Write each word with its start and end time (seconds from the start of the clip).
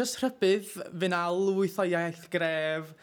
Just 0.00 0.16
rhybydd 0.22 0.68
fy'n 0.96 1.12
alwyth 1.12 1.74
o 1.82 1.84
iaith 1.84 2.22
gref 2.32 2.94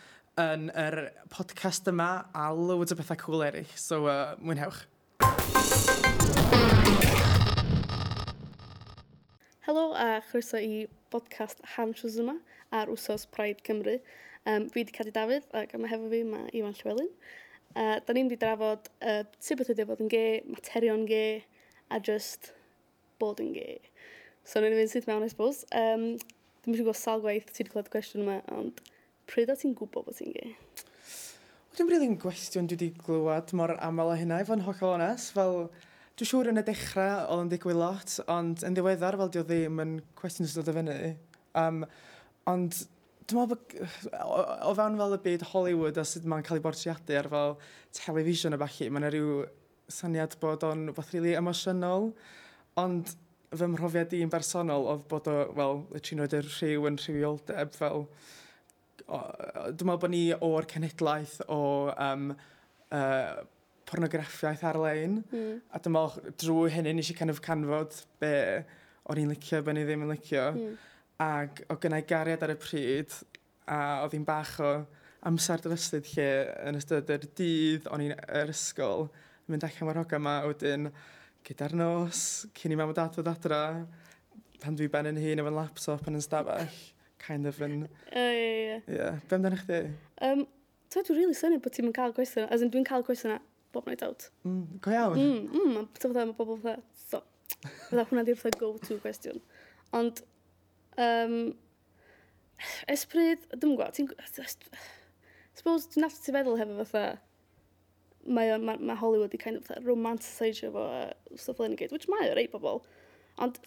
yn 0.42 0.64
yr 0.82 0.96
podcast 1.30 1.86
yma 1.92 2.08
a 2.34 2.48
loads 2.58 2.96
o 2.96 2.96
bethau 2.98 3.20
cool 3.22 3.44
eraill. 3.46 3.74
So, 3.78 4.08
uh, 4.10 4.32
mwynhewch. 4.42 4.80
Helo 9.68 9.84
a 9.94 10.24
chroeso 10.26 10.58
i 10.58 10.88
podcast 11.14 11.62
Han 11.76 11.94
yma 11.94 12.34
ar 12.74 12.90
wsos 12.90 13.28
Pride 13.30 13.62
Cymru. 13.68 14.00
Um, 14.50 14.66
fi 14.66 14.82
wedi 14.82 14.96
cadw 14.96 15.14
Dafydd 15.14 15.46
ac 15.60 15.76
yma 15.78 15.92
hefo 15.92 16.10
fi 16.10 16.24
mae 16.26 16.50
Iwan 16.58 16.74
Llywelyn. 16.80 17.12
Uh, 17.76 18.00
da 18.00 18.16
ni 18.16 18.24
wedi 18.24 18.40
drafod 18.42 18.90
uh, 19.04 19.22
sut 19.38 19.62
beth 19.62 19.70
ydy 19.76 19.86
fod 19.86 20.02
yn 20.02 20.10
ge, 20.16 20.24
materion 20.50 21.06
ge 21.06 21.44
a 21.94 22.02
just 22.02 22.56
bod 23.22 23.46
yn 23.46 23.54
ge. 23.54 23.78
So, 24.48 24.64
ni'n 24.64 24.74
mynd 24.80 24.90
sydd 24.90 25.06
mewn, 25.06 25.28
I 25.28 25.30
suppose. 25.30 25.62
Um, 25.76 26.18
Dwi'n 26.68 26.74
mynd 26.74 26.82
i 26.82 26.84
gwybod 26.84 26.98
sal 27.00 27.22
gwaith 27.24 27.46
ti 27.48 27.62
wedi 27.64 27.72
clywed 27.72 27.90
cwestiwn 27.94 28.26
yma, 28.26 28.34
ond 28.52 28.80
pryd 29.32 29.48
o 29.48 29.56
ti'n 29.56 29.72
gwybod 29.80 30.04
bod 30.04 30.18
ti'n 30.18 30.34
gay? 30.36 30.50
Dwi'n 31.78 31.92
rili'n 31.94 32.16
gwestiwn 32.20 32.66
dwi 32.68 32.76
wedi 32.76 32.90
glywed 33.06 33.54
mor 33.56 33.72
aml 33.86 34.12
o 34.12 34.18
hynna, 34.20 34.42
i 34.44 34.48
fod 34.50 34.60
yn 34.60 34.66
hollol 34.66 34.98
ones, 34.98 35.30
fel... 35.32 35.56
Dwi'n 36.20 36.28
siŵr 36.28 36.50
yn 36.52 36.60
y 36.60 36.64
dechrau 36.68 37.22
oedd 37.32 37.46
yn 37.46 37.52
digwydd 37.54 37.80
lot, 37.80 38.18
ond 38.34 38.66
yn 38.68 38.76
ddiweddar 38.76 39.16
fel 39.22 39.32
di 39.32 39.40
o 39.40 39.46
ddim 39.48 39.80
yn 39.80 39.94
cwestiwn 40.20 40.50
sydd 40.52 40.60
oedd 40.66 40.76
fyny. 40.82 40.98
Um, 41.62 41.86
ond 42.52 42.82
dwi'n 43.32 43.40
meddwl 43.40 43.54
bod 43.54 44.20
o, 44.26 44.42
o 44.68 44.74
fewn 44.82 45.00
fel 45.00 45.16
y 45.16 45.22
byd 45.30 45.46
Hollywood 45.54 46.02
a 46.02 46.06
sut 46.12 46.28
mae'n 46.28 46.44
cael 46.50 46.60
ei 46.60 46.66
bortriadu 46.68 47.16
ar 47.22 47.32
fel 47.32 47.56
television 48.02 48.58
y 48.58 48.60
falle, 48.66 48.90
mae'n 48.92 49.08
rhyw 49.14 49.40
syniad 50.02 50.36
bod 50.44 50.68
o'n 50.68 50.90
fath 51.00 51.16
rili 51.16 51.30
really 51.30 51.40
emosiynol, 51.40 52.10
ond 52.84 53.16
fy 53.56 53.68
mhrofiad 53.72 54.16
i'n 54.18 54.32
bersonol 54.32 54.90
oedd 54.92 55.06
bod 55.12 55.30
o, 55.32 55.36
wel, 55.56 55.84
literally 55.94 56.24
roed 56.24 56.36
yr 56.40 56.50
rhyw 56.52 56.90
yn 56.92 57.00
rhywioldeb 57.04 57.76
fel... 57.78 58.08
O, 59.08 59.20
dwi'n 59.72 59.88
meddwl 59.88 60.02
bod 60.02 60.12
ni 60.12 60.24
o'r 60.44 60.66
cenedlaeth 60.68 61.38
o 61.54 61.60
um, 61.94 62.34
uh, 62.92 63.38
pornograffiaeth 63.88 64.66
ar-lein. 64.68 65.22
Mm. 65.32 65.62
A 65.72 65.80
dwi'n 65.80 65.96
meddwl 65.96 66.36
drwy 66.44 66.74
hynny 66.76 66.98
nes 66.98 67.14
i 67.14 67.16
kind 67.16 67.32
of 67.32 67.40
canfod 67.46 67.96
be 68.20 68.34
o'n 69.08 69.22
i'n 69.22 69.32
licio, 69.32 69.62
be 69.64 69.76
ni 69.78 69.86
ddim 69.88 70.04
yn 70.04 70.12
licio. 70.12 70.50
Mm. 70.52 70.78
Ac 71.24 71.64
o 71.72 71.80
gynnau 71.82 72.04
gariad 72.10 72.44
ar 72.44 72.54
y 72.54 72.60
pryd, 72.60 73.16
a 73.72 73.80
oedd 74.04 74.18
hi'n 74.18 74.28
bach 74.28 74.58
o 74.60 74.74
amser 75.28 75.64
dyfystydd 75.64 76.12
lle 76.14 76.28
yn 76.68 76.80
ystod 76.80 77.16
yr 77.16 77.30
dydd 77.40 77.88
o'n 77.92 78.04
i'n 78.04 78.18
yr 78.42 78.52
ysgol, 78.52 79.08
mynd 79.48 79.64
allan 79.64 79.88
mae'r 79.88 80.04
hogan 80.04 80.22
yma, 80.26 80.42
wedyn 80.52 80.92
gyda'r 81.48 81.76
nos, 81.80 82.22
cyn 82.58 82.76
i 82.76 82.78
mam 82.80 82.92
o 82.92 82.96
dad 82.96 83.16
o 83.20 83.24
adra, 83.32 83.62
pan 84.60 84.76
dwi 84.76 84.90
ben 84.92 85.08
yn 85.12 85.20
hun 85.22 85.42
efo'n 85.44 85.56
laptop 85.56 86.08
yn 86.10 86.20
yn 86.20 86.24
stafell, 86.26 86.80
kind 87.24 87.48
of 87.48 87.60
yn... 87.64 87.86
Ie, 88.12 88.24
ie, 88.24 88.48
ie. 88.58 88.80
Ie, 88.98 89.12
be 89.30 89.38
amdano 89.38 89.60
chdi? 89.62 89.84
Um, 90.28 90.44
Twa, 90.88 91.04
dwi'n 91.04 91.18
really 91.20 91.36
syni 91.36 91.60
bod 91.60 91.76
ti'n 91.76 91.92
cael 91.96 92.14
gwestiwn, 92.16 92.48
as 92.52 92.62
in 92.64 92.72
dwi'n 92.72 92.86
cael 92.88 93.04
gwestiwn 93.04 93.38
bob 93.76 93.88
night 93.90 94.04
out. 94.06 94.30
Mm, 94.48 94.80
go 94.84 94.94
iawn? 94.94 95.18
Mm, 95.20 95.48
mm, 95.52 95.80
a 95.84 96.00
fatha, 96.00 96.24
mae 96.24 96.36
bobl 96.38 96.60
fatha, 96.64 96.84
so, 96.96 97.20
fatha 97.90 98.06
hwnna 98.08 98.24
di'r 98.28 98.40
fatha 98.40 98.62
go-to 98.62 99.00
gwestiwn. 99.04 99.42
Ond, 99.98 100.22
um, 101.04 101.38
esbryd, 102.92 103.44
dwi'n 103.56 103.76
gwybod, 103.76 103.96
ti'n... 104.00 104.12
Suppose, 105.58 105.90
dwi'n 105.92 106.06
nath 106.06 106.16
alltid 106.16 106.38
feddwl 106.38 106.60
hefo 106.62 106.88
fatha, 106.94 107.18
mae, 108.28 108.54
mae, 108.60 108.78
mae 108.80 109.00
Hollywood 109.00 109.34
i 109.36 109.40
kind 109.42 109.60
of 109.60 109.72
romanticisio 109.86 110.72
fo 110.76 110.86
a 110.92 111.38
stuff 111.38 111.60
like 111.60 111.80
gyd, 111.80 111.96
which 111.96 112.08
mae 112.12 112.32
o 112.32 112.36
rei 112.38 112.48
bobl. 112.52 112.84
Ond 113.44 113.60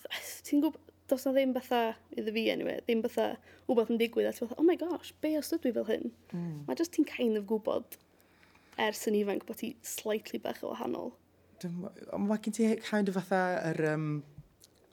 ti'n 0.47 0.65
gwybod, 0.65 0.91
does 1.11 1.27
na 1.27 1.33
ddim 1.35 1.55
bethau, 1.55 1.95
iddo 2.17 2.35
fi 2.35 2.45
anyway, 2.53 2.79
ddim 2.87 3.03
bethau 3.05 3.35
wbeth 3.71 3.91
yn 3.95 4.01
digwydd 4.01 4.29
a 4.31 4.35
ti'n 4.35 4.47
fatha, 4.47 4.61
oh 4.63 4.67
my 4.67 4.77
gosh, 4.79 5.13
be 5.23 5.35
os 5.39 5.51
dydw 5.53 5.71
i 5.71 5.77
fel 5.79 5.89
hyn? 5.89 6.13
Mm. 6.33 6.61
Mae 6.69 6.79
just 6.79 6.95
ti'n 6.97 7.09
kind 7.09 7.39
of 7.41 7.47
gwybod 7.51 7.99
ers 8.81 9.07
yn 9.11 9.19
ifanc 9.21 9.47
bod 9.49 9.61
ti 9.61 9.75
slightly 9.87 10.41
bach 10.43 10.63
o 10.65 10.73
wahanol. 10.73 11.15
Ond 11.67 12.29
mae 12.29 12.43
gen 12.45 12.57
ti 12.57 12.69
kind 12.87 13.11
of 13.11 13.19
fatha 13.19 13.43
yr 13.73 13.83
um, 13.93 14.07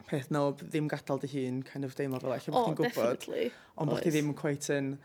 peth 0.09 0.31
no, 0.33 0.49
ddim 0.59 0.89
gadael 0.91 1.21
dy 1.23 1.29
hun, 1.35 1.61
kind 1.67 1.87
of 1.87 1.95
deimlo 1.97 2.19
fel 2.23 2.35
eich, 2.35 2.49
oh, 2.51 2.65
ti'n 2.65 2.79
gwybod. 2.81 3.29
Ond 3.77 3.93
bod 3.93 4.03
ti 4.03 4.13
ddim 4.13 4.33
quite 4.37 4.73
yn 4.75 4.95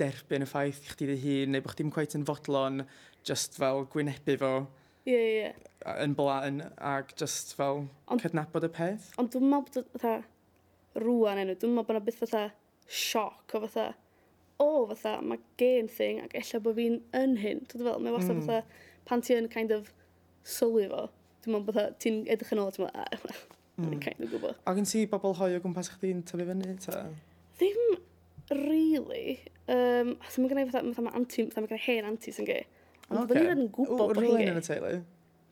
derbyn 0.00 0.46
y 0.46 0.48
ffaith 0.48 0.80
i 0.82 0.92
chdi 0.94 1.08
dy 1.10 1.18
hun, 1.22 1.54
neu 1.54 1.64
bod 1.64 1.76
chdi'n 1.76 1.92
quite 1.94 2.18
yn 2.18 2.26
fodlon 2.28 2.84
just 3.28 3.58
fel 3.58 3.84
gwynebu 3.92 4.38
fo 4.40 4.54
Ie, 5.02 5.12
yeah, 5.12 5.22
ie. 5.26 5.38
Yeah. 5.40 5.96
Yn 6.04 6.12
blaen 6.14 6.60
ac 6.78 7.16
just 7.18 7.56
fel 7.58 7.88
ond, 8.06 8.22
cydnabod 8.22 8.68
y 8.68 8.70
peth. 8.70 9.08
Ond 9.18 9.32
dwi'n 9.34 9.48
meddwl 9.50 9.82
bod 9.82 9.96
fatha 9.96 11.02
rwan 11.02 11.40
enw, 11.42 11.56
dwi'n 11.58 11.72
meddwl 11.74 11.88
bod 11.88 11.96
yna 11.96 12.04
byth 12.06 12.20
fatha 12.20 12.42
sioc 12.86 13.56
o 13.56 13.62
fatha 13.64 13.88
o 14.62 14.68
fatha 14.92 15.16
mae 15.26 15.40
gen 15.58 15.88
thing 15.90 16.20
ac 16.22 16.36
ella 16.38 16.60
bod 16.62 16.78
fi'n 16.78 17.00
yn 17.18 17.34
hyn. 17.42 17.64
Dwi'n 17.72 17.88
fel, 17.88 17.98
mae 18.04 18.14
wastad 18.14 18.38
mm. 18.38 18.44
fatha 18.46 18.86
pan 19.08 19.24
ti 19.26 19.34
yn 19.34 19.50
kind 19.50 19.74
of 19.74 19.90
sylwi 20.46 20.86
fo, 20.92 21.08
dwi'n 21.42 21.56
meddwl 21.56 21.66
bod 21.72 21.98
ti'n 22.04 22.22
edrych 22.30 22.54
yn 22.54 22.62
ôl, 22.62 22.70
ti'n 22.76 22.86
meddwl, 22.86 23.02
ah, 23.02 23.42
mm. 23.82 23.96
kind 24.06 24.22
of 24.22 24.30
gwybod. 24.36 24.60
Ac 24.70 24.78
yn 24.84 24.86
ti 24.92 25.02
bobl 25.10 25.34
hoi 25.40 25.50
o 25.56 25.64
gwmpas 25.64 25.90
chdi'n 25.96 26.22
tyfu 26.28 26.46
fyny? 26.46 26.76
Ta? 26.86 27.02
Ddim 27.58 27.98
really. 28.54 29.40
Um, 29.66 30.14
so 30.28 30.44
mae 30.44 30.54
gen 30.54 30.62
i 30.62 30.68
fatha, 30.70 30.84
fatha 30.92 31.08
mae 31.08 31.18
anti, 31.18 31.48
fatha 31.50 31.66
mae 31.66 31.74
gen 31.74 31.82
i 31.82 31.84
hen 31.88 32.12
anti 32.12 32.34
sy'n 32.38 32.46
gei. 32.46 32.62
Ond 33.12 33.24
okay. 33.24 33.40
fydden 33.40 33.64
yn 33.64 33.72
gwybod 33.74 34.00
bod 34.00 34.20
hi. 34.20 34.28
Rwy'n 34.28 34.52
yn 34.52 34.60
y 34.60 34.64
teulu? 34.66 34.92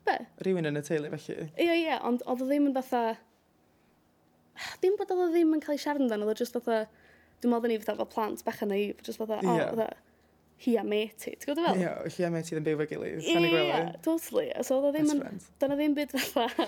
Be? 0.07 0.15
Rwy'n 0.45 0.69
yn 0.71 0.79
y 0.79 0.83
teulu 0.85 1.11
felly? 1.15 1.49
Ie, 1.55 1.75
ie, 1.75 1.97
ond 2.09 2.23
oedd 2.25 2.45
o 2.45 2.47
ddim 2.49 2.69
yn 2.69 2.77
fatha... 2.77 3.03
Dim 4.83 4.97
bod 4.99 5.13
oedd 5.13 5.25
o 5.25 5.27
ddim 5.33 5.53
yn 5.57 5.63
cael 5.63 5.77
ei 5.77 5.83
siarad 5.83 6.05
amdano, 6.05 6.27
oedd 6.27 6.41
o 6.41 6.45
just 6.45 6.57
fatha... 6.57 6.85
Dwi'n 7.41 7.53
meddwl 7.55 7.73
ni 7.73 7.81
fatha 7.81 7.97
fel 7.97 8.09
plant 8.11 8.43
bach 8.45 8.63
yn 8.65 8.73
ei, 8.75 8.89
just 9.05 9.21
fatha, 9.21 9.39
o, 9.41 9.53
yeah. 9.57 9.69
fatha, 9.71 9.87
hi 10.61 10.75
a 10.77 10.83
meti, 10.85 11.31
ti'n 11.33 11.47
gwybod 11.47 11.63
fel? 11.65 11.79
Ie, 11.79 11.85
yeah, 11.87 12.01
hi 12.17 12.27
a 12.27 12.33
meti 12.33 12.53
ddim 12.53 12.67
byw 12.67 12.81
fe 12.83 12.89
gilydd, 12.91 13.23
Ie, 13.25 13.37
i. 13.47 13.53
Ie, 13.61 13.79
totally. 14.05 14.49
So, 14.61 14.77
oedd 14.77 14.91
o 14.91 14.91
ddim 14.93 15.15
yn... 15.15 15.39
Dyna 15.63 15.77
ddim 15.79 15.95
byd 15.97 16.13
fatha... 16.17 16.67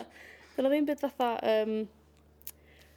Dyna 0.56 0.72
ddim 0.74 0.88
byd 0.90 1.04
fatha... 1.04 1.36
Um, 1.54 1.76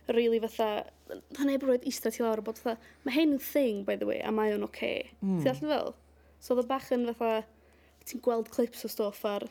really 0.09 0.41
fatha, 0.41 0.87
Dyna 1.34 1.53
heb 1.53 1.65
roed 1.67 1.87
eistedd 1.87 2.15
ti 2.17 2.25
lawr 2.25 2.41
a 2.41 2.45
bod 2.47 2.61
fatha, 2.63 2.78
mae 3.05 3.15
hyn 3.17 3.37
yn 3.37 3.43
thing, 3.43 3.84
by 3.87 3.97
the 3.99 4.07
way, 4.09 4.21
a 4.23 4.33
mae 4.34 4.55
o'n 4.55 4.65
oce. 4.67 4.73
Okay. 4.73 5.11
Mm. 5.21 5.41
Ti'n 5.43 5.51
hmm. 5.51 5.53
allan 5.53 5.73
fel? 5.73 5.95
So 6.41 6.55
oedd 6.55 6.65
o 6.65 6.69
bach 6.71 6.91
yn 6.95 7.07
fatha, 7.13 7.43
ti'n 8.06 8.22
gweld 8.25 8.50
clips 8.55 8.84
o 8.87 8.91
stoff 8.91 9.25
ar 9.28 9.47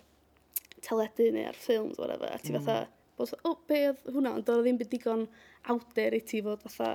teledu 0.85 1.31
neu 1.33 1.49
ar 1.49 1.57
ffilms, 1.59 1.99
whatever, 2.01 2.29
a 2.31 2.39
ti 2.39 2.53
mm. 2.53 2.61
fatha, 2.61 2.87
bod, 3.17 3.33
o, 3.41 3.51
oh, 3.51 3.59
be 3.69 3.81
oedd 3.89 4.07
hwnna, 4.11 4.35
ond 4.37 4.51
oedd 4.51 4.63
ddim 4.65 4.79
byd 4.81 4.91
digon 4.91 5.25
out 5.71 6.01
i 6.03 6.21
ti 6.21 6.41
fod 6.45 6.63
fatha, 6.65 6.91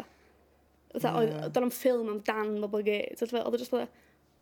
fatha 0.95 1.15
yeah. 1.25 1.47
oedd 1.49 1.61
o'n 1.61 1.75
ffilm 1.75 2.13
am 2.13 2.21
dan 2.27 2.59
bobl 2.65 2.85
gay, 2.87 3.09
oedd 3.17 3.35
oedd 3.43 3.61
just 3.61 3.75
fatha, 3.75 3.89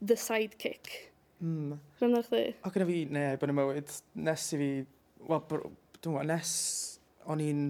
the 0.00 0.18
sidekick. 0.18 0.92
Mm. 1.38 1.78
Rwy'n 2.00 2.18
chdi? 2.26 2.44
O, 2.66 2.72
gyda 2.74 2.88
fi, 2.88 3.00
ne, 3.14 3.24
bod 3.40 3.52
yn 3.52 3.58
mywyd, 3.58 3.96
nes 4.26 4.46
i 4.54 4.60
fi, 4.60 4.70
wel, 5.28 5.42
dwi'n 5.48 5.78
gwybod, 6.02 6.28
nes 6.30 6.52
o'n 7.28 7.42
i'n 7.44 7.64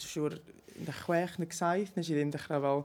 siŵr 0.00 0.38
16, 0.86 1.44
17, 1.44 1.96
nes 1.96 2.10
i 2.10 2.16
ddim 2.16 2.32
dechrau 2.32 2.62
fel 2.64 2.84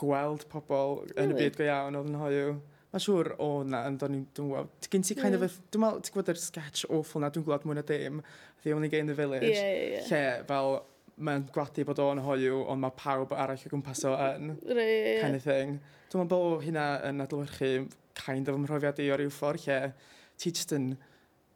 gweld 0.00 0.46
pobl 0.52 1.00
really? 1.02 1.22
yn 1.22 1.34
y 1.34 1.38
byd 1.38 1.58
go 1.58 1.66
iawn 1.66 1.98
oedd 1.98 2.08
yn 2.10 2.20
hoiw. 2.20 2.54
Mae'n 2.90 3.02
siŵr, 3.04 3.28
o 3.38 3.46
oh, 3.46 3.58
na, 3.62 3.84
ond 3.86 4.00
o'n 4.02 4.16
dwi'n 4.34 4.48
gweld, 4.50 4.86
gyn 4.90 5.04
ti 5.06 5.14
kind 5.14 5.36
of, 5.36 5.44
dwi'n 5.70 5.82
meddwl, 5.84 6.00
ti'n 6.02 6.14
gwybod 6.16 6.30
yr 6.32 6.40
sketch 6.42 6.88
awful 6.90 7.22
na, 7.22 7.28
dwi'n 7.30 7.44
gweld 7.46 7.66
mwy 7.68 7.76
na 7.78 7.84
dim, 7.86 8.18
The 8.64 8.72
Only 8.74 8.90
Gay 8.90 9.04
in 9.04 9.06
the 9.06 9.14
Village, 9.14 9.46
yeah, 9.46 9.68
yeah, 9.70 9.92
yeah. 9.92 10.08
lle 10.08 10.48
fel, 10.48 10.80
mae'n 11.22 11.44
gwadu 11.54 11.84
bod 11.86 12.00
o'n 12.02 12.22
hoiw, 12.24 12.64
ond 12.72 12.82
mae 12.82 12.96
pawb 12.98 13.34
arall 13.36 13.62
o 13.62 13.70
gwmpas 13.70 14.02
o 14.08 14.16
yn, 14.16 14.56
right, 14.66 15.20
kind 15.20 15.38
of 15.38 15.46
thing. 15.46 15.78
Dwi'n 16.10 16.24
meddwl 16.24 16.46
bod 16.56 16.66
hynna 16.66 16.86
yn 17.06 17.22
adlywyrchu 17.22 17.70
kind 18.18 18.50
of 18.50 18.58
ymhrofiad 18.58 18.98
i 19.04 19.10
o 19.14 19.18
ryw 19.20 19.30
ffordd, 19.38 19.68
lle 19.68 19.92
ti 20.40 20.50
just 20.50 20.74
yn 20.74 20.94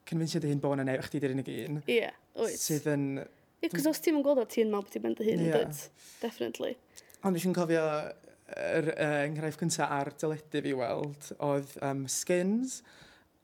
convinsio 0.06 0.38
dy 0.44 0.52
hun 0.52 0.62
bod 0.62 0.76
yna 0.78 0.86
neu 0.92 1.02
chdi 1.08 1.22
dyr 1.24 1.34
unig 1.34 1.50
un. 1.54 1.80
Ie, 1.88 1.98
yeah, 1.98 2.18
oes. 2.38 2.60
Sydd 2.62 2.86
yn... 2.92 3.08
Ie, 3.64 3.72
cos 3.72 3.88
os 3.90 4.02
ti'n 4.04 4.22
gweld 4.22 4.44
o, 4.44 4.46
ti'n 4.46 4.70
meddwl 4.70 4.84
bod 4.84 4.94
ti'n 4.94 5.06
mynd 5.08 5.18
dy 5.18 5.32
hun, 5.32 5.46
yeah. 5.48 5.82
definitely. 6.22 6.76
Ond 7.24 7.40
dwi'n 7.40 7.56
cofio 7.56 7.82
yr 8.52 8.90
uh, 8.92 9.22
enghraifft 9.24 9.62
cyntaf 9.62 9.94
ar 9.94 10.12
dyledu 10.20 10.62
fi 10.66 10.76
weld 10.76 11.32
oedd 11.44 11.78
um, 11.84 12.04
Skins. 12.10 12.82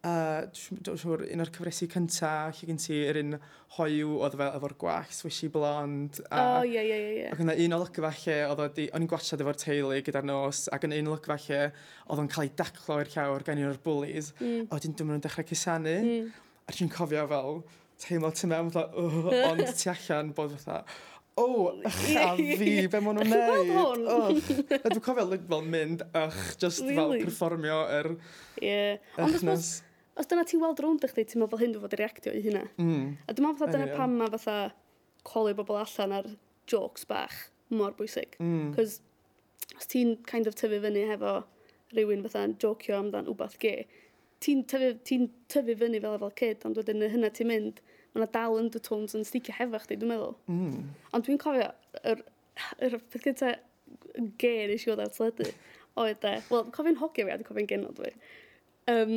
Uh, 0.00 0.46
dwi'n 0.56 0.96
siŵr, 0.96 1.26
un 1.34 1.42
o'r 1.44 1.50
cyfresu 1.52 1.84
cyntaf, 1.92 2.56
lle 2.56 2.68
gen 2.70 2.78
ti 2.80 2.94
yr 3.04 3.18
un 3.20 3.34
hoiw 3.76 4.14
oedd 4.24 4.36
fel 4.40 4.54
efo'r 4.56 4.74
gwach, 4.80 5.10
swishy 5.12 5.50
blond. 5.52 6.22
A, 6.32 6.44
oh, 6.60 6.64
ie, 6.64 6.80
ie, 6.80 7.00
ie. 7.18 7.26
Ac 7.28 7.42
yna 7.44 7.56
un 7.66 7.76
olygfa 7.76 8.12
lle, 8.22 8.38
oedd 8.48 8.62
o'n 8.64 9.04
i'n 9.04 9.10
gwachod 9.12 9.44
efo'r 9.44 9.60
teulu 9.60 9.98
gyda'r 10.06 10.24
nos, 10.30 10.62
ac 10.72 10.86
yn 10.88 10.96
un 11.02 11.12
olygfa 11.12 11.36
lle, 11.44 11.60
oedd 12.06 12.24
o'n 12.24 12.32
cael 12.32 12.48
ei 12.48 12.54
daclo 12.62 12.96
i'r 13.02 13.12
llawr 13.12 13.44
gan 13.44 13.60
un 13.60 13.68
o'r 13.74 13.82
bwlis, 13.84 14.32
mm. 14.40 14.70
a 14.70 14.78
wedyn 14.78 14.96
dwi'n 14.96 15.12
mynd 15.12 15.28
dechrau 15.28 15.48
cusanu. 15.52 15.98
Mm. 16.00 16.32
A 16.64 16.76
ti'n 16.78 16.92
cofio 16.96 17.26
fel, 17.28 17.60
teimlo 18.00 18.32
tu 18.32 18.48
mewn, 18.48 18.72
ond 18.72 19.64
tu 19.76 19.92
allan 19.92 20.32
bod 20.36 20.56
fatha, 20.56 20.80
o, 21.38 21.44
oh, 21.44 21.80
a 21.84 21.90
fi, 22.36 22.88
be 22.90 23.00
maen 23.00 23.20
nhw'n 23.20 23.30
neud. 23.30 24.02
oh. 24.10 24.30
A 24.84 24.90
dwi'n 24.90 25.04
cofio 25.04 25.26
like, 25.28 25.46
fel 25.48 25.62
mynd, 25.64 26.02
ych, 26.16 26.40
just 26.60 26.82
really? 26.84 27.20
fel 27.20 27.30
performio 27.30 27.78
yr... 27.98 28.10
Er, 28.10 28.64
yeah. 28.64 29.14
Ond 29.22 29.52
os, 29.54 29.70
os 30.20 30.30
dyna 30.30 30.44
ti 30.48 30.60
weld 30.60 30.82
rownd 30.84 31.06
ych 31.06 31.14
di, 31.16 31.24
ti'n 31.30 31.42
meddwl 31.44 31.62
hyn 31.62 31.76
dwi'n 31.76 31.84
fod 31.86 31.96
i 31.96 32.00
reactio 32.02 32.34
i 32.36 32.42
hynna. 32.44 32.66
Mm. 32.82 33.06
A 33.24 33.36
dwi'n 33.36 33.48
meddwl 33.48 33.72
dyna 33.72 33.88
pam 33.94 34.18
mae 34.20 34.32
fatha 34.34 34.58
coli 35.28 35.54
bobl 35.56 35.80
allan 35.80 36.16
ar 36.18 36.28
jokes 36.70 37.06
bach 37.08 37.38
mor 37.70 37.94
bwysig. 37.96 38.36
Mm. 38.42 38.74
Cos 38.76 38.98
os 39.78 39.88
ti'n 39.90 40.16
kind 40.28 40.50
of 40.50 40.58
tyfu 40.58 40.80
fyny 40.82 41.06
hefo 41.08 41.40
rhywun 41.94 42.24
fatha'n 42.26 42.56
jocio 42.62 42.98
amdan 42.98 43.30
wbath 43.30 43.56
ge, 43.62 43.86
ti'n 44.44 44.64
tyfu, 44.70 44.92
ti 45.06 45.22
tyfu 45.52 45.76
fyny 45.80 46.00
fel 46.02 46.18
efo 46.18 46.30
kid, 46.36 46.64
ond 46.68 46.78
wedyn 46.80 47.06
hynna 47.12 47.32
ti'n 47.34 47.50
mynd, 47.50 47.80
mae 48.10 48.22
yna 48.22 48.30
dal 48.34 48.58
undertones 48.58 49.16
yn 49.18 49.26
sticio 49.26 49.54
hefo 49.56 49.80
chdi, 49.84 49.98
dwi'n 50.00 50.12
meddwl. 50.12 50.36
Mm. 50.50 50.86
Ond 51.14 51.26
dwi'n 51.26 51.40
cofio, 51.42 51.68
yr, 52.12 52.22
yr 52.86 52.96
peth 53.12 53.26
gyda 53.26 53.52
ger 54.40 54.72
eisiau 54.74 54.94
oedd 54.94 55.04
ar 55.04 55.12
teledu, 55.14 55.50
oedd 56.00 56.26
e, 56.26 56.36
wel, 56.50 56.70
cofio'n 56.74 56.98
hogio 57.02 57.26
fi, 57.26 57.34
a 57.34 57.38
dwi'n 57.38 57.48
cofio'n 57.48 57.70
genod 57.70 58.00
fi. 58.02 58.14
Um, 58.90 59.14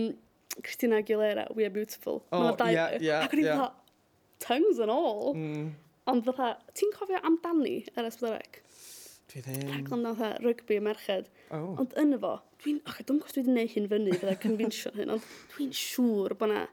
Christina 0.62 1.00
Aguilera, 1.02 1.48
We 1.56 1.66
Are 1.66 1.74
Beautiful. 1.74 2.22
Oh, 2.32 2.52
ie, 2.68 2.76
ie, 2.76 3.08
ie. 3.08 3.16
Ac 3.18 3.34
o'n 3.34 3.42
i'n 3.42 3.50
dda, 3.50 3.72
tongues 4.44 4.82
and 4.84 4.94
all. 4.94 5.34
Mm. 5.34 5.72
Ond 6.12 6.28
fatha, 6.28 6.52
ti'n 6.78 6.94
cofio 6.94 7.22
amdani 7.26 7.80
yr 7.96 8.10
esbydorec? 8.10 8.62
Dwi 9.32 9.42
ddim... 9.42 9.66
Rhaglen 9.72 10.04
na 10.06 10.14
fatha 10.20 10.44
rygbi 10.44 10.78
y 10.78 10.84
merched. 10.84 11.30
Oh. 11.50 11.74
Ond 11.82 11.96
yn 12.00 12.14
fo, 12.22 12.36
dwi'n... 12.62 12.82
Och, 12.84 13.00
dwi'n 13.00 13.22
gwybod 13.24 13.34
dwi 13.34 13.42
wedi 13.42 13.50
gwneud 13.50 13.74
hyn 13.74 13.90
fyny, 13.94 14.16
fydda 14.20 14.38
convention 14.44 14.98
hyn, 15.00 15.14
ond 15.16 15.30
dwi'n 15.56 15.74
siŵr 15.80 16.38
bod 16.38 16.54
na 16.54 16.66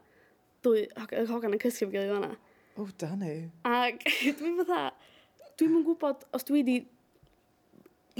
dwy, 0.65 0.87
y 0.87 1.27
hogan 1.31 1.57
yn 1.57 1.63
cysgu 1.63 1.89
fi 1.89 1.95
gilydd 1.95 2.15
fanna. 2.15 2.31
O, 2.77 2.85
oh, 2.85 2.95
da 3.01 3.11
ni. 3.19 3.35
Ac 3.69 4.05
dwi'n 4.39 4.59
fatha, 4.63 4.87
dwi'n 5.59 5.75
mwyn 5.75 5.85
gwybod 5.89 6.25
os 6.37 6.47
dwi 6.49 6.61
wedi 6.61 6.77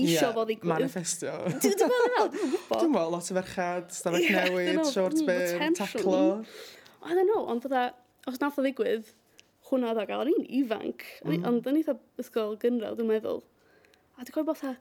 isio 0.01 0.17
yeah, 0.17 0.35
fo 0.37 0.45
ddigwydd. 0.49 0.73
Manifestio. 0.73 1.37
Dwi'n 1.63 1.79
dwi'n 1.81 1.95
meddwl 1.95 2.31
dwi'n 2.35 2.53
gwybod. 2.55 2.75
Dwi'n 2.75 2.93
meddwl, 2.95 3.15
lot 3.15 3.31
o 3.31 3.39
ferchad, 3.39 3.89
stafell 3.95 4.27
yeah, 4.27 4.49
newid, 4.49 4.83
short 4.93 5.19
mm, 5.19 5.31
burn, 5.31 5.79
taclo. 5.79 6.23
I 7.01 7.17
don't 7.17 7.31
know, 7.31 7.47
ond 7.53 7.65
fydda, 7.65 7.87
os 8.31 8.41
nath 8.43 8.61
o 8.61 8.65
ddigwydd, 8.65 9.13
hwnna 9.71 9.93
oedd 9.93 10.03
o 10.03 10.07
gael, 10.09 10.25
o'n 10.25 10.33
i'n 10.33 10.49
ifanc, 10.61 11.07
mm. 11.25 11.47
ond 11.49 11.69
o'n 11.71 11.81
eitha 11.81 11.97
ysgol 12.21 12.57
gynradd, 12.61 12.99
dwi'n 13.01 13.11
meddwl. 13.11 13.43
A 14.17 14.25
dwi'n 14.25 14.37
gwybod 14.39 14.61
fatha, 14.61 14.77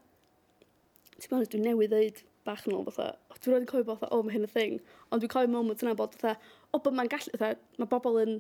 ti'n 1.18 1.32
meddwl, 1.34 1.52
dwi'n 1.56 1.68
newydd 1.70 1.96
ddeud 1.96 2.24
bach 2.48 2.66
yn 2.68 2.76
ôl 2.78 2.86
fatha, 2.88 3.14
oh, 3.30 3.38
dwi'n 3.38 3.56
rhaid 3.56 3.66
yn 3.66 3.70
cofio 3.70 3.88
bod 3.88 4.06
o, 4.10 4.22
mae 4.26 4.36
hyn 4.36 4.48
y 4.48 4.52
thing. 4.52 4.78
Ond 5.10 5.24
dwi'n 5.24 5.34
cofio 5.34 5.52
moment 5.54 5.84
yna 5.86 5.96
bod 6.00 6.16
fatha, 6.18 6.36
o, 6.72 6.80
bod 6.80 6.96
mae'n 6.98 7.12
gallu, 7.12 7.36
fatha, 7.36 7.60
mae 7.80 7.92
bobl 7.92 8.20
yn 8.24 8.40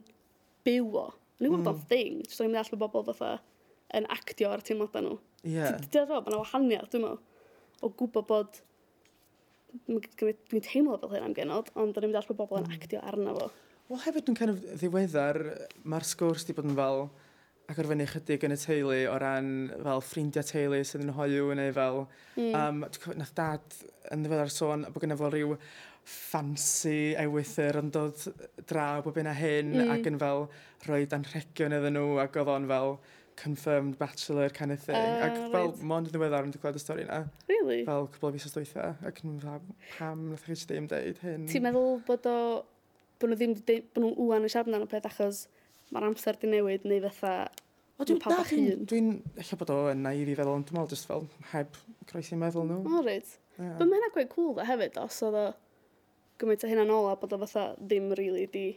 byw 0.67 0.89
o. 0.89 1.05
Ond 1.09 1.45
dwi'n 1.45 1.55
gwybod 1.55 1.77
mm. 1.79 1.85
thing, 1.91 2.23
jyst 2.25 2.43
o'n 2.43 2.51
mynd 2.53 2.73
bod 2.75 2.93
bobl 2.95 3.13
fatha 3.13 3.37
yn 3.99 4.07
actio 4.13 4.51
ar 4.53 4.63
teimladau 4.65 5.05
nhw. 5.05 5.19
Ie. 5.47 5.69
Dwi'n 5.91 6.09
dod 6.11 6.27
mae'n 6.27 6.41
wahaniaeth, 6.41 6.91
dwi'n 6.93 7.05
meddwl, 7.05 7.21
o 7.79 7.91
gwybod 8.01 8.27
bod 8.29 8.59
dwi'n 9.87 10.65
teimlo 10.65 10.97
fel 10.99 11.15
hyn 11.15 11.29
am 11.29 11.35
genod, 11.37 11.71
ond 11.79 11.95
dwi'n 11.97 12.11
mynd 12.11 12.29
bod 12.31 12.41
bobl 12.43 12.61
yn 12.61 12.69
mm. 12.69 12.77
actio 12.77 13.01
arno 13.05 13.35
fo. 13.37 13.49
Wel, 13.89 14.03
hefyd 14.05 14.29
yn 14.29 14.37
kind 14.37 14.53
of 14.53 14.61
ddiweddar, 14.81 15.39
mae'r 15.89 16.05
sgwrs 16.05 16.45
di 16.45 16.53
bod 16.57 16.67
yn 16.69 16.77
fel, 16.77 17.07
agor 17.69 17.89
chydig 18.13 18.45
yn 18.47 18.55
y 18.55 18.57
teulu 18.57 18.97
o 19.11 19.17
ran 19.21 19.51
fel 19.83 20.01
ffrindiau 20.01 20.45
teulu 20.47 20.79
sydd 20.81 21.05
yn 21.05 21.13
hoiw 21.13 21.53
neu 21.57 21.75
fel... 21.75 22.01
Mm. 22.39 22.55
Um, 22.55 22.81
nath 23.19 23.35
dad 23.37 23.77
yn 24.13 24.25
ddiweddar 24.25 24.51
sôn 24.53 24.87
bod 24.89 25.03
gen 25.03 25.17
fel 25.19 25.33
rhyw 25.33 25.55
ffansi 26.09 27.13
ewythyr 27.21 27.77
yn 27.83 27.91
dod 27.93 28.23
draw 28.69 29.03
bob 29.05 29.19
yna 29.21 29.35
hyn 29.37 29.75
mm. 29.75 29.93
ac 29.93 30.09
yn 30.09 30.17
fel 30.21 30.47
rhoi 30.87 31.03
anrhegion 31.17 31.75
iddyn 31.77 31.97
nhw 31.99 32.17
ac 32.23 32.39
oedd 32.39 32.53
o'n 32.55 32.67
fel 32.71 32.95
confirmed 33.39 33.97
bachelor 33.99 34.49
kind 34.49 34.71
of 34.71 34.81
thing. 34.81 34.95
Uh, 34.95 35.27
ac 35.27 35.37
fel 35.53 35.69
right. 35.69 35.83
mond 35.91 36.09
yn 36.09 36.15
ddiweddar 36.15 36.47
yn 36.47 36.55
dweud 36.55 36.75
y 36.75 36.81
stori 36.81 37.05
yna. 37.05 37.21
Really? 37.51 37.83
Fel 37.87 38.09
cwbl 38.15 38.31
o 38.31 38.33
fisoedd 38.35 38.57
dweitha. 38.57 38.89
Ac 39.07 39.21
yn 39.23 39.37
fel 39.43 39.61
pam 39.93 40.25
nath 40.33 40.49
chi 40.49 40.57
ddim 40.65 40.89
deud 40.91 41.21
hyn. 41.23 41.47
Ti'n 41.51 41.65
meddwl 41.67 42.01
bod 42.09 42.27
o... 42.29 42.35
Bod 43.21 43.31
nhw 43.31 43.39
ddim... 43.39 43.55
Bod 43.93 44.03
nhw 44.03 44.11
wwan 44.17 44.47
yn 44.47 44.51
siarad 44.51 44.71
amdano 44.71 44.89
peth 44.91 45.07
achos 45.11 45.45
mae'r 45.93 46.09
amser 46.09 46.37
di 46.41 46.51
newid 46.51 46.85
neu 46.89 47.01
fatha 47.07 47.49
O, 47.99 48.05
dwi'n 48.07 48.19
pa 48.23 48.31
bach 48.31 48.51
un. 48.55 48.83
Dwi'n, 48.87 49.07
eich 49.41 49.49
bod 49.59 49.71
o 49.73 49.79
yn 49.91 50.05
naif 50.05 50.23
i 50.23 50.35
feddwl, 50.37 50.55
ond 50.55 50.67
dwi'n 50.69 50.79
meddwl 50.79 50.93
just 50.93 51.09
fel 51.09 51.25
heb 51.51 51.75
croesi 52.07 52.37
meddwl 52.39 52.67
nhw. 52.69 52.83
O, 52.87 53.01
reit. 53.03 53.33
Yeah. 53.57 53.73
But 53.75 53.89
mae'n 53.91 54.05
agwedd 54.07 54.29
cool 54.31 54.53
dda 54.55 54.67
hefyd, 54.69 54.99
os 55.01 55.17
oedd 55.27 55.35
o 55.35 55.47
gymaint 56.39 56.63
o 56.63 56.69
hynna 56.71 56.85
nôl 56.87 57.09
a 57.09 57.17
bod 57.19 57.35
o 57.35 57.41
fatha 57.41 57.65
ddim 57.81 58.13
really 58.15 58.45
di 58.53 58.67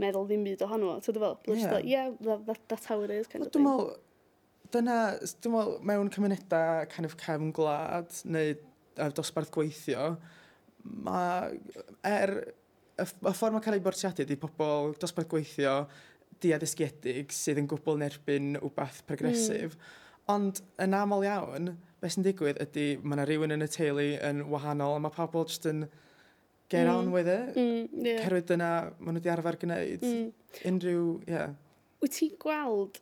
meddwl 0.00 0.24
ddim 0.28 0.46
byd 0.48 0.64
ohono 0.64 0.94
fo. 0.96 1.12
Ti'n 1.12 1.20
fel, 1.20 1.36
yeah, 1.52 1.82
yeah 1.84 2.08
that, 2.24 2.46
that, 2.46 2.62
that's 2.72 2.88
how 2.88 3.02
it 3.04 3.12
is, 3.12 3.28
kind 3.28 3.44
well, 3.44 3.50
of 3.50 3.52
thing. 3.52 3.60
Dwi'n 3.60 3.68
meddwl, 3.68 3.92
dyna, 4.72 4.96
dwi'n 5.44 5.56
meddwl, 5.56 5.76
mewn 5.92 6.12
cymunedau 6.16 6.88
kind 6.94 7.10
of 7.10 7.18
cefn 7.20 7.52
gwlad 7.56 8.22
neu 8.24 8.56
dosbarth 9.16 9.52
gweithio, 9.52 10.14
mae 11.04 11.60
er 12.08 12.34
y, 12.40 13.04
y 13.04 13.34
ffordd 13.36 13.52
mae'n 13.52 13.64
cael 13.64 13.76
ei 13.76 13.84
bortiadu 13.84 14.24
ydy 14.24 14.40
pobl 14.40 14.94
dosbarth 15.00 15.28
gweithio 15.28 15.82
diaddysgiedig 16.44 17.34
sydd 17.34 17.60
yn 17.62 17.68
gwbl 17.70 17.98
yn 17.98 18.06
erbyn 18.08 18.52
wbath 18.60 19.00
hmm. 19.00 19.08
progresif. 19.10 19.76
Mm. 19.76 19.96
Ond 20.30 20.60
yn 20.80 20.94
aml 20.94 21.24
iawn, 21.26 21.72
beth 22.00 22.14
sy'n 22.14 22.26
digwydd 22.26 22.60
ydy 22.62 22.86
mae 23.02 23.18
yna 23.18 23.26
rhywun 23.28 23.56
yn 23.56 23.66
y 23.66 23.68
teulu 23.70 24.06
yn 24.28 24.44
wahanol 24.52 24.96
a 24.96 25.02
mae 25.02 25.14
pobl 25.14 25.46
jyst 25.48 25.68
yn 25.70 25.84
get 26.70 26.86
mm. 26.86 26.94
on 26.94 27.04
hmm. 27.04 27.12
with 27.12 27.28
it. 27.28 27.56
Mm, 27.58 28.06
yeah. 28.06 28.22
Cerwyd 28.24 28.46
dyna 28.48 28.70
maen 29.00 29.16
nhw 29.16 29.20
wedi 29.20 29.32
arfer 29.32 29.58
gwneud. 29.60 30.06
Mm. 30.06 30.26
Unrhyw, 30.70 31.06
ie. 31.26 31.34
Yeah. 31.34 31.54
Wyt 32.00 32.16
ti'n 32.16 32.36
gweld 32.40 33.00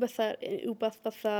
fatha, 0.00 0.30
wbeth 0.70 1.00
fatha, 1.02 1.36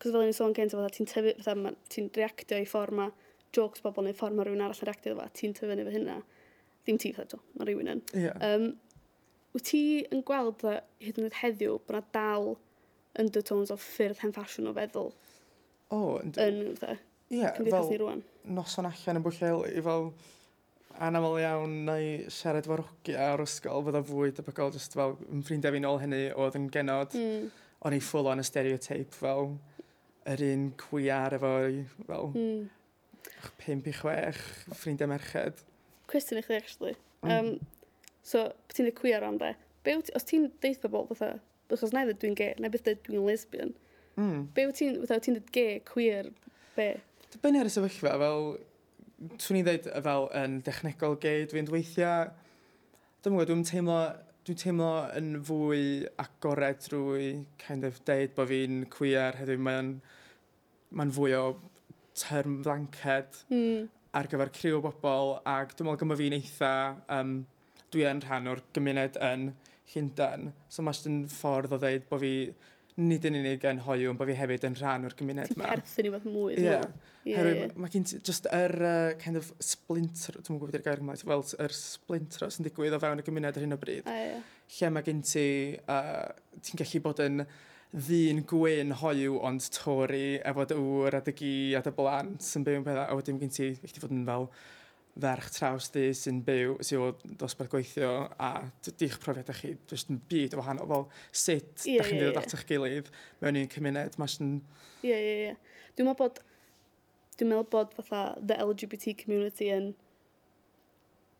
cos 0.00 0.14
fel 0.14 0.22
un 0.24 0.32
i 0.32 0.36
sôn 0.36 0.56
gynt, 0.56 0.74
fatha 0.74 0.92
ti'n 0.96 1.10
tyfu, 1.10 1.34
fatha 1.44 1.74
ti'n 1.92 2.08
reactio 2.16 2.60
i 2.60 2.68
ffordd 2.68 2.96
ma 2.96 3.10
jokes 3.56 3.84
bobl 3.84 4.06
neu 4.06 4.16
ffordd 4.16 4.38
ma 4.38 4.46
rhywun 4.46 4.64
arall 4.64 4.80
yn 4.80 4.88
reactio 4.88 5.16
fatha, 5.18 5.34
ti'n 5.36 5.56
tyfu 5.58 5.76
neu 5.76 5.88
fy 5.88 5.96
hynna. 5.98 6.20
Ddim 6.86 7.00
ti 7.02 7.12
fatha, 7.12 7.40
mae 7.58 7.68
rhywun 7.68 7.92
yn. 7.94 8.02
Yeah. 8.16 8.40
Um, 8.40 8.70
wyt 9.54 9.68
ti 9.70 9.82
yn 10.14 10.24
gweld 10.26 10.58
dda, 10.62 10.80
hyd 11.02 11.20
yn 11.20 11.28
oed 11.28 11.38
heddiw, 11.40 11.78
bod 11.86 11.98
na 11.98 12.02
dal 12.14 12.50
undertones 13.20 13.72
o 13.74 13.78
ffyrdd 13.80 14.22
hen 14.22 14.34
ffasiwn 14.34 14.70
o 14.70 14.74
feddwl? 14.76 15.14
O, 15.90 15.96
oh, 15.96 16.18
yn, 16.22 16.60
dda, 16.78 16.98
yeah, 17.32 17.54
cymdeithas 17.56 17.90
ni 17.90 17.98
rwan. 18.00 18.22
Noson 18.58 18.88
allan 18.88 19.20
yn 19.20 19.24
bwyll 19.26 19.40
fel 19.86 20.12
anaml 21.00 21.38
iawn 21.40 21.74
neu 21.86 22.30
siarad 22.32 22.66
fo'r 22.68 22.82
rogi 22.84 23.16
ar 23.16 23.42
ysgol 23.44 23.84
fydda 23.86 24.02
fwy 24.06 24.34
debygol 24.36 24.72
jyst 24.74 24.96
fel 24.98 25.16
yn 25.30 25.44
ffrindiau 25.46 25.74
fi'n 25.76 25.88
ôl 25.88 26.00
hynny 26.02 26.22
oedd 26.34 26.58
yn 26.58 26.66
genod 26.74 27.14
mm. 27.16 27.46
o'n 27.86 27.96
i 27.96 28.00
full 28.04 28.28
on 28.30 28.42
y 28.42 28.46
stereotype 28.46 29.16
fel 29.16 29.54
yr 30.30 30.44
un 30.50 30.66
cwiar 30.80 31.36
efo 31.38 31.52
i 31.70 31.82
fel 32.02 32.32
mm. 32.34 32.68
5 33.64 33.88
i 33.88 33.94
6 33.96 34.40
ffrindiau 34.76 35.08
merched. 35.10 35.62
Cwestiwn 36.10 36.40
i 36.40 36.44
chi 36.44 36.58
actually. 36.58 36.96
Mm. 37.22 37.30
Um, 37.32 37.79
So, 38.26 38.48
ti'n 38.74 38.90
y 38.90 38.94
cwyr 38.96 39.24
am 39.26 39.38
de. 39.40 39.54
Be 39.84 39.96
wti, 39.96 40.14
os 40.16 40.26
ti'n 40.28 40.48
deud 40.62 40.80
pobl 40.82 41.08
fatha, 41.10 41.38
achos 41.72 41.94
na 41.94 42.04
i 42.04 42.12
dwi'n 42.12 42.36
gay, 42.38 42.54
na 42.60 42.70
beth 42.72 42.88
dwi'n 43.06 43.26
lesbian, 43.26 43.72
mm. 44.18 44.48
be 44.56 44.66
wyt 44.68 44.80
ti'n, 44.80 44.98
fatha, 45.04 45.20
ti'n 45.24 45.38
dweud 45.38 45.52
gay, 45.54 45.78
queer, 45.88 46.30
be? 46.76 46.90
Dibynnu 47.30 47.62
ar 47.62 47.70
y 47.70 47.72
sefyllfa, 47.72 48.16
fel, 48.20 48.48
swn 49.40 49.60
i'n 49.60 49.68
dweud 49.68 49.90
fel 50.06 50.26
yn 50.40 50.58
dechnegol 50.66 51.16
gay, 51.22 51.46
dwi'n 51.50 51.68
dweithio, 51.70 52.14
dwi'n 53.22 53.36
gwybod, 53.36 53.52
dwi'n 53.52 53.64
teimlo, 53.70 54.00
dwi'n 54.48 54.60
teimlo 54.60 54.90
yn 55.18 55.30
fwy 55.46 55.84
agored 56.22 56.82
drwy 56.86 57.30
kind 57.62 57.86
of 57.88 58.02
deud 58.08 58.34
bod 58.36 58.50
fi'n 58.52 58.82
queer, 58.92 59.38
heddiw 59.40 59.60
mae'n 59.62 59.94
mae'n 60.96 61.14
fwy 61.14 61.36
o 61.38 61.44
term 62.18 62.60
blanced 62.64 63.44
mm. 63.52 63.86
ar 64.18 64.28
gyfer 64.30 64.50
criw 64.56 64.80
o 64.80 64.82
bobl 64.84 65.36
ac 65.48 65.76
dwi'n 65.76 65.86
meddwl 65.86 66.00
gyma 66.02 66.16
fi'n 66.18 66.36
eitha 66.40 66.72
um, 67.14 67.36
dwi 67.94 68.06
yn 68.10 68.24
rhan 68.24 68.50
o'r 68.50 68.64
gymuned 68.76 69.20
yn 69.30 69.50
Llundain. 69.90 70.50
So 70.70 70.84
mae'n 70.86 71.08
yn 71.10 71.22
ffordd 71.30 71.74
o 71.74 71.80
ddeud 71.82 72.06
bod 72.10 72.22
fi 72.22 72.34
nid 73.00 73.24
yn 73.28 73.38
unig 73.38 73.64
yn 73.68 73.80
hoiw, 73.84 74.10
ond 74.10 74.20
bod 74.20 74.28
fi 74.28 74.36
hefyd 74.36 74.66
yn 74.68 74.76
rhan 74.78 75.06
o'r 75.08 75.14
gymuned 75.16 75.54
yma. 75.54 75.64
Ti'n 75.64 75.80
perthyn 75.80 76.08
i 76.08 76.12
fath 76.14 76.28
mwy. 76.28 76.58
Ie. 76.60 76.76
Herwydd, 77.36 77.74
mae 77.80 77.92
gen 77.92 78.06
ti 78.08 78.20
just 78.26 78.48
yr 78.54 78.74
uh, 78.76 79.14
kind 79.20 79.40
of 79.40 79.50
splinter, 79.62 80.38
dwi'n 80.40 80.60
gwybod 80.60 80.78
i'r 80.78 80.84
gair 80.84 81.02
Gymraeg, 81.02 81.24
fel 81.28 81.44
yr 81.66 81.74
splinter 81.76 82.46
sy'n 82.48 82.66
digwydd 82.66 82.96
o 82.96 83.00
fewn 83.02 83.22
y 83.22 83.26
gymuned 83.26 83.56
ar 83.56 83.66
hyn 83.66 83.76
o 83.76 83.80
bryd. 83.80 84.08
A, 84.10 84.16
ie. 84.26 84.38
Lle 84.76 84.92
mae 84.94 85.06
gen 85.06 85.20
ti, 85.26 85.46
uh, 85.90 86.28
ti'n 86.60 86.80
gallu 86.80 87.02
bod 87.06 87.22
yn 87.24 87.44
ddyn 87.90 88.44
gwyn 88.46 88.94
hoiw 89.00 89.40
ond 89.46 89.64
tori 89.74 90.38
efo 90.46 90.66
dy 90.70 90.76
wr 90.78 91.16
a 91.18 91.22
dy 91.26 91.34
gi 91.34 91.54
a 91.74 91.80
dy 91.82 91.92
blant 91.96 92.44
sy'n 92.46 92.66
byw 92.66 92.78
yn 92.78 92.84
pethau 92.86 93.02
a 93.02 93.16
wedyn 93.18 93.40
gen 93.40 93.50
ti, 93.54 93.72
eich 93.74 93.96
ti 93.96 94.02
fod 94.02 94.14
yn 94.14 94.22
fel 94.28 94.46
ferch 95.18 95.50
traws 95.54 95.90
di 95.94 96.04
sy'n 96.16 96.40
byw, 96.46 96.76
sy'n 96.86 97.02
bod 97.02 97.24
dosbarth 97.40 97.72
gweithio, 97.72 98.12
a 98.38 98.50
di'ch 98.86 99.18
profiadau 99.22 99.56
chi 99.56 99.72
jyst 99.90 100.12
yn 100.12 100.20
byd 100.30 100.54
o 100.54 100.60
wahanol, 100.60 100.88
fel 100.90 101.06
sut 101.32 101.86
yeah, 101.88 102.00
da 102.00 102.06
chi'n 102.08 102.20
yeah, 102.20 102.28
dod 102.28 102.38
yeah. 102.38 102.46
at 102.46 102.54
eich 102.56 102.66
gilydd 102.68 103.10
mewn 103.42 103.60
un 103.60 103.72
cymuned, 103.74 104.18
mae 104.20 104.32
sy'n... 104.34 104.54
Ie, 105.02 105.16
ie, 105.16 105.34
ie. 105.50 105.84
Dwi'n 105.98 106.08
meddwl 106.08 106.20
bod, 106.22 106.42
dwi'n 107.36 107.52
meddwl 107.52 107.68
bod 107.74 107.96
fatha 107.98 108.22
the 108.38 108.58
LGBT 108.62 109.16
community 109.24 109.70
yn 109.74 109.90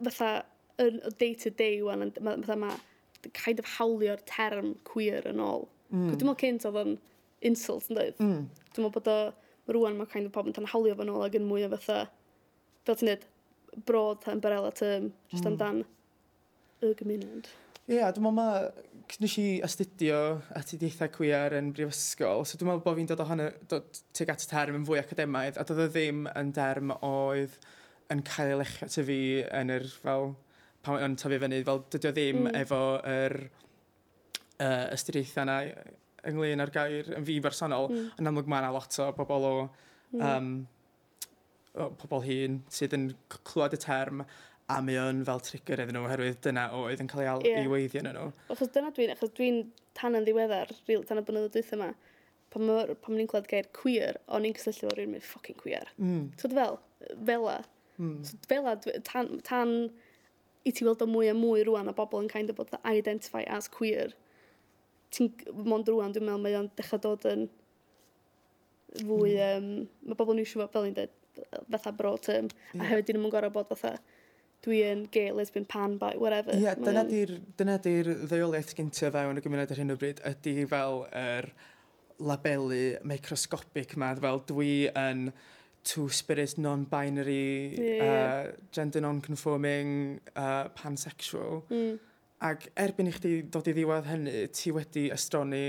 fatha 0.04 0.32
yn 0.80 1.00
day 1.20 1.34
to 1.34 1.52
day 1.52 1.80
wan, 1.84 2.10
fatha 2.16 2.58
ma 2.58 2.74
kind 3.36 3.60
of 3.60 3.68
hawlio'r 3.76 4.22
term 4.28 4.74
queer 4.88 5.26
yn 5.30 5.42
ôl. 5.44 5.68
Mm. 5.90 6.10
Dwi'n 6.10 6.26
meddwl 6.26 6.40
cynt 6.42 6.66
oedd 6.68 6.80
yn 6.84 6.96
insult 7.46 7.90
yn 7.90 7.98
dweud. 7.98 8.22
Mm. 8.22 8.46
Dwi'n 8.70 8.86
meddwl 8.86 8.96
bod 8.98 9.12
o, 9.12 9.18
rwan 9.70 9.98
mae 9.98 10.10
kind 10.10 10.26
of 10.26 10.34
pobl 10.34 10.50
yn 10.50 10.56
tan 10.56 10.68
hawlio 10.70 10.96
fan 10.98 11.12
ôl 11.12 11.26
ac 11.26 11.36
yn 11.38 11.46
mwy 11.46 11.66
o 11.66 11.70
fatha, 11.76 12.00
fel 12.88 12.98
ti'n 12.98 13.12
dweud, 13.12 13.29
broad 13.86 14.20
ta 14.24 14.32
umbrella 14.32 14.70
term, 14.72 15.10
just 15.30 15.44
mm. 15.44 15.52
amdan 15.52 15.82
y 16.80 16.94
gymuned. 16.98 17.50
Ie, 17.90 17.96
yeah, 17.98 18.12
dwi'n 18.14 18.22
meddwl 18.22 18.36
ma, 18.36 18.46
nes 19.22 19.36
i 19.40 19.46
astudio 19.66 20.18
astudiaethau 20.58 21.10
cwiar 21.16 21.56
yn 21.58 21.72
brifysgol, 21.74 22.44
so 22.46 22.58
dwi'n 22.58 22.70
meddwl 22.70 22.84
bod 22.84 22.98
fi'n 23.00 23.10
dod 23.10 23.22
ohono, 23.24 23.48
dod 23.70 24.00
tuag 24.16 24.34
at 24.34 24.44
y 24.44 24.50
term 24.50 24.78
yn 24.78 24.86
fwy 24.86 25.00
academaidd, 25.02 25.58
a 25.58 25.66
doedd 25.66 25.84
o 25.84 25.88
ddim 25.90 26.26
yn 26.30 26.52
derm 26.56 26.94
oedd 27.06 27.56
yn 28.14 28.22
cael 28.26 28.52
ei 28.54 28.60
lechio 28.60 28.90
ty 28.90 29.06
fi 29.08 29.20
yn 29.60 29.74
yr, 29.74 29.88
fel, 30.04 30.34
pan 30.86 31.02
o'n 31.02 31.18
tyfu 31.20 31.40
fyny, 31.42 31.62
fel 31.66 31.82
dydy 31.92 32.10
o 32.10 32.14
ddim 32.14 32.42
mm. 32.44 32.60
efo 32.62 32.82
yr 33.10 33.36
uh, 33.46 34.86
ystyriaethau 34.94 35.46
yna 35.46 35.58
ynglyn 36.30 36.62
â'r 36.62 36.74
gair 36.74 37.14
yn 37.16 37.26
fi 37.26 37.40
bersonol, 37.42 37.90
mm. 37.90 38.10
yn 38.20 38.30
amlwg 38.30 38.50
mae 38.50 38.62
yna 38.62 38.74
lot 38.76 39.00
o 39.02 39.10
bobl 39.18 39.48
o 39.50 39.56
mm. 39.64 40.20
um, 40.20 40.28
mm 40.28 40.68
pobl 41.74 42.24
hun 42.26 42.60
sydd 42.72 42.96
yn 42.96 43.10
clywed 43.46 43.76
y 43.76 43.80
term 43.82 44.24
a 44.70 44.78
mae 44.84 44.98
o'n 45.02 45.24
fel 45.26 45.42
trigger 45.44 45.82
iddyn 45.82 45.96
nhw 45.98 46.06
oherwydd 46.06 46.38
dyna 46.44 46.68
oedd 46.78 47.02
yn 47.02 47.10
cael 47.10 47.24
ei, 47.24 47.50
yeah. 47.50 47.62
ei 47.62 47.70
weiddio 47.70 48.02
yn 48.02 48.10
nhw. 48.10 48.28
Achos 48.54 48.70
dyna 48.74 48.92
dwi'n, 48.94 49.12
achos 49.14 49.32
dwi'n 49.38 49.64
tan 49.98 50.18
yn 50.18 50.26
ddiweddar, 50.26 50.70
tan 51.08 51.20
y 51.20 51.24
blynyddoedd 51.26 51.56
dwi'n 51.56 51.76
yma, 51.78 51.90
pan 52.50 52.66
mae'n 52.66 53.18
ni'n 53.18 53.30
clywed 53.30 53.48
gair 53.50 53.68
queer, 53.76 54.18
o'n 54.30 54.46
i'n 54.46 54.56
cysylltu 54.58 54.88
fo 54.88 54.94
rhywun 54.94 55.14
mynd 55.14 55.26
ffocin 55.26 55.58
queer. 55.58 55.90
Mm. 55.98 56.30
So 56.40 56.50
fel, 56.52 56.80
fela. 57.26 57.60
Mm. 57.98 58.16
So 58.26 58.38
fela, 58.50 58.76
tan, 59.06 59.36
tan 59.46 59.74
i 60.66 60.74
ti 60.74 60.86
weld 60.86 61.02
o 61.02 61.08
mwy 61.10 61.30
a 61.30 61.36
mwy 61.36 61.64
rwan 61.66 61.90
a 61.90 61.94
bobl 61.96 62.22
yn 62.22 62.30
kind 62.30 62.52
of 62.52 62.58
bod 62.58 62.74
identify 62.82 63.42
as 63.58 63.70
queer, 63.70 64.14
ti'n 65.14 65.32
mond 65.66 65.88
rwan 65.90 66.14
dwi'n 66.14 66.26
meddwl 66.26 66.44
mae 66.44 66.58
o'n 66.58 66.70
dechrau 66.78 67.02
dod 67.06 67.26
yn 67.30 67.48
fwy, 69.00 69.34
mm. 69.34 69.56
um, 69.56 69.88
mae 70.06 70.18
bobl 70.18 70.36
yn 70.36 70.44
eisiau 70.44 70.70
fel 70.70 70.90
i'n 70.90 70.98
dweud, 70.98 71.16
fatha 71.70 71.92
bro 71.96 72.16
term. 72.16 72.50
Yeah. 72.72 72.82
A 72.82 72.90
hefyd, 72.92 73.10
dyn 73.10 73.20
nhw'n 73.20 73.34
gorau 73.34 73.54
bod 73.54 73.70
fatha 73.72 73.96
dwi 74.64 74.80
yn 74.84 75.06
gay, 75.12 75.30
lesbian, 75.32 75.64
pan, 75.68 75.96
bi, 76.00 76.12
whatever. 76.20 76.52
Ie, 76.52 76.66
yeah, 76.66 76.76
dyna 76.76 77.78
di'r 77.80 78.10
di 78.12 78.26
ddeoliaeth 78.28 78.74
gyntaf 78.76 79.14
fewn 79.14 79.40
y 79.40 79.44
gymuned 79.44 79.72
ar 79.72 79.80
hyn 79.80 79.94
o 79.94 79.96
bryd, 80.00 80.20
ydy 80.28 80.66
fel 80.68 81.04
yr 81.06 81.48
er 81.48 81.48
labelu 82.20 82.82
microscopic 83.08 83.96
ma, 84.00 84.12
fel 84.20 84.42
dwi 84.50 84.74
yn 84.92 85.30
two-spirit, 85.88 86.58
non-binary, 86.60 87.72
yeah. 87.80 88.10
uh, 88.50 88.66
gender 88.76 89.00
non-conforming, 89.00 90.20
uh, 90.34 90.68
pansexual. 90.76 91.62
Mm. 91.72 91.96
Ac 92.50 92.68
erbyn 92.84 93.08
i 93.08 93.14
chdi 93.16 93.32
dod 93.52 93.68
i 93.68 93.72
ddiwedd 93.76 94.10
hynny, 94.10 94.34
ti 94.52 94.72
wedi 94.76 95.08
estroni 95.12 95.64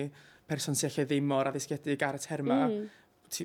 person 0.52 0.76
sy'n 0.76 0.92
lle 0.92 1.08
ddim 1.08 1.32
mor 1.32 1.48
addysgiedig 1.48 2.04
ar 2.04 2.20
y 2.20 2.26
terma. 2.28 2.66
Mm 2.68 2.90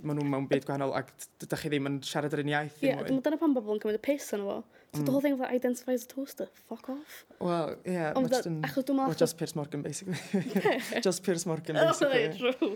maen 0.02 0.18
nhw 0.18 0.26
mewn 0.30 0.46
byd 0.50 0.64
gwahanol 0.66 0.94
ac 0.98 1.12
dydych 1.42 1.62
chi 1.62 1.70
ddim 1.72 1.88
yn 1.90 1.98
siarad 2.06 2.34
yr 2.34 2.42
un 2.42 2.50
iaith. 2.52 2.80
Ie, 2.82 2.90
yeah, 2.90 3.02
dyna 3.06 3.38
pan 3.40 3.54
bobl 3.56 3.76
yn 3.76 3.82
cymryd 3.82 3.98
y 3.98 4.02
piss 4.02 4.32
yn 4.36 4.42
efo. 4.44 4.56
So 4.92 5.00
mm. 5.00 5.04
the 5.06 5.12
whole 5.12 5.20
thing 5.20 5.36
that 5.38 5.52
identifies 5.54 6.04
a 6.04 6.08
toaster, 6.08 6.48
fuck 6.68 6.88
off. 6.88 7.24
Well. 7.38 7.76
Yeah, 7.84 8.12
Ond 8.16 8.30
just, 8.30 8.48
well, 8.88 9.14
just 9.14 9.38
Piers 9.38 9.54
Morgan, 9.56 9.82
basically. 9.82 10.16
just 11.02 11.22
Piers 11.22 11.46
Morgan, 11.46 11.76
basically. 11.76 12.26
Oh, 12.26 12.52
true. 12.52 12.72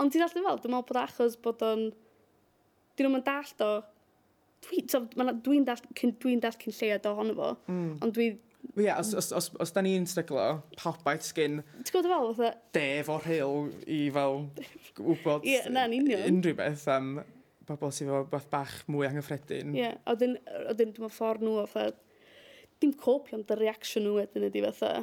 Ond 0.00 0.12
ti'n 0.12 0.26
allu 0.26 0.44
fel, 0.46 0.60
dwi'n 0.62 0.74
meddwl 0.76 0.88
bod 0.90 1.00
achos 1.02 1.38
bod 1.42 1.64
o'n... 1.66 1.88
Dyn 2.98 3.08
nhw'n 3.08 3.24
dallt 3.26 3.64
o... 3.64 3.72
Dwi'n 4.68 4.90
so, 4.92 5.02
dwi 5.42 5.62
dallt 5.66 5.88
cyn 5.98 6.76
llead 6.78 7.08
ohono 7.10 7.34
fo, 7.38 7.52
mm. 7.66 7.94
ond 8.04 8.14
dwi 8.14 8.28
Ie, 8.76 8.84
yeah, 8.86 8.98
os, 9.00 9.12
os, 9.14 9.32
os, 9.36 9.50
os 9.60 9.72
da 9.74 9.82
ni'n 9.84 10.06
stryglo, 10.08 10.62
pobaith 10.78 11.26
sgyn... 11.26 11.58
Ti'n 11.82 11.92
gwybod 11.92 12.06
fel, 12.08 12.28
fatha? 12.38 12.52
Def 12.72 13.08
o'r 13.12 13.26
hyl 13.26 13.66
i 13.84 13.98
fel 14.14 14.38
wybod... 14.96 15.44
Ie, 15.44 15.58
yeah, 15.58 15.66
na'n 15.74 15.92
union. 15.92 16.22
Unrhyw 16.30 16.56
beth 16.56 16.86
am 16.88 17.10
bobl 17.68 17.92
sydd 17.92 18.08
efo 18.08 18.22
beth 18.32 18.46
bach 18.54 18.78
mwy 18.88 19.10
anghyffredin. 19.10 19.74
Ie, 19.76 19.82
yeah, 19.82 19.98
a 20.08 20.14
dyn, 20.16 20.38
dyn 20.78 20.94
dwi'n 20.96 21.12
ffordd 21.12 21.44
nhw 21.44 21.58
o 21.60 21.66
fatha... 21.68 21.98
Dim 22.80 22.94
copio 22.98 23.36
ond 23.36 23.52
y 23.52 23.58
reaction 23.60 24.06
nhw 24.06 24.14
wedyn 24.22 24.48
ydi 24.48 24.64
fatha... 24.64 24.94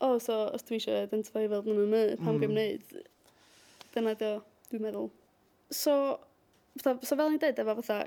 O, 0.00 0.14
oh, 0.14 0.16
so, 0.22 0.38
os 0.56 0.64
dwi 0.64 0.78
eisiau 0.78 1.02
identify 1.04 1.44
fel 1.50 1.66
nhw'n 1.66 1.84
yma, 1.84 2.02
pam 2.22 2.38
mm. 2.38 2.46
gwneud? 2.46 3.04
Dyna 3.92 4.16
dio, 4.22 4.32
dwi'n 4.70 4.86
meddwl. 4.86 5.12
So, 5.68 5.98
fatha, 6.80 6.96
so 7.04 7.20
fel 7.20 7.34
ni'n 7.34 7.44
dweud 7.44 7.62
efo 7.66 7.76
fatha... 7.82 8.00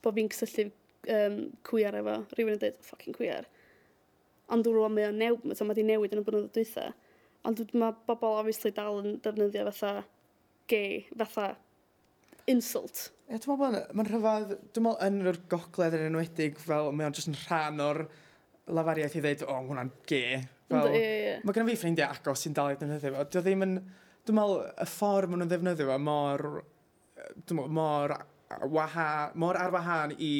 Bod 0.00 0.16
fi'n 0.16 0.32
cysylltu 0.32 0.70
um, 1.12 1.38
cwiar 1.66 2.00
efo, 2.00 2.20
rhywun 2.32 2.56
yn 2.56 2.64
dweud, 2.64 2.80
oh, 2.80 2.90
fucking 2.94 3.20
cwiar 3.20 3.44
Ond 4.54 4.64
dwi'n 4.64 4.78
rwan 4.78 4.94
mae 4.96 5.08
o'n 5.10 5.18
newid, 5.20 5.54
so 5.56 5.66
mae 5.66 5.74
wedi 5.74 5.86
newid 5.88 6.14
yn 6.16 6.22
y 6.22 6.26
blynyddoedd 6.26 6.54
dwytha. 6.56 6.86
Ond 7.48 7.60
mae 7.76 7.96
bobl 8.08 8.38
obviously 8.40 8.72
dal 8.76 9.02
yn 9.02 9.18
defnyddio 9.24 9.66
fatha 9.68 10.06
gay, 10.70 11.02
fatha 11.16 11.50
insult. 12.48 13.08
Ie, 13.28 13.34
yeah, 13.34 13.42
dwi'n 13.44 13.60
meddwl, 13.60 13.82
mae'n 13.98 14.08
rhyfedd, 14.08 14.54
dwi'n 14.72 14.86
meddwl 14.86 15.04
yn 15.04 15.32
yr 15.32 15.40
gogledd 15.52 15.96
yn 15.98 16.06
enwedig, 16.08 16.60
fel 16.64 16.90
mae 16.96 17.08
o'n 17.08 17.16
jyst 17.16 17.30
yn 17.30 17.36
rhan 17.42 17.82
o'r 17.84 18.02
lafariaeth 18.78 19.18
i 19.18 19.22
ddweud, 19.24 19.44
o, 19.44 19.52
oh, 19.52 19.66
hwnna'n 19.68 19.92
gay. 20.08 20.40
Fel, 20.68 20.88
yeah, 20.96 21.14
yeah. 21.24 21.44
Mae 21.44 21.56
gen 21.56 21.68
fi 21.68 21.76
ffrindiau 21.80 22.16
agos 22.16 22.44
sy'n 22.44 22.56
dal 22.56 22.72
i 22.72 22.80
ddefnyddio 22.80 23.14
fo. 23.14 23.26
Dwi'n 23.34 23.44
ddim 23.44 23.66
yn, 23.66 23.76
dwi'n 24.28 24.40
meddwl, 24.40 24.64
y 24.72 24.88
ffordd 24.88 25.32
maen 25.32 25.44
nhw'n 25.44 25.52
ddefnyddio 25.52 25.90
fo 25.90 26.00
mor, 26.08 26.46
dwi'n 27.44 27.60
meddwl, 27.60 27.76
mor, 27.78 28.16
waha, 28.72 29.08
mor 29.36 29.60
ar 29.60 29.76
wahan 29.76 30.16
i 30.16 30.32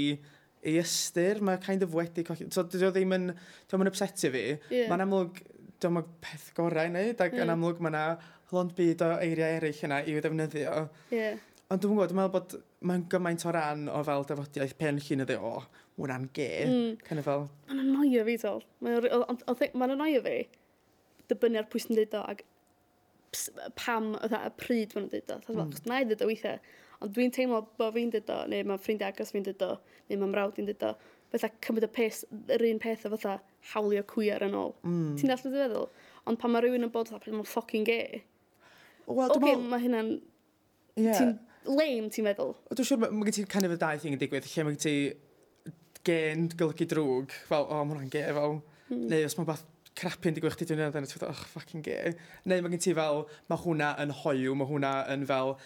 ei 0.67 0.79
ystyr, 0.83 1.43
mae 1.45 1.61
kind 1.63 1.85
of 1.87 1.95
wedi 1.97 2.25
colli... 2.27 2.49
So, 2.55 2.65
dwi 2.67 2.91
ddim 2.95 3.15
yn... 3.17 3.31
Dwi 3.71 3.81
yn 3.85 3.91
upsetio 3.91 4.33
fi. 4.35 4.45
Yeah. 4.73 4.89
Mae'n 4.91 5.07
amlwg... 5.07 5.43
Dwi 5.79 5.91
am 5.93 6.01
peth 6.25 6.49
gorau 6.57 6.89
i 6.89 6.91
wneud, 6.91 7.21
ac 7.23 7.37
mm. 7.37 7.45
yn 7.45 7.53
amlwg 7.55 7.83
mae 7.85 7.93
yna 7.93 8.05
lond 8.51 8.73
byd 8.75 9.05
o 9.07 9.11
eiriau 9.23 9.59
eraill 9.61 9.85
yna 9.87 10.01
i'w 10.11 10.23
ddefnyddio. 10.25 10.73
Yeah. 11.15 11.39
Ond 11.69 11.83
dwi'n 11.85 11.95
gwybod, 11.95 12.11
dwi'n 12.11 12.19
meddwl 12.19 12.35
bod 12.35 12.57
mae'n 12.89 13.05
gymaint 13.13 13.45
o 13.47 13.53
ran 13.55 13.87
o 13.93 14.01
fel 14.07 14.27
dyfodiaeth 14.27 14.75
pen 14.81 14.99
llun 15.05 15.25
ydi, 15.27 15.37
o, 15.37 15.53
hwnna'n 16.01 16.29
ge. 16.35 16.49
Mm. 16.67 16.95
Kind 17.07 17.23
of 17.23 17.29
fel... 17.29 17.47
Mae'n 17.69 17.85
anoio 17.85 18.25
fi, 18.27 18.37
tol. 18.43 18.65
Mae'n 18.83 19.95
anoio 19.95 20.25
fi. 20.25 20.37
Dibynnu 21.31 21.61
ar 21.61 21.69
pwy 21.71 21.85
sy'n 21.85 21.99
dweud 21.99 22.19
o, 22.19 22.25
ac 22.35 22.43
pam, 23.79 24.15
o, 24.17 24.27
e, 24.27 24.43
y 24.49 24.53
pryd 24.59 24.97
ma'n 24.97 25.11
dweud 25.13 25.35
o. 25.37 25.41
Mm. 25.53 25.75
na 25.91 26.03
i 26.03 26.09
ddeud 26.09 26.25
o 26.25 26.31
weithiau 26.33 26.59
Ond 27.05 27.15
dwi'n 27.15 27.31
teimlo 27.35 27.61
bod 27.79 27.95
fi'n 27.95 28.11
dweud 28.11 28.33
o, 28.35 28.39
neu 28.51 28.67
mae 28.67 28.81
ffrindiau 28.83 29.13
agos 29.13 29.31
fi'n 29.35 29.47
dweud 29.47 29.65
o, 29.69 29.71
neu 30.11 30.21
mae 30.21 30.33
mrawd 30.33 30.57
fi'n 30.57 30.67
dweud 30.67 30.87
o. 30.89 30.95
Fytha 31.33 31.51
cymryd 31.65 31.87
y 31.87 31.91
pes, 31.93 32.23
yr 32.57 32.65
un 32.71 32.81
peth 32.83 33.05
o 33.07 33.13
fatha 33.13 33.37
hawlio 33.75 34.03
cwyar 34.09 34.47
yn 34.47 34.57
ôl. 34.59 34.73
Mm. 34.83 35.13
Ti'n 35.21 35.31
dall 35.31 35.45
beth 35.45 35.59
feddwl? 35.61 35.87
Ond 36.29 36.41
pan 36.41 36.55
mae 36.55 36.65
rhywun 36.65 36.89
yn 36.89 36.93
bod 36.95 37.13
fatha, 37.13 37.31
mae'n 37.31 37.47
ffocin 37.47 37.87
gay. 37.87 38.23
Wel, 39.07 39.35
okay, 39.37 39.55
mae 39.61 39.85
hynna'n... 39.85 40.11
Yeah. 40.99 41.21
Ti'n 41.21 41.35
lame, 41.69 42.11
ti'n 42.15 42.27
meddwl? 42.27 42.55
Dwi'n 42.73 42.91
siŵr, 42.91 43.05
mae 43.07 43.29
gen 43.29 43.37
ti 43.39 43.47
kind 43.53 43.69
of 43.69 43.77
y 43.77 43.81
dau 43.81 44.03
thing 44.03 44.17
yn 44.17 44.23
digwydd, 44.23 44.49
lle 44.51 44.67
mae 44.67 44.77
gen 44.77 44.83
ti 44.83 44.97
gen 46.09 46.47
golygu 46.59 46.89
drwg, 46.89 47.35
fel, 47.49 47.67
o, 47.67 47.79
oh, 47.79 47.85
mae 47.85 47.95
hwnna'n 47.95 48.15
ge, 48.15 48.25
fel... 48.35 48.59
Mm. 48.89 49.05
Neu 49.13 49.29
os 49.29 49.37
mae 49.37 49.51
beth 49.51 49.67
crapu'n 49.99 50.37
digwydd 50.37 50.55
chdi 50.57 50.71
dwi'n 50.71 50.87
edrych, 50.87 51.11
ti'n 51.11 51.21
edrych, 51.21 51.29
oh, 51.29 51.49
fucking 51.53 51.85
ge. 51.85 52.15
Neu 52.49 52.65
mae 52.65 52.73
gen 52.73 52.83
ti 52.85 52.95
fel, 52.97 53.27
mae 53.51 53.61
hwnna 53.63 53.93
yn 54.03 54.15
hoiw, 54.23 54.55
mae 54.57 54.71
hwnna 54.71 54.93
yn 55.13 55.27
fel, 55.29 55.57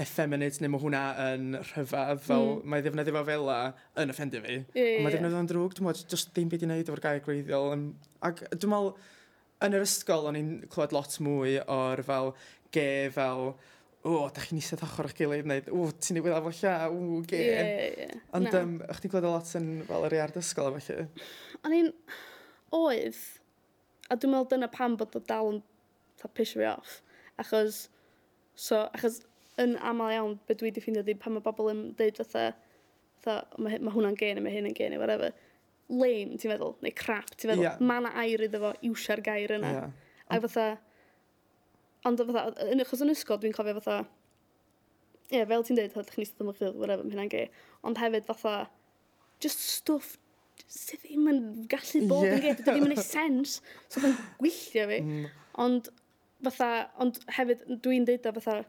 effeminate 0.00 0.62
neu 0.62 0.72
mae 0.72 0.82
hwnna 0.82 1.02
yn 1.30 1.46
rhyfedd 1.60 2.22
fel 2.24 2.48
mm. 2.50 2.72
mae 2.72 2.84
ddefnyddio 2.84 3.14
fo 3.16 3.22
fel 3.28 3.46
la 3.48 3.60
yn 4.02 4.12
offendio 4.12 4.42
fi. 4.44 4.58
Yeah, 4.76 4.96
ond 4.96 5.06
mae 5.06 5.14
ddefnyddio 5.14 5.42
yn 5.44 5.50
drwg, 5.52 5.76
dwi'n 5.76 5.88
meddwl, 5.88 6.08
just 6.12 6.32
ddim 6.32 6.50
byd 6.52 6.66
i 6.66 6.68
wneud 6.68 6.90
efo'r 6.90 7.04
gair 7.04 7.22
gwreiddiol. 7.24 7.86
Ac 8.28 8.42
dwi'n 8.52 8.72
meddwl, 8.72 8.92
yn 9.66 9.78
yr 9.78 9.86
ysgol 9.86 10.28
o'n 10.30 10.38
i'n 10.40 10.52
clywed 10.72 10.94
lot 10.96 11.16
mwy 11.24 11.56
o'r 11.62 12.02
fel 12.06 12.34
ge 12.74 12.86
fel 13.14 13.54
o, 14.06 14.28
da 14.30 14.44
chi'n 14.44 14.60
eistedd 14.60 14.84
ochr 14.86 15.08
o'ch 15.08 15.16
gilydd, 15.18 15.48
neu, 15.50 15.62
o, 15.74 15.88
ti'n 15.98 16.20
newydd 16.20 16.36
afo 16.36 16.52
lla, 16.54 16.74
o, 16.92 17.20
ge. 17.26 17.40
Yeah, 17.42 17.70
yeah. 18.04 18.20
Ond, 18.36 18.50
no. 18.52 18.60
um, 18.60 18.76
o'ch 18.86 19.00
ti'n 19.02 19.12
gweld 19.12 19.26
lot 19.26 19.50
yn 19.58 19.70
fel 19.88 20.06
yr 20.06 20.18
iard 20.20 20.38
ysgol, 20.38 20.76
felly? 20.76 21.08
O'n 21.66 21.74
i'n 21.74 21.90
oedd, 22.76 23.18
a 24.06 24.14
dwi'n 24.14 24.34
meddwl 24.34 24.50
dyna 24.52 24.70
pam 24.70 24.94
bod 25.00 25.16
o 25.18 25.22
dal 25.26 25.56
yn 25.56 25.62
pisio 26.36 26.60
fi 26.60 26.68
off. 26.70 27.00
Achos, 27.42 27.86
so, 28.54 28.84
achos 28.94 29.24
yn 29.62 29.76
aml 29.90 30.12
iawn 30.12 30.38
be 30.48 30.56
dwi 30.58 30.70
wedi 30.70 30.82
ffeindio 30.84 31.04
di 31.06 31.14
pan 31.20 31.36
mae 31.36 31.44
bobl 31.44 31.70
yn 31.72 31.82
dweud 31.98 32.18
fatha, 32.20 32.50
fatha 33.24 33.62
mae, 33.62 33.78
ma 33.80 33.94
hwnna'n 33.94 34.18
gen 34.20 34.40
i, 34.40 34.44
mae 34.44 34.54
hyn 34.56 34.68
yn 34.70 34.76
gen 34.76 34.96
i, 34.96 35.00
whatever. 35.00 35.32
Lame, 35.88 36.36
ti'n 36.40 36.52
meddwl, 36.52 36.74
neu 36.82 36.94
crap, 36.98 37.32
ti'n 37.34 37.52
meddwl. 37.52 37.68
Yeah. 37.68 37.80
Mae 37.80 38.02
yna 38.02 38.12
air 38.24 38.44
iddo 38.48 38.60
fo, 38.64 38.74
iwsia'r 38.88 39.22
gair 39.24 39.56
yna. 39.56 39.72
Yeah. 39.78 39.96
A 40.26 40.40
fatha, 40.44 40.68
ond 42.08 42.22
fatha, 42.28 42.46
yn 42.68 42.84
achos 42.84 43.04
yn 43.06 43.14
ysgol 43.14 43.40
dwi'n 43.42 43.56
cofio 43.56 43.76
fatha, 43.78 43.98
ie, 45.30 45.38
yeah, 45.38 45.48
fel 45.48 45.64
ti'n 45.66 45.78
dweud, 45.78 45.94
ydych 45.94 46.14
chi'n 46.14 46.26
eistedd 46.26 46.44
ymwch 46.44 46.60
ddod, 46.60 46.78
whatever, 46.82 47.06
mae 47.06 47.16
hynna'n 47.16 47.32
gay. 47.32 47.50
Ond 47.86 48.00
hefyd 48.02 48.28
fatha, 48.28 48.56
just 49.42 49.62
stuff 49.72 50.16
sydd 50.72 51.02
ddim 51.04 51.28
yn 51.30 51.42
gallu 51.70 52.02
bod 52.10 52.26
yeah. 52.26 52.36
yn 52.36 52.42
gay, 52.44 52.56
dydy 52.58 52.72
ddim 52.72 52.88
yn 52.88 52.96
ei 52.96 53.04
sens, 53.04 53.60
so 53.92 54.02
mae'n 54.02 54.16
gwyllio 54.40 54.86
fi. 54.90 55.00
Mm. 55.04 55.26
Ond 55.64 55.90
fatha, 56.46 56.70
ond 57.02 57.20
hefyd, 57.38 57.64
dwi'n 57.84 58.06
dweud 58.08 58.26
fatha, 58.40 58.60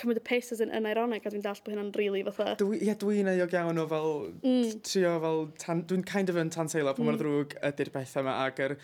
cymryd 0.00 0.20
y 0.20 0.24
pace 0.26 0.58
yn 0.64 0.72
yn 0.74 0.88
ironic 0.90 1.26
a 1.26 1.32
dwi'n 1.32 1.44
dall 1.44 1.62
bod 1.62 1.74
hynna'n 1.74 1.90
rili 1.94 2.20
really 2.20 2.24
fatha. 2.26 2.56
Dwi, 2.60 2.80
yeah, 2.82 2.98
dwi'n 2.98 3.30
eog 3.30 3.54
iawn 3.54 3.80
o 3.80 3.86
fel 3.90 4.12
mm. 4.40 4.76
trio 4.86 5.16
fel, 5.22 5.42
dwi'n 5.90 6.04
kind 6.08 6.32
of 6.32 6.38
yn 6.40 6.52
tan 6.54 6.70
teilo 6.70 6.94
pan 6.94 7.04
mm. 7.04 7.10
mae'r 7.10 7.20
ddrwg 7.22 7.58
ydy'r 7.70 7.90
bethau 7.94 8.24
yma 8.24 8.36
ac 8.44 8.62
yr, 8.66 8.76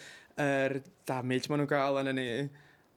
yr 0.46 0.76
damage 1.10 1.50
maen 1.50 1.64
nhw'n 1.64 1.72
gael 1.72 2.02
yn 2.04 2.12
ni. 2.18 2.28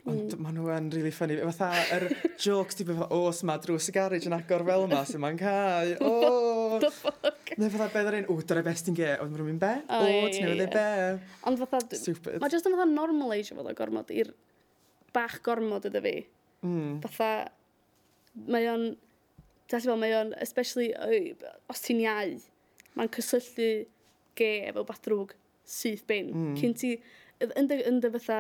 Ond 0.04 0.34
mm. 0.36 0.44
maen 0.44 0.58
nhw 0.60 0.68
yn 0.76 0.90
really 0.92 1.14
funny. 1.16 1.40
Fatha, 1.48 1.72
yr 1.96 2.06
jokes 2.46 2.78
di 2.80 2.86
fatha, 2.90 3.08
os 3.16 3.42
ma 3.48 3.56
drws 3.64 3.88
y 3.90 3.96
garage 3.96 4.28
yn 4.30 4.36
agor 4.36 4.66
fel 4.68 4.86
yma, 4.90 5.02
sy'n 5.08 5.24
ma'n 5.24 5.40
cael. 5.40 5.96
O! 6.04 6.74
What 6.74 6.86
the 6.86 6.92
fuck? 6.92 7.54
Neu 7.62 7.70
fatha, 7.72 7.90
beth 7.94 8.12
ar 8.12 8.18
un, 8.20 8.30
o, 8.30 8.38
dyna 8.44 8.64
best 8.66 8.90
ti'n 8.90 8.98
ge. 8.98 9.10
Oedd 9.16 9.32
maen 9.32 9.40
nhw'n 9.40 9.52
mynd 9.52 9.64
be? 9.64 9.74
O, 9.88 10.30
ti'n 10.34 10.48
newydd 10.50 10.66
ei 10.66 10.72
be? 10.74 10.88
Ond 11.50 11.62
fatha, 11.64 11.82
Stupid. 11.96 12.40
mae 12.44 12.52
jyst 12.52 12.68
yn 12.68 12.76
fatha 12.76 12.90
normalisio 12.92 13.58
fatha 13.60 13.76
gormod 13.78 14.12
i'r 14.14 14.34
bach 15.16 15.40
gormod 15.46 15.88
ydy 15.88 16.04
fi. 16.04 16.16
Mm. 16.68 16.98
Fatha, 17.06 17.30
mae 18.34 18.68
o'n, 18.72 18.88
da 19.72 19.80
ti'n 19.80 20.00
mae 20.02 20.16
o'n, 20.18 20.34
especially, 20.44 20.92
os 21.72 21.84
ti'n 21.86 22.02
iau, 22.04 22.36
mae'n 22.98 23.12
cysylltu 23.14 23.70
ge 24.38 24.50
efo 24.70 24.86
bach 24.88 25.02
drwg 25.06 25.36
syth 25.70 26.06
bin. 26.10 26.32
Mm. 26.34 26.58
Cyn 26.60 26.76
ti, 26.78 26.96
yn 27.46 27.70
dy, 27.70 27.80
yn 27.90 28.02
dy 28.04 28.12
fatha, 28.18 28.40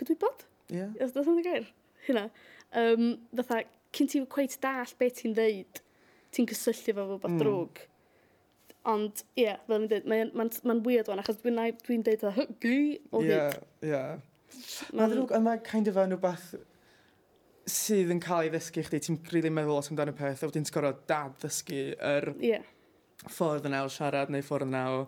gydwybod? 0.00 0.46
Ie. 0.70 0.82
Yeah. 0.82 0.94
Os 1.04 1.16
dwi'n 1.16 1.42
gair, 1.46 1.66
hynna. 2.06 2.28
Um, 2.76 3.10
fatha, 3.40 3.64
cyn 3.96 4.12
ti 4.12 4.22
cweith 4.32 4.58
dall 4.62 4.96
beth 5.00 5.20
ti'n 5.22 5.36
ddeud, 5.36 5.82
ti'n 6.36 6.48
cysylltu 6.52 6.94
efo 6.94 7.10
fo 7.12 7.20
bach 7.24 7.36
mm. 7.36 7.42
drwg. 7.42 7.82
Hmm. 7.82 7.92
Ond, 8.86 9.24
ie, 9.34 9.42
yeah, 9.42 9.56
fel 9.66 9.80
ni'n 9.82 9.90
dweud, 9.90 10.04
mae'n 10.06 10.28
ma 10.38 10.44
n, 10.46 10.50
ma, 10.68 10.76
weird 10.86 11.08
o'n, 11.10 11.18
achos 11.18 11.40
dwi'n 11.42 11.58
dwi 11.82 11.96
deud 12.06 12.22
o 12.22 12.30
hygwi 12.36 12.82
o 13.10 13.22
hyd. 13.24 13.56
Ie, 13.82 13.90
ie. 13.90 14.02
Mae'n 14.94 15.10
ddrwg 15.10 15.32
yma 15.34 15.56
kind 15.66 15.90
of 15.90 15.98
yn 15.98 16.14
rhywbeth 16.14 16.52
sydd 17.66 18.12
yn 18.14 18.22
cael 18.22 18.46
ei 18.46 18.50
ddysgu 18.52 18.84
chdi, 18.86 19.00
ti'n 19.02 19.20
rili 19.32 19.50
meddwl 19.50 19.80
os 19.80 19.90
amdano 19.90 20.14
peth, 20.16 20.42
a 20.44 20.48
wedyn 20.48 20.66
ti'n 20.66 20.74
gorfod 20.76 21.00
dad 21.10 21.32
ddysgu 21.42 21.80
yr 21.94 22.28
yeah. 22.44 22.66
ffordd 23.26 23.66
yna 23.66 23.82
o 23.86 23.88
siarad 23.90 24.30
neu 24.30 24.44
ffordd 24.46 24.68
yna 24.68 24.82
o 24.94 25.00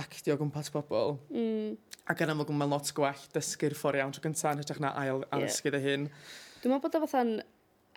actio 0.00 0.38
gwmpas 0.40 0.72
pobl. 0.72 1.18
Mm. 1.34 1.74
Ac 2.08 2.22
yn 2.24 2.32
amlwg 2.32 2.54
mae'n 2.56 2.72
lot 2.72 2.88
gwell 2.96 3.26
dysgu'r 3.34 3.76
ffordd 3.76 4.00
iawn 4.00 4.14
tro 4.16 4.24
gyntaf 4.24 4.54
yn 4.54 4.62
hytrach 4.62 4.80
na 4.82 4.94
ail 5.02 5.20
addysgu 5.28 5.68
yeah. 5.68 5.76
dy 5.76 5.82
hun. 5.84 6.08
Dwi'n 6.62 6.72
meddwl 6.72 6.86
bod 6.86 6.96
o 6.96 7.02
fatha'n, 7.04 7.34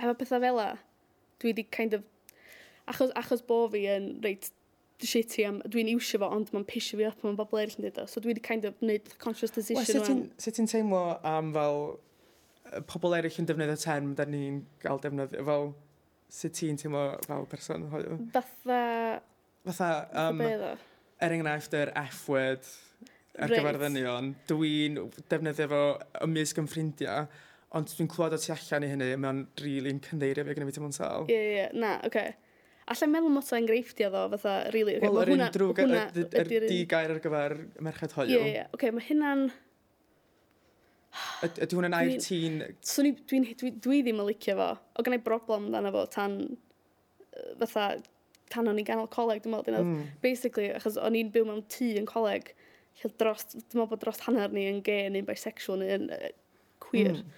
efo 0.01 0.17
pethau 0.19 0.43
fel 0.43 0.59
a, 0.59 0.67
dwi 1.39 1.53
wedi 1.53 1.65
kind 1.77 1.95
of, 1.95 2.03
achos, 2.91 3.15
achos 3.15 3.45
bo 3.47 3.63
fi 3.71 3.85
yn 3.95 4.11
reit 4.25 4.51
shitty 5.03 5.47
am, 5.47 5.61
dwi'n 5.71 5.93
iwsio 5.93 6.19
fo, 6.19 6.29
ond 6.35 6.51
mae'n 6.51 6.67
pisio 6.67 6.99
fi 6.99 7.07
up, 7.07 7.23
mae'n 7.23 7.39
bobl 7.39 7.63
eraill 7.63 7.79
yn 7.79 7.87
dweud 7.87 8.03
o. 8.03 8.09
So 8.11 8.19
dwi 8.23 8.33
wedi 8.33 8.43
kind 8.43 8.67
of 8.67 8.75
wneud 8.83 9.07
conscious 9.23 9.55
decision. 9.55 10.03
Wel, 10.03 10.27
sut 10.43 10.59
ti'n 10.59 10.67
teimlo 10.71 11.05
am 11.23 11.55
fel 11.55 11.79
pobl 12.89 13.15
eraill 13.17 13.41
yn 13.41 13.49
defnyddio 13.49 13.77
term, 13.81 14.13
da 14.17 14.25
ni'n 14.29 14.61
gael 14.83 15.01
defnyddio 15.03 15.45
fel 15.47 15.71
sut 16.35 16.57
ti'n 16.57 16.79
teimlo 16.81 17.07
fel 17.27 17.47
person? 17.51 17.87
Fatha... 17.91 18.81
Fatha... 19.65 19.89
Um, 20.25 20.43
er 21.23 21.31
enghraifft 21.31 21.75
yr 21.77 21.93
F-word 22.09 22.65
ar 23.35 23.49
right. 23.49 23.59
gyfer 23.59 23.77
ddynion, 23.81 24.31
dwi'n 24.49 24.97
defnyddio 25.31 25.67
fo 25.71 25.83
ymysg 26.25 26.59
yn 26.61 26.71
ffrindiau, 26.71 27.27
ond 27.75 27.91
dwi'n 27.91 28.09
clywed 28.11 28.35
o 28.37 28.39
tu 28.39 28.53
allan 28.55 28.87
i 28.87 28.89
hynny, 28.91 29.11
mae'n 29.19 29.43
rili'n 29.59 29.99
really 29.99 30.03
cyndeirio 30.07 30.45
fi 30.47 30.55
gyda 30.55 30.67
fi 30.69 30.75
teimlo'n 30.77 30.95
sal. 30.95 31.27
Ie, 31.27 31.35
yeah, 31.35 31.45
ie, 31.45 31.55
yeah. 31.59 31.77
na, 31.83 31.93
oce. 32.07 32.11
Okay. 32.11 32.41
Allai'n 32.93 33.09
meddwl 33.15 33.33
mot 33.33 33.47
o'n 33.49 33.57
enghreifftiau 33.63 34.11
ddo, 34.13 34.23
fatha, 34.35 34.55
rili. 34.69 34.93
Really, 34.93 34.99
okay, 34.99 35.09
Wel, 35.09 35.21
yr 35.23 35.31
un 35.33 35.45
drwg, 35.55 35.79
ydy'r 36.45 36.67
di 36.69 36.79
gair 36.89 37.15
ar 37.15 37.21
gyfer 37.23 37.55
merched 37.87 38.13
hoiw. 38.13 38.29
Ie, 38.29 38.51
ie, 38.51 38.65
oce, 38.77 38.91
mae 38.93 39.07
hynna'n... 39.07 39.47
Ydy 41.45 41.77
hwn 41.77 41.87
yn 41.89 41.95
air 41.97 42.13
ti'n... 42.23 42.59
So 42.85 43.05
ni, 43.05 43.13
dwi, 43.29 43.41
dwi, 43.59 43.71
dwi 43.83 44.01
ddim 44.05 44.21
yn 44.23 44.29
licio 44.29 44.55
fo. 44.59 44.69
O 44.95 45.05
gen 45.05 45.17
broblem 45.25 45.69
dan 45.73 45.89
fo 45.93 46.05
tan... 46.11 46.37
Fatha, 47.59 47.97
tan 48.53 48.69
o'n 48.71 48.79
i'n 48.79 48.87
ganol 48.87 49.09
coleg, 49.11 49.41
dwi'n 49.43 49.55
meddwl, 49.55 49.81
mm. 49.81 50.07
Basically, 50.23 50.69
achos 50.75 50.99
o'n 51.01 51.17
i'n 51.17 51.31
byw 51.33 51.47
mewn 51.47 51.63
tŷ 51.71 51.91
yn 51.99 52.07
coleg, 52.09 52.51
lle 53.01 53.11
dros, 53.19 53.47
dwi'n 53.51 53.79
meddwl 53.81 53.91
bod 53.91 54.03
dros 54.03 54.21
hanner 54.27 54.53
ni 54.55 54.67
yn 54.69 54.81
gay, 54.85 55.07
neu'n 55.11 55.27
bisexual, 55.27 55.81
neu'n 55.81 56.09
uh, 56.15 56.29
queer. 56.83 57.21
Mm. 57.21 57.31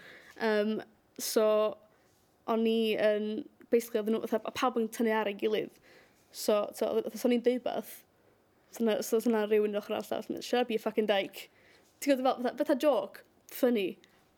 Um, 0.48 0.74
so, 1.22 1.46
o'n 2.50 2.66
i 2.70 2.80
yn... 2.96 3.30
Basically, 3.68 4.00
oedden 4.00 4.16
nhw, 4.16 4.28
fatha, 4.32 4.54
pawb 4.56 4.78
yn 4.80 4.86
tynnu 4.96 5.12
ar 5.12 5.28
ei 5.28 5.36
gilydd. 5.36 5.74
So, 6.32 6.62
so, 6.78 7.02
so 7.12 7.26
o'n 7.28 7.34
i'n 7.36 7.42
deud 7.44 7.66
beth, 7.66 7.90
so 8.72 8.84
yna 8.86 8.94
so, 9.04 9.20
so, 9.20 9.32
rhywun 9.34 9.76
o'ch 9.76 9.90
arall, 9.92 10.06
siarad 10.40 10.70
be 10.70 10.78
you 10.78 10.80
fucking 10.80 11.10
dyke. 11.10 11.50
Ti'n 12.00 12.14
gwybod, 12.14 12.46
fatha, 12.46 12.54
fatha 12.62 12.78
joke, 12.80 13.26
funny, 13.54 13.90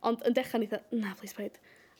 ond 0.06 0.24
yn 0.28 0.36
dechrau'n 0.38 0.66
eitha, 0.66 0.82
na, 0.96 1.14
please 1.20 1.36
paid. 1.38 1.60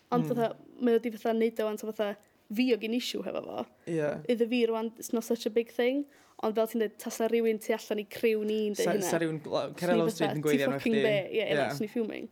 Ond 0.10 0.26
mm. 0.26 0.32
fatha, 0.32 0.54
mae 0.80 0.98
wedi 0.98 1.12
fatha 1.16 1.36
neud 1.38 1.62
o, 1.62 1.70
ond 1.70 1.84
fatha, 1.84 2.14
fi 2.56 2.70
o 2.74 2.80
gen 2.82 2.96
isiw 2.98 3.24
hefo 3.26 3.44
fo. 3.46 3.66
Yeah. 3.90 4.24
Iddo 4.32 4.48
fi 4.50 4.64
rwan, 4.70 4.92
it's 4.98 5.14
not 5.14 5.28
such 5.28 5.46
a 5.46 5.54
big 5.54 5.72
thing. 5.74 6.06
Ond 6.44 6.56
fel 6.56 6.70
ti'n 6.72 6.84
dweud, 6.84 6.96
tas 7.02 7.20
na 7.20 7.28
rhywun 7.30 7.60
tu 7.62 7.74
allan 7.76 8.02
i 8.02 8.06
criw 8.10 8.46
ni'n 8.48 8.78
dweud 8.78 8.94
hynna. 8.94 9.10
Sa 9.10 9.20
rhywun, 9.20 9.42
Cerelo 9.80 10.08
Street 10.14 10.38
yn 10.38 10.46
gweithio 10.46 10.70
arno 10.70 10.80
chdi. 10.80 10.94
Ti 10.94 11.02
fucking 11.02 11.04
be, 11.04 11.16
ie, 11.36 11.44
yeah, 11.44 11.74
swn 11.76 11.90
i 11.90 11.92
fuming. 11.92 12.30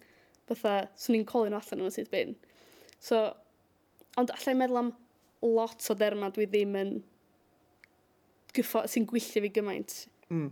Fytha, 0.48 0.78
swn 1.04 1.20
i'n 1.20 1.28
colin 1.28 1.54
nhw 1.54 1.60
allan 1.60 1.84
yma 1.84 1.92
sydd 1.94 2.10
bin. 2.13 2.34
So, 3.04 3.20
ond 4.18 4.32
allai 4.34 4.56
meddwl 4.58 4.82
am 4.82 4.94
lot 5.44 5.90
o 5.92 5.98
derma 6.00 6.32
dwi 6.34 6.48
ddim 6.50 6.78
yn 6.80 6.94
gyffo, 8.58 8.86
sy'n 8.90 9.06
gwyllio 9.12 9.44
fi 9.44 9.52
gymaint. 9.60 9.98
Mm. 10.32 10.48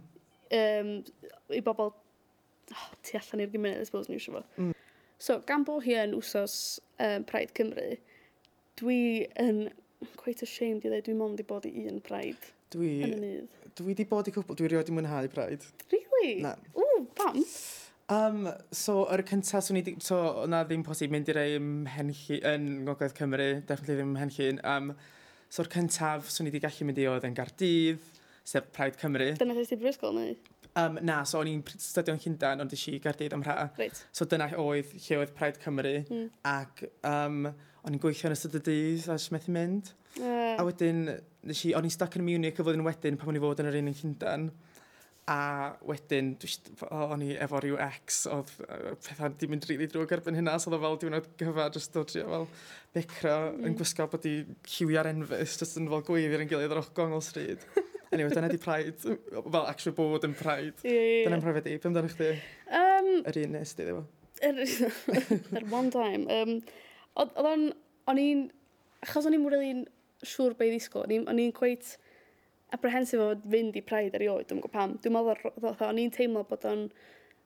Um, 0.59 0.91
I 1.55 1.61
bobl 1.65 1.95
oh, 2.73 2.89
tu 3.06 3.19
allan 3.19 3.45
i'r 3.45 3.54
gymuned, 3.54 3.82
I 3.82 3.88
suppose, 3.88 4.10
ni 4.10 4.17
eisiau 4.19 4.39
fo. 4.39 4.43
Mm. 4.58 4.73
So, 5.21 5.39
gan 5.47 5.63
bo 5.67 5.78
hi 5.84 5.95
yn 6.01 6.15
wsos 6.17 6.58
um, 6.99 7.23
Pride 7.30 7.56
Cymru, 7.58 7.95
dwi 8.82 8.99
yn 9.41 9.67
quite 10.19 10.43
ashamed 10.43 10.84
i 10.84 10.91
ddweud, 10.91 11.06
dwi'n 11.08 11.19
mond 11.21 11.41
i 11.41 11.47
bod 11.47 11.67
i 11.69 11.88
un 11.89 12.01
Pride. 12.04 12.51
Dwi... 12.75 12.91
Yn 13.06 13.15
y 13.15 13.21
nydd. 13.21 13.71
Dwi 13.80 13.95
di 13.97 14.06
bod 14.10 14.28
i 14.30 14.34
cwbl, 14.36 14.58
dwi 14.60 14.71
rioed 14.71 14.91
i 14.91 14.95
mwynhau 14.95 15.32
Pride. 15.32 15.71
Really? 15.93 16.38
Na. 16.43 16.56
Ww, 16.75 17.06
pam? 17.17 17.41
Um, 18.12 18.49
so, 18.75 18.99
yr 19.13 19.23
cyntaf, 19.25 19.63
swn 19.65 19.80
i 19.80 19.86
di, 19.86 19.95
so, 20.04 20.19
na 20.51 20.62
ddim 20.67 20.84
posib 20.86 21.13
mynd 21.13 21.32
i 21.32 21.36
rei 21.38 21.56
mhenllu, 21.62 22.41
yn 22.51 22.67
Ngogledd 22.84 23.15
Cymru, 23.17 23.47
definitely 23.65 23.97
ddim 23.97 24.12
mhenllu'n. 24.13 24.62
Um, 24.75 24.91
so'r 25.56 25.71
cyntaf, 25.73 26.30
swn 26.34 26.51
i 26.51 26.54
di 26.54 26.62
gallu 26.62 26.89
mynd 26.89 27.01
i 27.01 27.08
oedd 27.10 27.25
yn 27.25 27.38
Gardydd, 27.38 28.12
sef 28.45 28.67
Pride 28.75 28.99
Cymru. 29.01 29.32
Dyna 29.39 29.56
ddysg 29.58 29.73
i 29.73 29.80
Brysgol, 29.82 30.19
neu? 30.19 30.36
Um, 30.75 30.97
na, 31.07 31.21
so 31.23 31.39
o'n 31.39 31.47
i'n 31.47 31.61
studio'n 31.79 32.17
Llundain, 32.19 32.59
ond 32.59 32.73
eisiau 32.75 32.99
Gardydd 33.03 33.33
am 33.38 33.43
rha. 33.45 33.69
Right. 33.79 34.01
So 34.11 34.27
dyna 34.27 34.49
oedd 34.59 34.89
lle 35.05 35.21
oedd 35.21 35.31
Pride 35.38 35.61
Cymru. 35.63 35.93
Mm. 36.03 36.25
Ac 36.51 36.83
um, 37.07 37.45
o'n 37.47 37.95
i'n 37.95 38.01
gweithio 38.03 38.27
yn 38.27 38.35
ystod 38.35 38.57
y 38.59 38.63
dydd, 38.65 39.07
a 39.07 39.15
sy'n 39.21 39.38
methu 39.38 39.55
mynd. 39.55 39.93
Uh. 40.19 40.57
A 40.59 40.65
wedyn, 40.67 41.05
nes 41.47 41.63
i, 41.63 41.71
o'n 41.79 41.88
i'n 41.88 41.95
stuck 41.95 42.19
yn 42.19 42.27
Munich 42.27 42.59
y 42.59 42.65
flwyddyn 42.65 42.83
wedyn 42.83 43.19
pan 43.21 43.31
o'n 43.31 43.39
i 43.39 43.43
fod 43.45 43.63
yn 43.63 43.71
yr 43.71 43.79
un 43.79 43.91
yn 43.93 43.97
Llundain. 44.01 44.49
A 45.31 45.39
wedyn, 45.88 46.35
o'n 46.91 47.23
i 47.23 47.31
efo 47.47 47.63
rhyw 47.63 47.79
ex, 47.88 48.25
oedd 48.35 48.51
pethau 49.07 49.31
di 49.31 49.47
mynd 49.49 49.63
rili 49.65 49.79
really 49.79 49.93
drwg 49.95 50.11
erbyn 50.19 50.38
hynna, 50.41 50.59
so 50.59 50.69
oedd 50.69 50.77
o 50.77 50.83
fel 50.83 50.99
diwrnod 51.01 51.31
gyfa, 51.39 51.71
jyst 51.73 51.95
dod 51.95 52.11
trio 52.11 52.27
fel 52.29 52.51
becro, 52.93 53.39
mm. 53.47 53.63
yn 53.63 53.71
hmm. 53.71 53.79
gwisgo 53.79 54.11
bod 54.11 54.27
i 54.27 54.38
lliwiau'r 54.75 55.13
enfys, 55.15 55.55
jyst 55.63 55.79
yn 55.79 55.89
fel 55.89 56.03
gweiddi'r 56.11 56.43
yn 56.43 56.51
gilydd 56.51 56.75
ar 56.75 56.83
ochr 56.83 56.97
gongol 56.99 57.23
stryd. 57.25 57.63
Anyway, 58.11 58.29
dyna 58.33 58.49
di 58.51 58.57
Pride. 58.61 58.95
Fel, 59.01 59.65
actually 59.65 59.95
bod 59.97 60.25
yn 60.27 60.35
Pride. 60.37 60.75
Yeah. 60.83 61.25
Dyna'n 61.27 61.43
Pride 61.43 61.71
i. 61.71 61.79
Pym 61.81 61.95
dyna 61.95 62.11
chdi? 62.11 62.31
Um, 62.69 63.09
Yr 63.25 63.41
un 63.43 63.55
nes 63.57 63.73
di, 63.77 63.87
ddefo. 63.87 64.05
er, 64.45 65.65
one 65.79 65.89
time. 65.93 66.27
Um, 66.29 66.59
Oedd 67.15 67.37
o'n... 67.41 67.69
O'n 68.11 68.21
i'n... 68.21 68.47
Achos 69.05 69.25
o'n 69.25 69.33
i'n 69.33 69.41
mwyn 69.41 69.53
really 69.53 69.71
siŵr 70.25 70.55
be 70.59 70.69
i 70.69 70.73
ddisgwyl. 70.73 71.09
O'n 71.25 71.41
i'n 71.41 71.53
cweit 71.55 71.95
apprehensive 72.75 73.23
o 73.23 73.33
fynd 73.49 73.77
i 73.79 73.83
Pride 73.85 74.17
erioed. 74.19 74.47
Dwi'n 74.49 74.61
gwybod 74.61 74.75
pam. 74.75 74.95
Dwi'n 75.01 75.15
meddwl 75.15 75.87
o'n 75.89 76.01
i'n 76.01 76.13
teimlo 76.13 76.45
bod 76.49 76.65
o'n... 76.69 76.87
On 76.89 76.91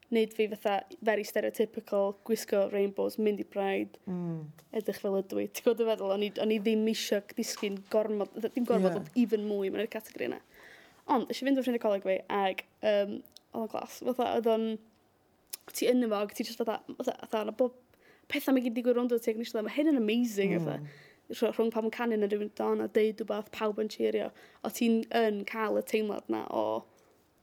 wneud 0.09 0.33
fi 0.35 0.47
fatha 0.51 0.75
very 1.05 1.25
stereotypical, 1.27 2.15
gwisgo 2.27 2.65
rainbows, 2.73 3.17
mynd 3.21 3.41
i 3.43 3.45
braidd, 3.53 3.97
mm. 4.09 4.37
edrych 4.79 5.01
fel 5.03 5.17
ydw 5.19 5.43
i. 5.43 5.47
Ti'n 5.47 5.67
gwybod 5.67 5.83
y 5.83 5.89
feddwl, 5.89 6.13
o'n 6.15 6.25
i, 6.25 6.29
on 6.45 6.53
i 6.53 6.59
ddim 6.63 6.87
eisiau 6.91 7.25
disgyn 7.37 7.77
gormod, 7.93 8.31
ddim 8.45 8.67
gormod, 8.69 8.95
yeah. 8.97 9.11
even 9.23 9.45
mwy 9.49 9.69
mewn 9.73 9.85
i'r 9.85 9.91
categori 9.93 10.29
yna. 10.31 10.39
Ond, 11.09 11.29
eisiau 11.29 11.49
fynd 11.49 11.61
o'r 11.61 11.67
ffrind 11.67 11.81
y 11.81 11.83
coleg 11.83 12.07
fi, 12.07 12.17
ag 12.39 12.63
um, 12.93 13.19
oedd 13.51 13.61
o'n 13.65 13.69
glas, 13.75 13.99
fatha, 14.07 14.31
oedd 14.39 14.49
o'n, 14.55 14.65
ti 15.73 15.91
yn 15.91 16.07
efo, 16.07 16.23
ti 16.33 16.47
just 16.47 16.61
fatha, 16.61 16.79
fatha, 16.95 17.13
fatha, 17.13 17.29
fatha, 17.35 17.55
bob 17.61 17.77
pethau 18.29 18.53
mae 18.53 18.65
gyd 18.65 18.81
i 18.81 18.85
o 18.89 19.05
ti, 19.13 19.33
ac 19.33 19.37
nisio 19.37 19.61
i 19.61 19.65
mae 19.65 19.77
hyn 19.77 19.93
yn 19.93 20.01
amazing, 20.01 20.57
mm. 20.57 20.65
fatha 20.65 21.07
rhwng 21.29 21.69
pam 21.73 21.85
yn 21.85 21.93
canu 21.93 22.17
yn 22.17 22.25
rhywun 22.25 22.49
don 22.57 22.81
a 22.81 22.87
deud 22.89 23.19
rhywbeth 23.21 23.51
pawb 23.53 23.79
yn 23.81 23.89
cheerio, 23.93 24.29
o 24.65 24.71
ti'n 24.73 25.03
yn 25.15 25.43
cael 25.49 25.77
y 25.77 25.83
teimlad 25.85 26.25
na 26.33 26.45
o 26.49 26.63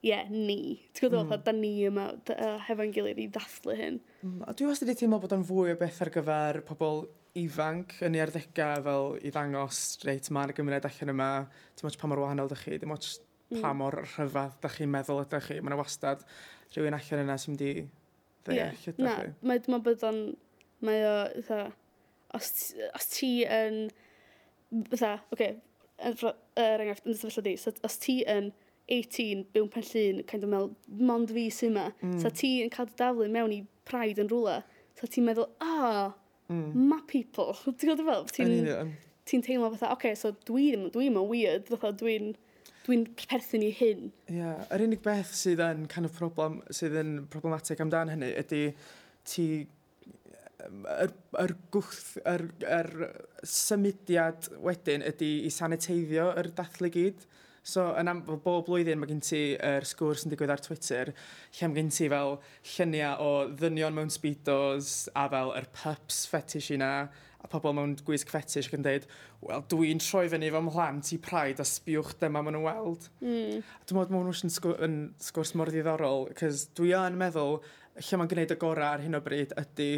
yeah, 0.07 0.31
ni. 0.31 0.77
Ti'n 0.95 1.11
gwybod, 1.11 1.39
mm. 1.39 1.45
da 1.45 1.53
ni 1.55 1.71
yma 1.87 2.07
uh, 2.15 2.57
hefo'n 2.67 2.91
gilydd 2.95 3.21
i 3.21 3.27
ddathlu 3.31 3.77
hyn. 3.77 4.01
Mm. 4.23 4.41
A 4.47 4.55
dwi 4.57 4.69
wastad 4.69 4.89
wedi 4.89 5.03
teimlo 5.03 5.19
bod 5.23 5.35
o'n 5.35 5.45
fwy 5.47 5.73
o 5.73 5.79
beth 5.79 6.01
ar 6.05 6.11
gyfer 6.15 6.61
pobl 6.67 7.05
ifanc 7.37 7.97
yn 8.05 8.17
ei 8.17 8.23
arddegau 8.23 8.83
fel 8.87 9.07
i 9.21 9.31
ddangos, 9.33 9.81
reit, 10.07 10.29
mae'r 10.33 10.53
gymuned 10.57 10.87
allan 10.89 11.13
yma, 11.13 11.31
ti'n 11.77 11.87
mwyn 11.87 11.99
pa 12.01 12.09
mor 12.09 12.23
wahanol 12.23 12.49
ydych 12.49 12.65
chi, 12.65 12.79
ti'n 12.81 12.91
mwyn 12.91 13.03
mm. 13.03 13.61
pa 13.61 13.69
hmm. 13.69 13.79
mor 13.81 13.99
rhyfedd 14.01 14.57
ydych 14.57 14.77
chi'n 14.79 14.93
meddwl 14.95 15.23
ydych 15.23 15.49
chi. 15.51 15.59
Mae'n 15.61 15.79
wastad 15.79 16.25
rhywun 16.73 16.97
allan 16.97 17.23
yna 17.23 17.37
sy'n 17.41 17.59
di 17.59 17.71
ddeall 18.47 18.57
yeah. 18.57 18.73
ydych 18.73 18.97
chi. 18.97 19.05
Na, 19.05 19.53
mae'n 19.53 19.85
bod 19.85 20.05
o'n... 20.07 20.21
Mae 20.85 20.99
o, 21.09 21.13
tha, 21.47 21.63
os, 22.37 22.51
os 22.93 23.07
ti 23.09 23.31
yn... 23.49 23.87
Fytha, 24.91 25.15
oce, 25.31 25.33
okay, 25.33 25.55
er 25.97 26.83
enghraifft, 26.83 27.07
yn 27.07 27.17
sefyllfa 27.17 27.43
di, 27.47 27.55
so, 27.61 27.73
os 27.87 27.97
ti 28.03 28.19
yn... 28.29 28.51
18, 28.93 29.43
bywn 29.55 29.69
pen 29.73 29.85
llun, 29.89 30.21
kind 30.29 30.47
of 30.47 30.51
meddwl, 30.53 30.71
mond 31.09 31.33
fi 31.35 31.47
sy'n 31.53 31.73
yma. 31.73 31.89
Mm. 31.99 32.15
So 32.23 32.31
ti 32.31 32.53
yn 32.63 32.71
cael 32.73 32.87
dy 32.89 32.97
daflu 33.01 33.27
mewn 33.33 33.55
i 33.55 33.61
pride 33.87 34.23
yn 34.23 34.31
rhywle. 34.31 34.61
So 34.99 35.09
ti'n 35.11 35.27
meddwl, 35.27 35.49
ah, 35.63 36.07
oh, 36.07 36.53
mm. 36.53 36.71
ma 36.89 37.01
people. 37.07 37.53
Ti'n 37.77 37.91
gwybod 37.91 38.07
fel? 38.07 38.27
Ti'n 38.33 38.93
ti 39.27 39.41
teimlo 39.43 39.69
fatha, 39.73 39.91
oce, 39.91 39.97
okay, 39.97 40.15
so 40.15 40.31
dwi'n 40.47 40.87
dwi 40.93 41.09
ddim 41.09 41.19
yn 41.19 41.31
weird, 41.31 41.67
fatha 41.71 41.91
dwi'n 41.99 42.35
dwi'n 42.87 43.03
perthyn 43.19 43.65
i 43.67 43.71
hyn. 43.75 44.05
Ie, 44.31 44.37
yeah, 44.39 44.61
yr 44.71 44.85
unig 44.85 45.01
beth 45.03 45.33
sydd 45.35 45.59
yn 45.63 45.87
kind 45.91 46.07
of 46.07 46.15
problem, 46.15 46.61
sydd 46.71 46.95
yn 47.01 47.17
problematic 47.31 47.81
amdan 47.83 48.13
hynny 48.13 48.31
ydy 48.39 48.61
ti 49.27 49.47
yr, 50.63 51.11
yr 51.43 51.53
gwth, 51.73 52.15
yr, 52.23 52.45
yr 52.63 52.91
symudiad 53.43 54.47
wedyn 54.63 55.03
ydy 55.11 55.33
i 55.47 55.51
saniteiddio 55.53 56.29
yr 56.39 56.51
dathlu 56.57 56.91
gyd. 56.93 57.27
So, 57.67 57.89
yn 57.99 58.07
am, 58.07 58.21
fel 58.23 58.39
bob 58.39 58.63
blwyddyn, 58.69 58.99
mae 59.01 59.09
gen 59.09 59.19
ti 59.23 59.41
yr 59.55 59.81
er 59.81 59.87
sgwrs 59.87 60.23
yn 60.23 60.31
digwydd 60.31 60.53
ar 60.53 60.61
Twitter, 60.63 61.11
lle 61.57 61.67
mae 61.67 61.81
gen 61.81 61.89
ti 61.91 62.05
fel 62.13 62.37
lluniau 62.73 63.23
o 63.23 63.31
ddynion 63.59 63.95
mewn 63.97 64.11
speedos 64.13 65.09
a 65.11 65.25
fel 65.33 65.51
yr 65.51 65.65
er 65.65 65.71
pups 65.75 66.21
fetish 66.31 66.69
yna, 66.77 66.91
a 67.43 67.49
pobl 67.51 67.75
mewn 67.75 67.97
gwisg 68.07 68.31
fetish 68.31 68.71
yn 68.75 68.85
dweud, 68.85 69.07
wel, 69.43 69.65
dwi'n 69.73 69.99
troi 69.99 70.29
fyny 70.31 70.51
fy 70.53 70.61
mhlant 70.63 71.11
i 71.11 71.19
praid 71.23 71.59
a 71.59 71.65
sbiwch 71.67 72.13
dyma 72.21 72.39
maen 72.39 72.55
nhw'n 72.55 72.69
weld. 72.69 73.09
Mm. 73.19 73.59
Dwi'n 73.59 73.99
meddwl 73.99 74.15
maen 74.15 74.29
nhw'n 74.31 74.53
sgw 74.55 74.77
yn 74.87 74.95
sgwrs 75.27 75.51
mor 75.59 75.71
ddiddorol, 75.73 76.29
cys 76.39 76.69
dwi 76.79 76.93
yn 76.97 77.19
meddwl 77.19 77.59
lle 77.99 78.21
mae'n 78.21 78.31
gwneud 78.31 78.53
y 78.55 78.59
gorau 78.61 78.93
ar 78.93 79.03
hyn 79.03 79.19
o 79.19 79.21
bryd 79.25 79.51
ydy 79.59 79.91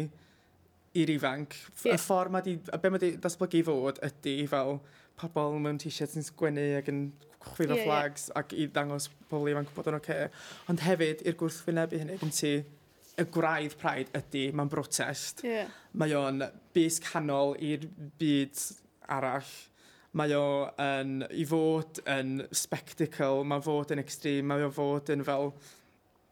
i'r 0.98 1.14
ifanc. 1.14 1.54
Yeah. 1.84 1.94
Y 1.94 2.02
ffordd 2.02 2.34
mae 2.34 2.46
di, 2.46 2.56
a 2.74 2.82
be 2.82 2.90
mae 2.90 3.02
di 3.02 3.12
datblygu 3.22 3.62
i 3.62 3.66
fod 3.70 4.02
ydy 4.10 4.36
fel 4.50 4.80
pobl 5.20 5.58
mewn 5.62 5.78
t-shirts 5.80 6.18
yn 6.18 6.26
sgwennu 6.26 6.66
ac 6.78 6.90
yn 6.92 7.06
chwiro 7.40 7.76
yeah, 7.76 7.86
flags 7.86 8.28
yeah. 8.28 8.42
ac 8.42 8.52
i 8.56 8.66
ddangos 8.68 9.08
pobl 9.30 9.50
ifanc 9.52 9.72
bod 9.76 9.88
yn 9.90 9.98
oce. 10.00 10.16
Okay. 10.16 10.44
Ond 10.72 10.84
hefyd, 10.84 11.24
i'r 11.28 11.38
gwrthwynebu 11.40 12.00
hynny, 12.02 12.18
yn 12.24 12.34
ti 12.36 12.52
y 13.20 13.26
gwraidd 13.34 13.76
praid 13.80 14.12
ydy, 14.16 14.46
mae'n 14.56 14.70
brotest. 14.72 15.44
Yeah. 15.46 15.72
Mae 15.98 16.14
o'n 16.16 16.44
bus 16.76 17.00
canol 17.04 17.56
i'r 17.64 17.88
byd 18.20 18.62
arall. 19.16 19.50
Mae 20.18 20.32
o 20.34 20.46
yn, 20.82 21.20
i 21.30 21.44
fod 21.46 22.00
yn 22.10 22.40
spectacle, 22.56 23.44
mae 23.46 23.62
fod 23.62 23.92
yn 23.94 24.02
extreme, 24.02 24.48
mae 24.50 24.64
o 24.66 24.70
fod 24.74 25.12
yn 25.14 25.22
fel 25.26 25.52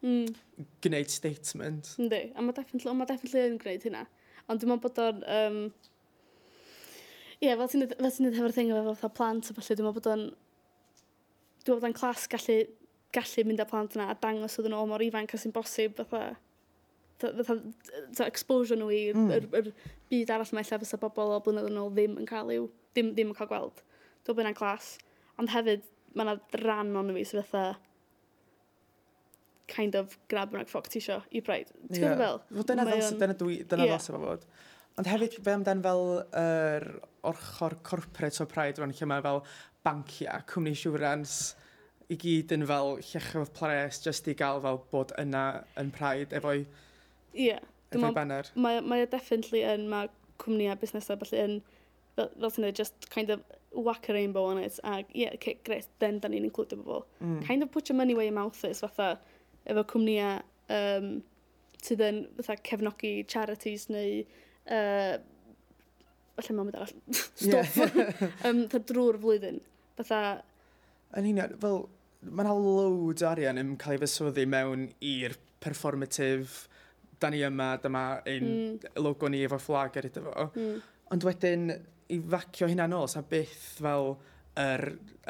mm. 0.03 0.33
gwneud 0.83 1.13
statement. 1.13 1.93
Ynddi, 2.01 2.25
a 2.35 2.43
mae 2.43 2.57
definitely, 2.57 2.95
ma 2.99 3.07
definitely 3.07 3.45
yn 3.53 3.61
gwneud 3.61 3.87
hynna. 3.87 4.03
Ond 4.49 4.59
dwi'n 4.59 4.73
meddwl 4.73 4.83
bod 4.89 4.99
o'n 5.05 5.23
um, 5.37 5.61
Ie, 7.39 7.53
fel 7.55 7.71
ti'n 7.71 7.85
dweud 7.87 8.35
hefo'r 8.35 8.55
thing 8.55 8.73
efo 8.75 8.93
fatha 8.97 9.13
plant 9.15 9.47
a 9.47 9.55
falle, 9.55 9.77
dwi'n 9.79 9.87
meddwl 9.87 9.97
bod 9.99 10.11
o'n... 10.11 10.27
Dwi'n 11.63 11.69
meddwl 11.69 11.79
bod 11.79 11.89
o'n 11.89 11.97
clas 11.99 12.27
gallu, 12.31 12.57
gallu 13.15 13.45
mynd 13.47 13.63
â 13.63 13.67
plant 13.69 13.97
yna 13.97 14.09
a 14.11 14.17
dangos 14.21 14.57
oedden 14.59 14.75
nhw 14.75 14.83
o 14.83 14.89
mor 14.89 15.03
ifanc 15.03 15.33
a 15.33 15.39
sy'n 15.41 15.55
bosib 15.55 15.97
fatha 15.99 16.23
fatha 17.19 18.27
exposure 18.27 18.77
nhw 18.79 18.89
i'r 18.95 19.17
mm. 19.17 19.31
er, 19.35 19.47
er 19.59 19.71
byd 20.11 20.31
arall 20.31 20.53
mae 20.55 20.67
lle 20.67 20.79
fysa 20.83 20.99
bobl 21.01 21.33
o 21.35 21.39
blynedd 21.43 21.67
yn 21.67 21.79
ôl 21.81 21.91
ddim 21.91 22.15
yn 22.21 22.27
cael 22.29 22.51
i'w, 22.55 22.69
ddim, 22.93 23.11
ddim 23.15 23.33
yn 23.33 23.37
cael 23.37 23.49
gweld. 23.49 23.83
Dwi'n 24.27 24.39
bynnag 24.39 24.59
clas. 24.59 24.93
Ond 25.39 25.51
hefyd, 25.51 25.83
mae 26.15 26.27
yna 26.27 26.63
ran 26.63 26.95
o'n 26.99 27.13
fi 27.17 27.25
sydd 27.27 27.47
fatha 27.49 27.77
kind 29.69 29.95
of 29.99 30.15
grab 30.31 30.55
yn 30.55 30.65
ffoc 30.69 30.89
ti 30.89 31.01
isio 31.01 31.19
i 31.35 31.43
braid. 31.45 31.69
Ti'n 31.91 32.01
yeah. 32.01 32.15
gwybod 32.15 32.23
fel? 32.23 32.65
Dyna 32.71 32.87
ddylsa, 32.87 33.13
dyna 33.21 33.37
dwi, 33.37 33.59
dyna 33.69 33.85
yeah. 33.85 33.99
ddylsa 33.99 34.23
fod. 34.23 34.47
Ond 34.99 35.09
hefyd, 35.11 35.37
fe 35.45 35.55
amdan 35.55 35.83
fel 35.85 36.05
yr 36.15 36.89
er 36.89 36.89
orchor 37.27 37.77
corporate 37.83 38.43
o 38.43 38.47
Pride 38.49 38.81
rwan, 38.81 38.93
lle 38.95 39.09
mae 39.09 39.23
fel 39.25 39.41
bancia, 39.85 40.39
cwmni 40.49 40.75
siwrans, 40.77 41.39
i 42.09 42.17
gyd 42.19 42.53
yn 42.55 42.65
fel 42.69 42.95
llechodd 43.05 43.51
pres 43.57 44.01
just 44.05 44.27
i 44.31 44.35
gael 44.37 44.61
fel 44.63 44.79
bod 44.91 45.13
yna 45.21 45.43
yn 45.79 45.91
Pride 45.93 46.35
efo'i 46.39 46.63
yeah. 47.37 47.61
efo 47.93 48.11
banner. 48.15 48.49
Mae, 48.55 48.81
mae 48.81 49.05
definitely 49.09 49.61
yn, 49.67 49.85
mae 49.91 50.09
cwmnïau 50.41 50.79
busnesau 50.81 51.19
felly 51.21 51.43
yn, 51.45 51.57
fel, 52.17 52.31
fel 52.33 52.53
sy'n 52.55 52.69
just 52.73 53.09
kind 53.13 53.33
of 53.35 53.43
whack 53.75 54.09
a 54.09 54.13
rainbow 54.13 54.47
on 54.49 54.57
it, 54.57 54.79
a 54.83 55.03
yeah, 55.13 55.35
okay, 55.35 55.59
great, 55.65 55.85
then 55.99 56.17
da 56.19 56.31
ni'n 56.31 56.47
includio 56.49 56.79
bobl. 56.81 57.05
Mm. 57.21 57.43
Kind 57.45 57.63
of 57.63 57.71
put 57.71 57.89
your 57.89 57.97
money 57.97 58.15
where 58.15 58.25
your 58.25 58.33
mouth 58.33 58.63
is, 58.65 58.81
fatha, 58.81 59.19
efo 59.69 59.85
cwmnïau 59.93 60.41
um, 60.73 61.11
sydd 61.83 62.01
yn 62.03 62.23
fatha 62.39 62.57
cefnogi 62.65 63.13
charities 63.29 63.87
neu 63.93 64.23
uh, 64.73 65.19
falle 66.39 66.55
mam 66.57 66.71
arall, 66.73 66.93
stwff, 67.13 67.77
yeah. 67.77 68.23
um, 68.49 68.63
drwy'r 68.71 69.19
flwyddyn. 69.21 69.59
Fatha... 69.99 70.39
Yn 71.19 71.29
union, 71.31 71.55
fel, 71.61 71.79
mae 72.29 72.45
yna 72.45 72.55
load 72.55 73.23
o 73.23 73.29
arian 73.29 73.61
yn 73.61 73.75
cael 73.81 73.97
ei 73.97 74.03
fyswyddi 74.03 74.45
mewn 74.49 74.87
i'r 75.05 75.35
performative, 75.63 76.67
da 77.19 77.31
ni 77.33 77.41
yma, 77.43 77.73
dyma 77.83 78.03
ein 78.29 78.45
mm. 78.47 78.99
logo 79.03 79.29
ni 79.31 79.41
efo 79.47 79.59
fflag 79.59 79.97
ar 79.99 80.07
iddo 80.09 80.25
fo. 80.27 80.49
Mm. 80.53 80.77
Ond 81.15 81.25
wedyn, 81.27 81.65
i 82.13 82.19
facio 82.35 82.69
hynna 82.69 82.87
nôl, 82.89 83.09
sa 83.11 83.25
byth 83.25 83.81
fel 83.81 84.13
yr 84.59 84.85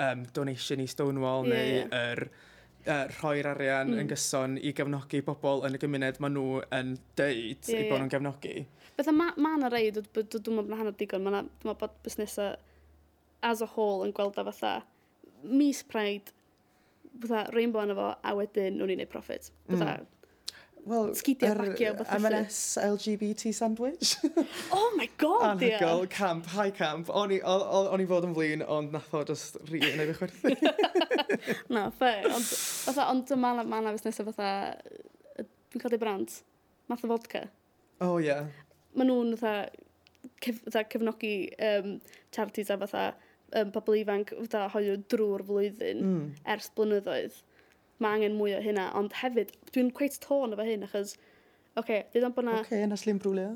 um, 0.06 0.28
donation 0.36 0.84
i 0.84 0.88
Stonewall 0.92 1.50
yeah, 1.50 1.58
neu 1.58 1.90
yr... 1.90 2.28
Yeah 2.28 2.46
uh, 2.90 3.06
rhoi'r 3.20 3.52
arian 3.54 3.94
mm. 3.94 4.02
yn 4.02 4.10
gyson 4.10 4.58
i 4.60 4.74
gefnogi 4.76 5.22
bobl 5.26 5.64
yn 5.68 5.78
y 5.78 5.82
gymuned 5.82 6.20
maen 6.24 6.36
nhw 6.36 6.62
yn 6.76 6.96
deud 7.20 7.70
yeah, 7.70 7.86
i 7.86 7.88
bod 7.90 8.02
nhw'n 8.02 8.12
gefnogi. 8.14 8.56
Beth 8.98 9.12
ma, 9.16 9.30
ma 9.40 9.56
na 9.62 9.72
rei, 9.72 9.94
dwi'n 9.96 10.10
meddwl 10.16 10.58
bod 10.58 10.68
yna 10.68 10.82
hanner 10.82 10.98
digon, 11.00 11.26
dwi'n 11.28 11.50
meddwl 11.64 11.80
bod 11.84 11.98
busnesau 12.06 12.56
as 13.46 13.64
a 13.64 13.70
whole 13.76 14.04
yn 14.08 14.14
gweld 14.16 14.40
a 14.40 14.46
fatha 14.50 14.76
mis 15.44 15.84
Pride, 15.88 16.34
fatha 17.22 17.46
rainbow 17.56 17.86
yna 17.86 17.98
fo, 17.98 18.14
a 18.20 18.38
wedyn 18.38 18.80
nhw'n 18.80 18.96
i'n 18.96 19.04
wneud 19.04 19.14
profit. 19.14 19.52
Mm. 19.68 19.78
Fatha, 19.78 20.00
mm. 20.00 20.16
Wel, 20.90 21.10
sgidiau 21.14 21.52
er, 21.52 21.60
bacio 21.60 21.90
beth 22.00 22.14
M&S 22.16 22.60
LGBT 22.82 23.52
sandwich. 23.54 24.16
oh 24.78 24.94
my 24.98 25.10
god, 25.18 25.62
ie. 25.62 25.74
Anhygol, 25.76 26.08
camp, 26.10 26.48
high 26.56 26.72
camp. 26.72 27.12
O'n 27.12 27.34
i 27.36 28.08
fod 28.10 28.28
yn 28.30 28.36
flin, 28.38 28.64
ond 28.64 28.96
nath 28.96 29.12
o 29.14 29.26
just 29.28 29.60
rhi 29.68 29.84
yn 29.92 30.02
ei 30.02 30.10
fi 30.10 30.18
chwerthu. 30.22 30.56
Na, 31.76 31.90
fair. 31.92 32.28
Ond, 32.32 32.48
fatha, 32.86 33.08
ond 33.12 33.28
dyma 33.30 33.54
na, 33.58 33.66
ma 33.68 33.82
na 33.84 33.94
fusnesau 33.96 34.28
fatha, 34.30 34.50
dwi'n 35.38 35.84
cael 35.84 35.96
ei 35.98 36.02
brand, 36.02 36.36
math 36.92 37.06
o 37.06 37.12
vodka. 37.12 37.46
Oh, 38.00 38.18
ie. 38.18 38.30
Yeah. 38.30 38.50
Mae 38.98 39.10
nhw'n 39.10 39.36
fatha, 39.40 39.70
cef, 40.44 40.62
fatha 40.66 40.86
cefnogi 40.92 41.34
um, 41.72 41.98
charities 42.36 42.72
a 42.74 42.80
fatha 42.82 43.06
um, 43.60 43.74
pobl 43.76 44.00
ifanc 44.00 44.34
fatha 44.40 44.68
hoiw 44.76 45.00
drwy'r 45.12 45.46
flwyddyn 45.48 46.04
mm. 46.06 46.28
ers 46.56 46.72
blynyddoedd. 46.78 47.42
Mae 48.00 48.20
angen 48.20 48.38
mwy 48.40 48.56
o 48.56 48.62
hynna, 48.64 48.90
ond 48.96 49.18
hefyd, 49.20 49.52
dwi'n 49.74 49.92
cweith 49.96 50.22
tôn 50.24 50.56
efo 50.56 50.68
hyn, 50.68 50.88
achos 50.88 51.18
Oce, 51.78 51.84
okay, 51.86 52.00
dwi'n 52.12 52.24
meddwl 52.26 52.34
bod 52.36 52.46
na... 52.48 52.54
Oce, 52.58 52.66
okay, 52.66 52.82
yna 52.84 52.96
slim 52.98 53.20
brwlio. 53.22 53.52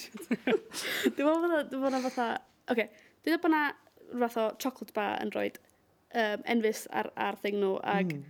dwi'n 1.14 1.42
meddwl 1.44 1.82
bod 1.84 1.92
na 1.92 2.00
fatha... 2.06 2.28
Oce, 2.40 2.72
okay, 2.72 2.86
dwi'n 3.22 3.36
meddwl 3.36 3.42
bod 3.44 3.52
na 3.52 3.60
fath 4.20 4.38
o 4.40 4.46
chocolate 4.62 4.94
bar 4.96 5.20
yn 5.22 5.32
rhoi 5.34 5.50
um, 6.14 6.44
enfus 6.54 6.86
ar, 6.90 7.10
ar 7.16 7.38
thing 7.42 7.58
nhw 7.60 7.76
ac 7.94 8.12
mm. 8.12 8.24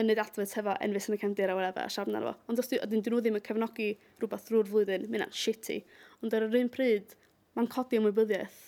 yn 0.00 0.08
neud 0.08 0.22
adfod 0.22 0.54
hefo 0.58 0.76
enfus 0.86 1.08
yn 1.10 1.16
y 1.16 1.20
cefndir 1.22 1.52
a 1.52 1.56
whatever 1.58 1.84
a 1.86 1.92
siarad 1.92 2.14
arno 2.14 2.32
fo. 2.32 2.52
Ond 2.52 2.62
os 2.62 2.70
dyn 2.72 3.02
nhw 3.02 3.20
ddim 3.20 3.38
yn 3.40 3.46
cefnogi 3.46 3.88
rhywbeth 4.20 4.46
drwy'r 4.48 4.70
flwyddyn, 4.70 5.06
mae'n 5.08 5.20
hynna'n 5.20 5.36
shitty. 5.42 5.80
Ond 6.22 6.36
ar 6.36 6.46
yr 6.48 6.58
un 6.60 6.70
pryd, 6.72 7.16
mae'n 7.56 7.70
codi 7.72 8.00
ymwybyddiaeth. 8.00 8.60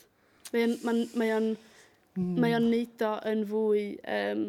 Mae 0.54 0.66
o'n 0.68 1.04
mae 1.18 1.34
o'n 1.34 1.50
mm. 1.54 2.34
mae 2.42 2.56
o'n 2.56 2.70
neud 2.70 3.04
o 3.06 3.12
yn 3.30 3.44
fwy 3.50 3.84
um, 4.16 4.46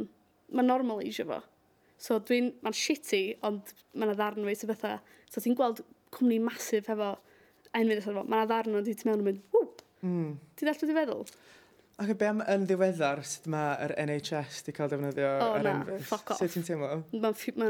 mae'n 0.56 0.72
normal 0.72 1.04
eisiau 1.06 1.30
fo. 1.32 1.42
So 2.02 2.20
dwi'n, 2.20 2.52
mae'n 2.64 2.76
shitty, 2.76 3.24
ond 3.48 3.72
mae'n 3.96 4.14
ddarn 4.18 4.46
fi 4.50 4.58
sy'n 4.60 4.72
bethau. 4.74 5.00
So 5.32 5.42
ti'n 5.44 5.56
gweld 5.58 5.82
cwmni 6.16 6.42
masif 6.44 6.90
hefo 6.92 7.16
enfyd 7.76 7.98
eithaf 8.00 8.18
fo, 8.18 8.24
mae'n 8.28 8.50
ddarn 8.50 8.76
o'n 8.76 8.84
hmm. 8.84 9.00
ti'n 9.00 9.10
mewn 9.10 9.24
yn 9.24 9.30
mynd, 9.30 9.44
wwp, 9.56 9.84
mm. 10.06 10.34
ti'n 10.60 10.72
allu 10.72 10.90
di 10.90 10.98
feddwl? 11.00 11.24
Ac 11.96 12.10
okay, 12.10 12.16
be 12.20 12.28
am 12.28 12.42
yn 12.52 12.66
ddiweddar 12.68 13.22
sut 13.24 13.46
mae'r 13.52 13.94
NHS 14.04 14.66
di 14.68 14.74
cael 14.76 14.90
defnyddio 14.92 15.30
oh, 15.40 15.54
ar 15.56 15.64
na, 15.64 15.76
enfys? 15.80 16.08
Fuck 16.10 16.34
off. 16.34 16.42
Sut 16.42 16.52
ti'n 16.52 16.66
teimlo? 16.68 16.98
Mae'n... 17.14 17.38
Ma 17.56 17.70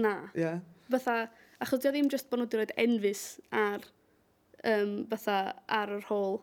na. 0.00 0.12
Yeah. 0.38 0.62
Fatha, 0.88 1.16
achos 1.60 1.82
dio 1.82 1.92
ddim 1.92 2.08
jyst 2.12 2.30
bod 2.30 2.40
nhw 2.40 2.46
wedi 2.46 2.72
rhoi 2.72 2.86
enfys 2.86 3.24
ar, 3.52 3.84
um, 4.72 4.94
fatha, 5.10 5.36
ar 5.76 5.92
yr 5.98 6.08
hôl, 6.08 6.38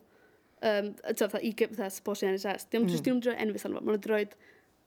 um, 0.61 0.91
tyfa, 1.07 1.31
fatha, 1.31 1.41
i 1.41 1.53
fatha, 1.63 1.89
support 1.95 2.21
i 2.21 2.29
NHS. 2.29 2.67
Dio 2.67 2.77
ddim 2.77 2.85
mm. 2.85 2.93
jyst 2.93 3.01
hmm. 3.01 3.23
ddim 3.23 3.23
rhoi 3.25 3.47
enfys 3.47 3.65
arno 3.65 3.81
fo, 3.81 3.87
maen 3.87 3.97
nhw 3.97 3.97
wedi 3.97 4.13
rhoi 4.13 4.23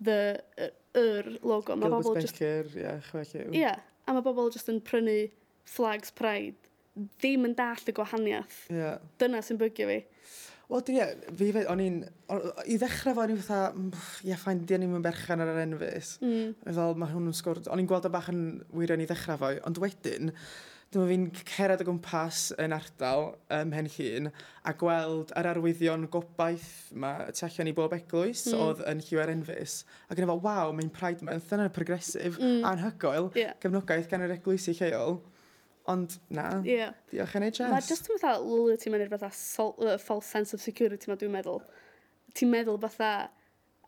the, 0.07 0.71
yr 1.03 1.33
logo. 1.43 1.75
Mae 1.83 1.91
bobl 1.97 2.21
just... 2.21 2.39
Becker, 2.39 2.71
ie, 2.77 2.85
yeah, 2.85 3.11
chwecu. 3.11 3.43
Ie, 3.59 3.75
a 4.07 4.15
mae 4.15 4.27
bobl 4.29 4.55
just 4.55 4.71
yn 4.71 4.79
prynu 4.87 5.19
flags 5.67 6.15
pride, 6.15 6.71
ddim 7.19 7.51
yn 7.51 7.59
dall 7.59 7.91
y 7.91 7.97
gwahaniaeth. 7.99 8.61
Yeah. 8.71 9.03
Dyna 9.19 9.43
sy'n 9.43 9.59
bygio 9.61 9.91
fi. 9.91 10.05
Wel, 10.67 10.83
dwi, 10.83 11.03
fi 11.39 11.51
fe, 11.55 11.63
o'n 11.71 11.83
i'n, 11.83 11.99
i 12.67 12.77
ddechrau 12.81 13.15
fo, 13.15 13.23
o'n 13.23 13.33
i'n 13.37 13.43
fatha, 13.43 13.99
ie, 14.27 14.35
ffain, 14.35 14.65
di 14.67 14.75
o'n 14.75 14.87
i'n 14.87 15.05
berchen 15.05 15.43
ar 15.45 15.53
yr 15.53 15.61
enfys. 15.63 16.17
Mm. 16.25 16.57
Fel, 16.67 16.97
mae 16.99 17.13
hwnnw'n 17.13 17.37
sgwr, 17.39 17.61
o'n 17.71 17.83
i'n 17.83 17.91
gweld 17.91 18.09
o 18.09 18.11
bach 18.11 18.33
yn 18.33 18.41
wirio 18.75 18.97
i 18.99 19.07
ddechrau 19.07 19.39
fo, 19.39 19.53
ond 19.69 19.79
wedyn, 19.83 20.33
dyma 20.91 21.07
fi'n 21.11 21.29
cered 21.47 21.83
o 21.83 21.87
gwmpas 21.87 22.41
yn 22.63 22.75
ardal 22.75 23.29
ym 23.55 23.71
Mhen 23.71 23.91
llun, 23.95 24.29
a 24.67 24.75
gweld 24.79 25.33
yr 25.39 25.51
arwyddion 25.53 26.09
gobaith 26.11 26.91
mae 26.99 27.31
tu 27.35 27.47
allan 27.47 27.71
i 27.71 27.75
bob 27.77 27.95
eglwys 27.95 28.45
mm. 28.51 28.67
oedd 28.67 28.83
yn 28.91 29.07
lliw 29.07 29.23
ar 29.23 29.35
enfys. 29.37 29.81
A 30.11 30.19
gyda 30.19 30.31
fo, 30.33 30.39
waw, 30.47 30.75
mae'n 30.75 30.91
Pride 30.95 31.27
Month, 31.27 31.47
dyna'n 31.53 31.73
progresif 31.75 32.39
mm. 32.43 32.67
anhygoel, 32.73 33.31
yeah. 33.39 33.55
gefnogaeth 33.63 34.11
gan 34.11 34.27
yr 34.27 34.35
eglwysi 34.41 34.75
lleol. 34.79 35.21
Ond 35.93 36.17
na, 36.35 36.49
yeah. 36.67 36.95
diolch 37.13 37.37
NHS. 37.39 37.71
Mae 37.71 37.85
jyst 37.87 38.09
yn 38.11 38.19
fatha 38.19 38.41
lwlio 38.43 38.75
ti'n 38.81 38.95
mynd 38.95 39.05
i'r 39.05 39.11
fatha 39.13 39.31
sol, 39.39 39.75
uh, 39.79 39.95
false 40.03 40.27
sense 40.27 40.57
of 40.57 40.63
security 40.63 41.11
ma 41.11 41.15
dwi'n 41.21 41.35
meddwl. 41.35 41.61
Ti'n 42.35 42.51
meddwl 42.51 42.81
fatha, 42.83 43.11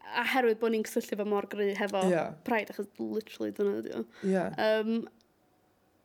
a 0.08 0.24
herwydd 0.34 0.60
bod 0.60 0.72
ni'n 0.74 0.86
cysylltu 0.86 1.18
fo 1.18 1.26
mor 1.28 1.48
gry 1.50 1.72
hefo 1.78 2.04
yeah. 2.10 2.36
Pride, 2.46 2.74
achos 2.74 2.88
literally 3.02 3.50
dyna 3.56 3.78
ydi 3.80 3.94
o. 3.98 4.04
Yeah. 4.22 4.54
Um, 4.62 5.08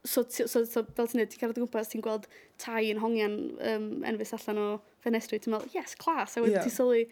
so, 0.04 0.26
so, 0.28 0.48
so, 0.48 0.64
so, 0.66 0.84
fel 0.98 1.12
ti'n 1.12 1.22
neud, 1.22 1.32
ti'n 1.32 1.44
cael 1.44 1.54
o 1.54 1.58
gwmpas, 1.60 1.92
ti'n 1.94 2.04
gweld 2.06 2.26
tai 2.62 2.88
yn 2.90 3.02
hongian 3.04 3.38
um, 3.74 3.88
enfys 4.10 4.34
allan 4.40 4.64
o 4.64 4.68
ffenestri, 5.06 5.40
ti'n 5.44 5.54
meddwl, 5.56 5.70
yes, 5.78 5.94
class, 6.00 6.38
a 6.38 6.44
wedyn 6.44 6.58
yeah. 6.58 6.66
ti'n 6.66 6.78
sylwi, 6.80 7.06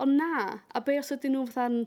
o 0.00 0.08
na, 0.08 0.46
a 0.72 0.82
be 0.84 0.96
os 1.02 1.12
ydyn 1.14 1.36
nhw 1.36 1.44
fatha'n 1.52 1.82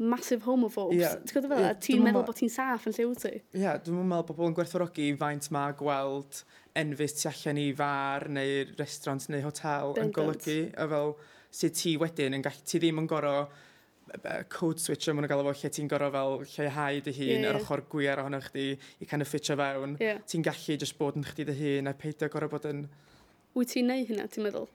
massive 0.00 0.44
homophobes. 0.48 0.96
Yeah. 0.96 1.16
Ti'n 1.22 1.36
gwybod 1.36 1.54
fel? 1.54 1.64
Yeah, 1.66 1.78
ti'n 1.86 2.04
meddwl 2.04 2.26
bod 2.28 2.38
ti'n 2.40 2.52
saff 2.52 2.88
yn 2.88 2.96
lle 2.96 3.08
wyt 3.10 3.24
ti? 3.26 3.32
Ie, 3.38 3.62
yeah, 3.64 3.80
dwi'n 3.84 4.00
meddwl 4.00 4.26
bod 4.28 4.36
pobl 4.36 4.50
yn 4.50 4.56
gwerthfawrogi 4.58 5.08
faint 5.20 5.50
mae 5.54 5.76
gweld 5.78 6.42
enfys 6.80 7.16
tu 7.18 7.28
allan 7.30 7.60
i 7.60 7.66
far 7.76 8.28
neu 8.32 8.62
restaurant 8.78 9.26
neu 9.32 9.44
hotel 9.44 9.96
Bendant. 9.96 10.06
yn 10.06 10.14
golygu. 10.16 10.60
A 10.80 10.86
fel, 10.94 11.16
sut 11.60 11.76
ti 11.80 11.96
wedyn 12.00 12.38
yn 12.38 12.46
gallu, 12.46 12.64
ti 12.64 12.80
ddim 12.80 13.02
yn 13.02 13.10
goro 13.10 13.34
code 14.50 14.82
switch 14.82 15.06
yn 15.10 15.16
mwyn 15.18 15.28
gael 15.30 15.42
efo 15.44 15.52
lle 15.54 15.70
ti'n 15.70 15.90
goro 15.90 16.08
fel 16.10 16.40
lleihau 16.42 17.02
dy 17.04 17.12
hun 17.14 17.28
yeah, 17.28 17.42
yeah. 17.44 17.52
yr 17.52 17.60
ochr 17.60 17.84
gwir 17.92 18.22
ohono 18.22 18.40
chdi 18.42 18.64
i 18.74 19.06
kind 19.06 19.22
of 19.22 19.30
ffitio 19.30 19.54
fewn 19.60 19.96
yeah. 20.02 20.18
ti'n 20.26 20.42
gallu 20.46 20.76
just 20.82 20.98
bod 20.98 21.18
yn 21.20 21.26
chdi 21.28 21.46
dy 21.46 21.54
hun 21.60 21.90
a 21.90 21.94
peidio 21.94 22.30
goro 22.32 22.48
bod 22.50 22.66
yn 22.70 22.88
Wyt 23.54 23.72
ti'n 23.74 23.88
neud 23.90 24.06
hynna, 24.06 24.28
ti'n 24.30 24.46
meddwl? 24.46 24.68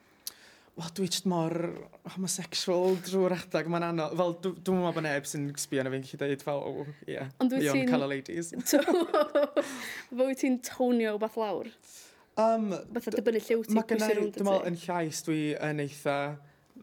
wel, 0.76 0.90
dwi 0.98 1.08
jyst 1.08 1.28
mor 1.32 1.54
homosexual 2.16 2.98
drwy'r 3.06 3.36
adag, 3.38 3.70
mae'n 3.72 3.88
anodd. 3.90 4.16
Fel, 4.20 4.34
dwi'n 4.44 4.58
dwi 4.60 4.76
meddwl 4.76 4.96
bod 4.98 5.06
neb 5.06 5.30
sy'n 5.30 5.46
sbio 5.62 5.86
na 5.86 5.94
fi'n 5.94 6.04
gallu 6.04 6.20
dweud 6.22 6.44
fel, 6.48 6.64
oh, 6.72 6.90
yeah, 7.10 7.32
Ond 7.44 7.54
dwi 7.54 7.70
o'n 7.72 7.86
cael 7.92 8.04
o 8.04 8.10
ladies. 8.12 8.52
Fwy 10.10 10.36
ti'n 10.42 10.60
tonio 10.68 11.16
o 11.16 11.22
bath 11.22 11.40
lawr? 11.40 11.72
Um, 12.42 12.74
Beth 12.92 13.08
o 13.08 13.16
dibynnu 13.16 13.40
lliw 13.40 13.64
ti? 13.64 13.78
Mae 13.78 13.88
gennau, 13.88 14.12
dwi'n 14.12 14.36
meddwl, 14.36 14.68
yn 14.68 14.80
llais 14.84 15.24
dwi 15.24 15.40
yn 15.64 15.80
eitha, 15.86 16.18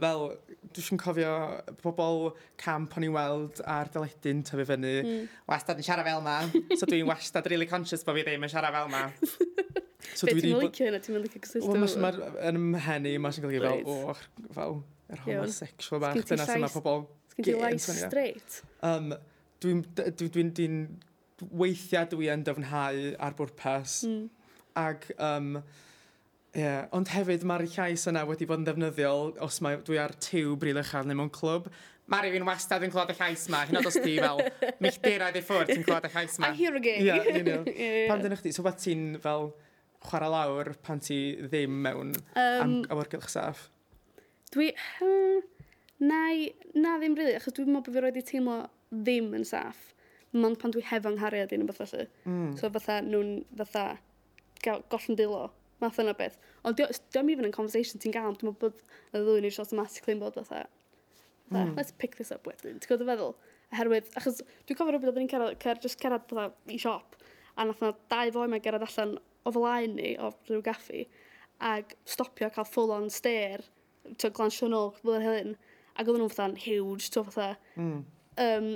fel, 0.00 0.26
dwi'n 0.72 0.88
siŵn 0.88 1.02
cofio 1.02 1.36
pobl 1.84 2.30
camp 2.60 2.96
o'n 2.96 3.04
i 3.04 3.12
weld 3.12 3.60
ar 3.68 3.92
dyledyn 3.92 4.40
tyfu 4.48 4.64
fyny, 4.72 4.96
mm. 5.04 5.30
wastad 5.52 5.82
yn 5.82 5.84
siarad 5.84 6.08
fel 6.08 6.24
ma, 6.24 6.40
so 6.72 6.88
dwi'n 6.88 7.04
wastad 7.12 7.52
really 7.52 7.68
conscious 7.68 8.08
bod 8.08 8.16
fi 8.16 8.24
ddim 8.30 8.48
yn 8.48 8.54
siarad 8.56 8.72
fel 8.78 8.92
ma. 8.92 9.04
So 10.12 10.28
dwi 10.28 10.42
ddim 10.42 10.58
yn 10.58 10.64
licio 10.66 10.88
hynna, 10.88 11.00
ti'n 11.02 11.16
mynd 11.16 11.28
licio 11.28 11.42
cysylltu. 11.46 12.02
Mae'r 12.02 12.20
yn 12.50 12.60
ymhenni, 12.60 13.16
mae'n 13.22 13.36
sy'n 13.36 13.46
golygu 13.46 13.64
fel, 13.64 13.84
och, 14.12 14.22
fel, 14.56 14.78
yr 15.12 15.24
homosexual 15.26 16.02
bach, 16.02 16.18
dyna 16.30 16.48
sy'n 16.48 16.64
mae 16.66 16.74
pobl 16.74 17.04
Sgyn 17.32 17.46
ti 17.46 17.54
life 17.56 17.96
straight? 17.96 18.58
Um, 18.84 19.14
dwi'n 19.62 19.80
dwi, 19.96 20.28
dwi, 20.28 20.44
dwi, 20.52 20.68
weithiau 21.62 22.08
dwi 22.12 22.28
yn 22.32 22.44
dyfnhau 22.46 23.00
ar 23.22 23.38
bwrpas. 23.38 24.02
Mm. 24.08 24.26
Ac, 24.78 25.08
um, 25.20 25.54
yeah. 26.56 26.84
ond 26.96 27.10
hefyd 27.12 27.46
mae'r 27.48 27.64
llais 27.74 28.04
yna 28.10 28.26
wedi 28.28 28.48
bod 28.48 28.62
yn 28.62 28.68
ddefnyddiol 28.68 29.34
os 29.44 29.60
mae 29.64 29.80
dwi 29.86 30.00
ar 30.02 30.14
tiw 30.22 30.56
bril 30.60 30.80
uchaf 30.82 31.08
neu 31.08 31.18
mewn 31.18 31.32
clwb. 31.32 31.70
Mari, 32.12 32.32
fi'n 32.34 32.44
wastad 32.44 32.84
yn 32.84 32.92
clywed 32.92 33.14
y 33.14 33.18
llais 33.18 33.44
ma, 33.52 33.62
hyn 33.68 33.80
os 33.80 33.96
ti 34.04 34.16
fel 34.18 34.42
milltiroedd 34.82 35.38
i 35.38 35.44
ffwrdd 35.46 35.72
ti'n 35.72 35.84
clywed 35.86 36.08
y 36.08 36.14
llais 36.16 36.40
ma. 36.42 36.50
I 36.50 36.58
hear 36.58 36.76
again. 36.76 37.04
Yeah, 37.06 37.28
you 37.30 37.44
know. 37.46 37.60
yeah, 37.70 37.92
yeah. 38.02 38.08
Pan 38.10 38.24
dyn 38.24 38.34
nhw 38.34 38.40
chdi, 38.42 38.52
so 38.56 38.64
beth 38.66 38.80
ti'n 38.82 39.12
fel 39.22 39.52
chwarae 40.08 40.32
lawr 40.32 40.72
pan 40.86 41.00
ti 41.02 41.18
ddim 41.46 41.80
mewn 41.84 42.12
um, 42.16 42.42
am 42.42 42.76
awyrgylch 42.92 43.30
saff? 43.32 43.68
Dwi... 44.52 44.72
Hmm, 44.98 45.42
na, 46.02 46.20
na 46.74 46.96
ddim 46.98 47.14
rili, 47.16 47.30
really, 47.30 47.38
achos 47.38 47.54
dwi'n 47.56 47.70
meddwl 47.70 47.86
bod 47.86 47.96
fi 47.96 48.04
roed 48.04 48.18
i 48.18 48.24
teimlo 48.26 48.58
ddim 48.92 49.32
yn 49.38 49.46
saff. 49.48 49.92
Mond 50.32 50.58
pan 50.60 50.72
dwi 50.74 50.82
hefo 50.88 51.12
nghariad 51.14 51.52
un 51.54 51.62
neu 51.62 51.70
beth 51.70 51.80
felly. 51.82 52.06
Mm. 52.26 52.52
So 52.58 52.70
fatha 52.74 53.00
nhw'n 53.06 53.32
fatha 53.60 53.86
goll'n 54.64 55.18
dilo. 55.18 55.46
Math 55.82 55.98
yna 56.02 56.14
beth. 56.18 56.38
Ond 56.66 56.78
diolch 56.78 57.00
even 57.22 57.48
yn 57.48 57.54
conversation 57.54 58.02
ti'n 58.02 58.14
gael, 58.14 58.36
dwi'n 58.38 58.52
meddwl 58.52 58.70
bod 58.70 58.84
y 59.12 59.22
ddwy 59.22 59.42
ni'n 59.44 59.58
automatically 59.64 60.16
yn 60.16 60.22
bod 60.22 60.38
fatha. 60.40 60.66
fatha 61.50 61.64
mm. 61.64 61.74
Let's 61.78 61.94
pick 61.98 62.16
this 62.18 62.32
up 62.34 62.46
wedyn. 62.48 62.78
Ti'n 62.78 62.92
gwybod 62.92 63.06
y 63.06 63.10
feddwl? 63.12 63.34
Oherwydd, 63.72 64.12
achos 64.20 64.40
dwi'n 64.42 64.78
cofio 64.78 64.92
rhywbeth 64.92 65.10
oedden 65.12 65.26
ni'n 65.26 65.32
cerad, 65.32 65.58
cer, 65.64 65.80
just 65.82 66.00
cerad 66.02 66.24
fatha 66.30 66.50
i 66.70 66.78
siop. 66.80 67.18
A 67.56 67.66
nath 67.68 67.82
na 67.84 67.92
dau 68.12 68.32
foi 68.36 68.48
mae 68.48 68.64
gerad 68.64 68.84
allan 68.86 69.18
o 69.44 69.52
flaen 69.54 69.96
ni, 69.98 70.14
o 70.18 70.30
rhyw 70.48 70.62
gaffi, 70.64 71.06
ac 71.62 71.96
stopio 72.08 72.50
cael 72.52 72.66
full-on 72.68 73.08
stare, 73.12 73.62
ti'n 74.18 74.34
glansio 74.34 74.68
nôl, 74.70 74.92
fel 75.00 75.18
yr 75.18 75.26
hyn, 75.26 75.54
ac 75.94 76.06
oedden 76.06 76.24
nhw'n 76.24 76.32
fatha'n 76.32 76.58
huge, 76.64 77.10
ti'n 77.12 77.28
fatha, 77.28 77.48
mm. 77.76 77.98
um, 78.44 78.68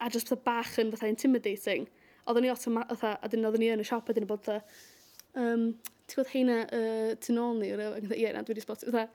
a 0.00 0.10
just 0.12 0.30
fatha 0.30 0.42
bach 0.46 0.76
yn 0.80 0.92
fatha 0.94 1.10
intimidating. 1.10 1.88
Oedden 2.26 2.46
ni 2.46 2.52
otha, 2.52 2.72
otha 2.94 3.14
a 3.20 3.30
dyn 3.30 3.46
oedden 3.48 3.64
ni 3.64 3.70
yn 3.74 3.84
y 3.84 3.86
siop, 3.86 4.08
a 4.08 4.16
ni 4.16 4.28
bod 4.28 4.44
fatha, 4.46 4.64
um, 5.34 5.70
ti'n 6.08 6.16
gwybod 6.16 6.34
heina 6.34 6.58
uh, 6.66 7.14
tu 7.22 7.36
nôl 7.36 7.60
ni, 7.60 7.72
ac 7.76 8.12
ie, 8.16 8.28
na, 8.34 8.44
dwi 8.44 8.54
wedi 8.54 8.64
spot, 8.64 8.84
fatha, 8.88 9.06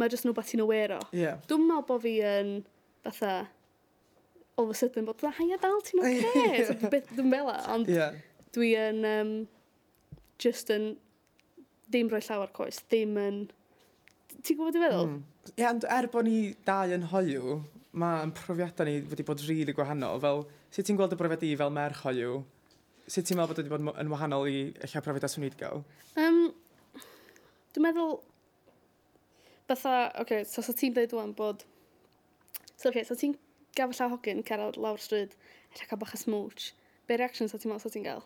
mae 0.00 0.12
just 0.12 0.26
nhw 0.26 0.34
beth 0.36 0.52
ti'n 0.52 0.64
aware 0.64 0.98
o. 0.98 1.00
Yeah. 1.16 1.40
Dwi'n 1.50 1.66
meddwl 1.68 1.86
bod 1.90 2.04
fi 2.06 2.16
yn, 2.24 2.52
fatha, 3.06 3.36
all 4.56 4.68
of 4.68 4.74
a 4.74 4.78
sudden, 4.78 5.08
bod, 5.08 5.20
fatha, 5.20 5.36
haia 5.40 5.60
dal, 5.60 5.80
ti'n 5.84 6.04
oce, 6.04 6.26
okay? 6.32 6.66
so, 6.68 6.76
dwi'n 7.12 7.34
fel 7.36 7.54
ond 7.76 7.90
yeah. 7.92 8.16
dwi 8.56 8.72
yn, 8.80 9.04
um, 9.08 9.34
just 10.40 10.70
yn 10.74 10.94
ddim 11.90 12.10
rhoi 12.10 12.22
llawer 12.24 12.52
coes, 12.54 12.80
ddim 12.88 13.18
yn... 13.20 13.42
Ti'n 14.30 14.56
gwybod 14.56 14.78
i 14.78 14.82
feddwl? 14.84 15.10
Mm. 15.10 15.20
Ie, 15.50 15.52
yeah, 15.58 15.72
ond 15.72 15.86
er 15.90 16.08
bod 16.12 16.28
ni 16.28 16.38
dau 16.66 16.94
yn 16.94 17.08
hoiw, 17.10 17.58
mae'n 18.00 18.32
profiadau 18.36 18.86
ni 18.86 19.00
wedi 19.10 19.26
bod 19.26 19.42
rili 19.42 19.60
really 19.60 19.74
gwahanol. 19.76 20.20
Fel, 20.22 20.44
sut 20.70 20.86
ti'n 20.86 20.98
gweld 21.00 21.16
y 21.16 21.20
brofiad 21.20 21.44
i 21.46 21.52
fel 21.58 21.74
merch 21.74 22.04
hoiw? 22.06 22.40
Sut 23.10 23.26
ti'n 23.26 23.40
meddwl 23.40 23.52
bod 23.52 23.62
wedi 23.62 23.74
bod 23.74 24.02
yn 24.04 24.12
wahanol 24.12 24.48
i 24.48 24.58
eich 24.86 24.96
profiadau 25.02 25.32
swn 25.32 25.46
i 25.46 25.50
wedi 25.50 25.62
gael? 25.64 25.84
Um, 26.20 26.42
dwi'n 27.74 27.88
meddwl... 27.88 28.18
Bytha, 29.70 29.94
oce, 30.08 30.20
okay, 30.22 30.46
so 30.46 30.62
sa 30.62 30.70
so 30.70 30.78
ti'n 30.78 30.94
dweud 30.94 31.12
dwi'n 31.12 31.34
bod... 31.38 31.66
So, 32.76 32.88
oce, 32.88 32.92
okay, 32.92 33.06
so 33.08 33.18
ti'n 33.18 33.34
gafell 33.76 34.06
a 34.06 34.12
hogyn, 34.14 34.44
cerdded 34.46 34.78
lawr 34.80 35.02
stryd, 35.02 35.34
eich 35.74 35.88
cael 35.90 36.00
bach 36.00 36.14
a 36.14 36.20
smwch. 36.22 36.70
Be 37.10 37.18
reactions 37.18 37.52
sa 37.52 37.58
ti'n 37.58 37.74
meddwl 37.74 37.88
sa 37.88 37.92
ti'n 37.96 38.06
gael? 38.06 38.22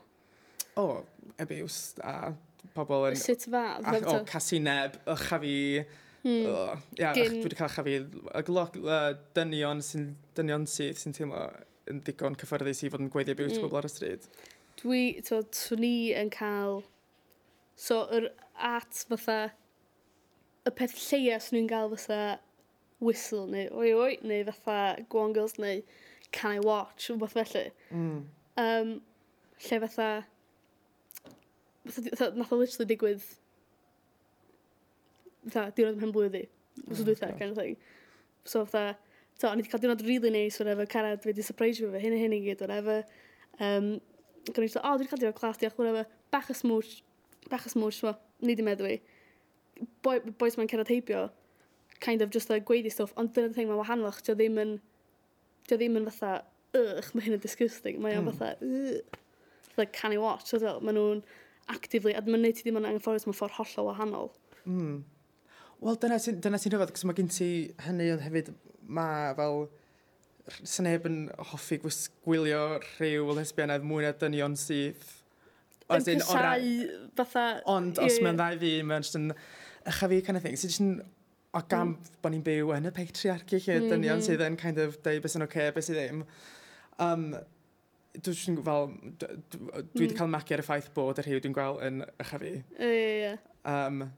o, 0.77 0.85
oh, 0.85 1.31
ebiws, 1.43 1.95
a 2.03 2.33
pobl 2.75 3.11
yn... 3.11 3.19
Sut 3.19 3.47
fa? 3.51 3.65
Ac 3.83 4.09
o, 4.11 4.17
casineb, 4.29 4.99
ych 5.15 5.29
a 5.35 5.39
fi... 5.43 5.59
Hmm. 6.25 6.47
Oh, 6.49 6.77
ia, 6.97 7.13
Gyn... 7.13 7.35
dwi 7.35 7.45
wedi 7.45 7.59
cael 7.59 7.73
chafi 7.75 7.99
y 8.01 8.43
glog, 8.49 8.79
uh, 8.81 9.11
dynion 9.37 9.83
sy'n 9.85 10.07
dynion 10.37 10.65
sydd 10.71 10.97
sy'n 10.97 11.13
teimlo 11.13 11.43
yn 11.93 12.01
digon 12.07 12.39
cyffyrddus 12.41 12.81
i 12.87 12.89
fod 12.93 13.05
yn 13.05 13.11
gweithio 13.13 13.37
bywyd 13.37 13.59
mm. 13.59 13.67
pobl 13.67 13.83
ar 13.83 13.89
y 13.89 13.93
stryd. 13.93 14.25
Dwi, 14.81 15.03
to, 15.29 15.43
swn 15.55 15.85
i 15.87 15.95
yn 16.17 16.33
cael... 16.35 16.83
So, 17.77 18.05
yr 18.15 18.31
at 18.57 19.05
fatha... 19.11 19.53
Y 20.65 20.73
peth 20.73 20.97
lleia 20.97 21.37
swn 21.45 21.61
i'n 21.61 21.71
gael 21.71 21.93
fatha 21.93 22.39
whistle 23.05 23.45
neu 23.51 23.67
oi 23.77 23.91
oi 23.93 24.13
neu 24.25 24.47
fatha 24.49 25.03
go 25.13 25.27
on 25.27 25.35
girls 25.37 25.59
neu 25.61 25.83
can 26.33 26.55
I 26.57 26.63
watch 26.65 27.11
rhywbeth 27.11 27.37
felly. 27.37 27.67
Mm. 27.93 28.23
Um, 28.57 28.95
lle 29.61 29.81
fatha... 29.85 29.91
fatha 29.99 30.34
nath 31.85 32.53
o 32.53 32.61
literally 32.61 32.89
digwydd 32.91 33.25
fatha, 35.51 35.71
diwrnod 35.77 36.01
pen 36.01 36.15
blwyddi 36.15 36.45
oh, 36.47 36.93
Os 36.93 37.03
ydw 37.03 37.15
i 37.15 37.33
kind 37.39 37.51
of 37.53 37.59
thing. 37.59 37.77
So 38.45 38.65
fatha, 38.65 38.97
so, 39.39 39.49
o'n 39.49 39.59
i 39.59 39.63
wedi 39.63 39.73
cael 39.73 39.83
diwrnod 39.83 40.05
really 40.07 40.31
nice, 40.31 40.59
whatever, 40.61 40.87
carad, 40.91 41.23
fe 41.23 41.33
wedi 41.33 41.45
surprise 41.47 41.81
fi, 41.81 41.91
fe, 41.93 42.01
hyn 42.03 42.17
a 42.17 42.21
hyn 42.21 42.35
i 42.37 42.41
gyd, 42.45 42.65
whatever. 42.65 43.03
Um, 43.61 43.95
Gwneud 44.49 44.73
so, 44.73 44.81
o, 44.81 44.91
oh, 44.91 44.97
dwi 44.97 45.05
wedi 45.05 45.11
cael 45.13 45.23
diwrnod 45.23 45.39
clas, 45.39 45.61
diolch, 45.61 45.77
whatever, 45.81 46.09
bach 46.35 46.51
o 46.53 46.57
smwch, 46.57 46.97
bach 47.53 47.69
o 47.69 47.73
smwch, 47.73 48.01
wel, 48.07 48.17
ni 48.45 48.57
di 48.59 48.67
meddwi. 48.67 48.99
Boi, 50.07 50.19
boys 50.41 50.59
mae'n 50.59 50.71
cerad 50.71 50.91
heibio, 50.93 51.29
kind 52.05 52.23
of 52.23 52.33
just 52.35 52.51
a 52.51 52.57
like, 52.57 52.67
gweidi 52.69 52.93
stuff, 52.93 53.15
ond 53.21 53.33
dyna'r 53.37 53.55
thing 53.57 53.71
mae'n 53.71 53.81
wahanol, 53.81 54.19
dio 54.27 54.37
ddim 54.39 54.61
yn, 54.63 54.75
dio 55.71 55.79
ddim 55.81 56.01
yn 56.01 56.11
fatha, 56.11 56.45
ych, 56.75 57.15
mae 57.15 57.29
hyn 57.29 57.39
yn 57.39 57.45
disgusting, 57.45 58.03
mae 58.03 58.19
o'n 58.19 58.29
mm. 58.29 58.35
fatha, 58.35 58.55
ych, 58.67 59.21
like, 59.79 59.95
can 59.97 60.15
i 60.15 60.21
watch, 60.21 60.53
so, 60.53 60.77
mae 60.83 60.95
nhw'n, 60.95 61.25
actively, 61.73 62.15
a 62.15 62.23
mae'n 62.25 62.45
neud 62.45 62.59
ti 62.59 62.67
ddim 62.67 62.81
yn 62.81 62.89
anghyfforddus 62.91 63.27
mewn 63.29 63.39
ffordd 63.39 63.57
hollol 63.59 63.91
wahanol. 63.91 64.31
Mm. 64.65 65.01
Wel, 65.85 65.99
dyna 66.01 66.21
sy'n 66.23 66.39
dyna 66.45 66.61
sy 66.61 66.73
rhyfedd, 66.73 66.95
cos 66.97 67.07
mae 67.09 67.17
gen 67.19 67.33
ti 67.33 67.49
hynny 67.87 68.13
ond 68.15 68.25
hefyd 68.25 68.53
mae 68.85 69.33
fel 69.39 69.67
sneb 70.69 71.07
yn 71.09 71.19
hoffi 71.53 71.81
gwylio 71.81 72.65
rhyw 72.85 73.37
lesbianaidd 73.37 73.85
mwy 73.89 74.05
na 74.05 74.13
dynion 74.21 74.57
sydd 74.61 75.05
As 75.89 76.09
in, 76.09 76.21
cysau, 76.21 76.65
fatha... 77.17 77.45
Ond 77.69 77.99
os 78.01 78.17
mae'n 78.25 78.39
ddau 78.41 78.57
fi, 78.61 78.73
mae'n 78.87 79.05
just 79.05 79.19
yn... 79.19 79.33
Ycha 79.85 80.09
fi, 80.09 80.21
kind 80.25 80.41
of 80.41 80.47
thing. 80.47 80.57
So, 80.57 80.71
jyst 80.71 80.81
yn... 80.85 80.95
O 81.55 81.61
gam 81.71 81.93
mm. 81.93 82.15
bod 82.25 82.33
ni'n 82.35 82.45
byw 82.47 82.73
yn 82.75 82.89
y 82.89 82.93
patriarchy 82.95 83.61
lle 83.61 83.77
mm 83.77 83.85
-hmm. 83.85 83.91
dynion 83.93 84.17
mhm. 84.19 84.25
sydd 84.27 84.41
yn 84.43 84.57
kind 84.59 84.81
of 84.83 84.97
deud 85.05 85.21
beth 85.23 85.37
sy'n 85.37 85.45
oce, 85.45 85.53
okay, 85.53 85.75
beth 85.77 85.87
sydd 85.87 86.01
ddim. 86.01 86.23
Um, 87.05 87.29
dwi'n 88.23 88.59
fel, 88.63 88.91
dwi 89.19 89.31
wedi 89.99 90.13
mm. 90.13 90.19
cael 90.19 90.31
magu 90.31 90.55
ar 90.55 90.63
y 90.63 90.67
ffaith 90.67 90.91
bod 90.95 91.19
yr 91.19 91.27
rhyw 91.27 91.41
dwi'n 91.43 91.57
gweld 91.57 91.81
yn 91.87 92.05
eich 92.23 92.35
fi. 92.43 92.53
Ie, 92.79 92.93
ie, 92.93 93.33
ie. 93.33 94.11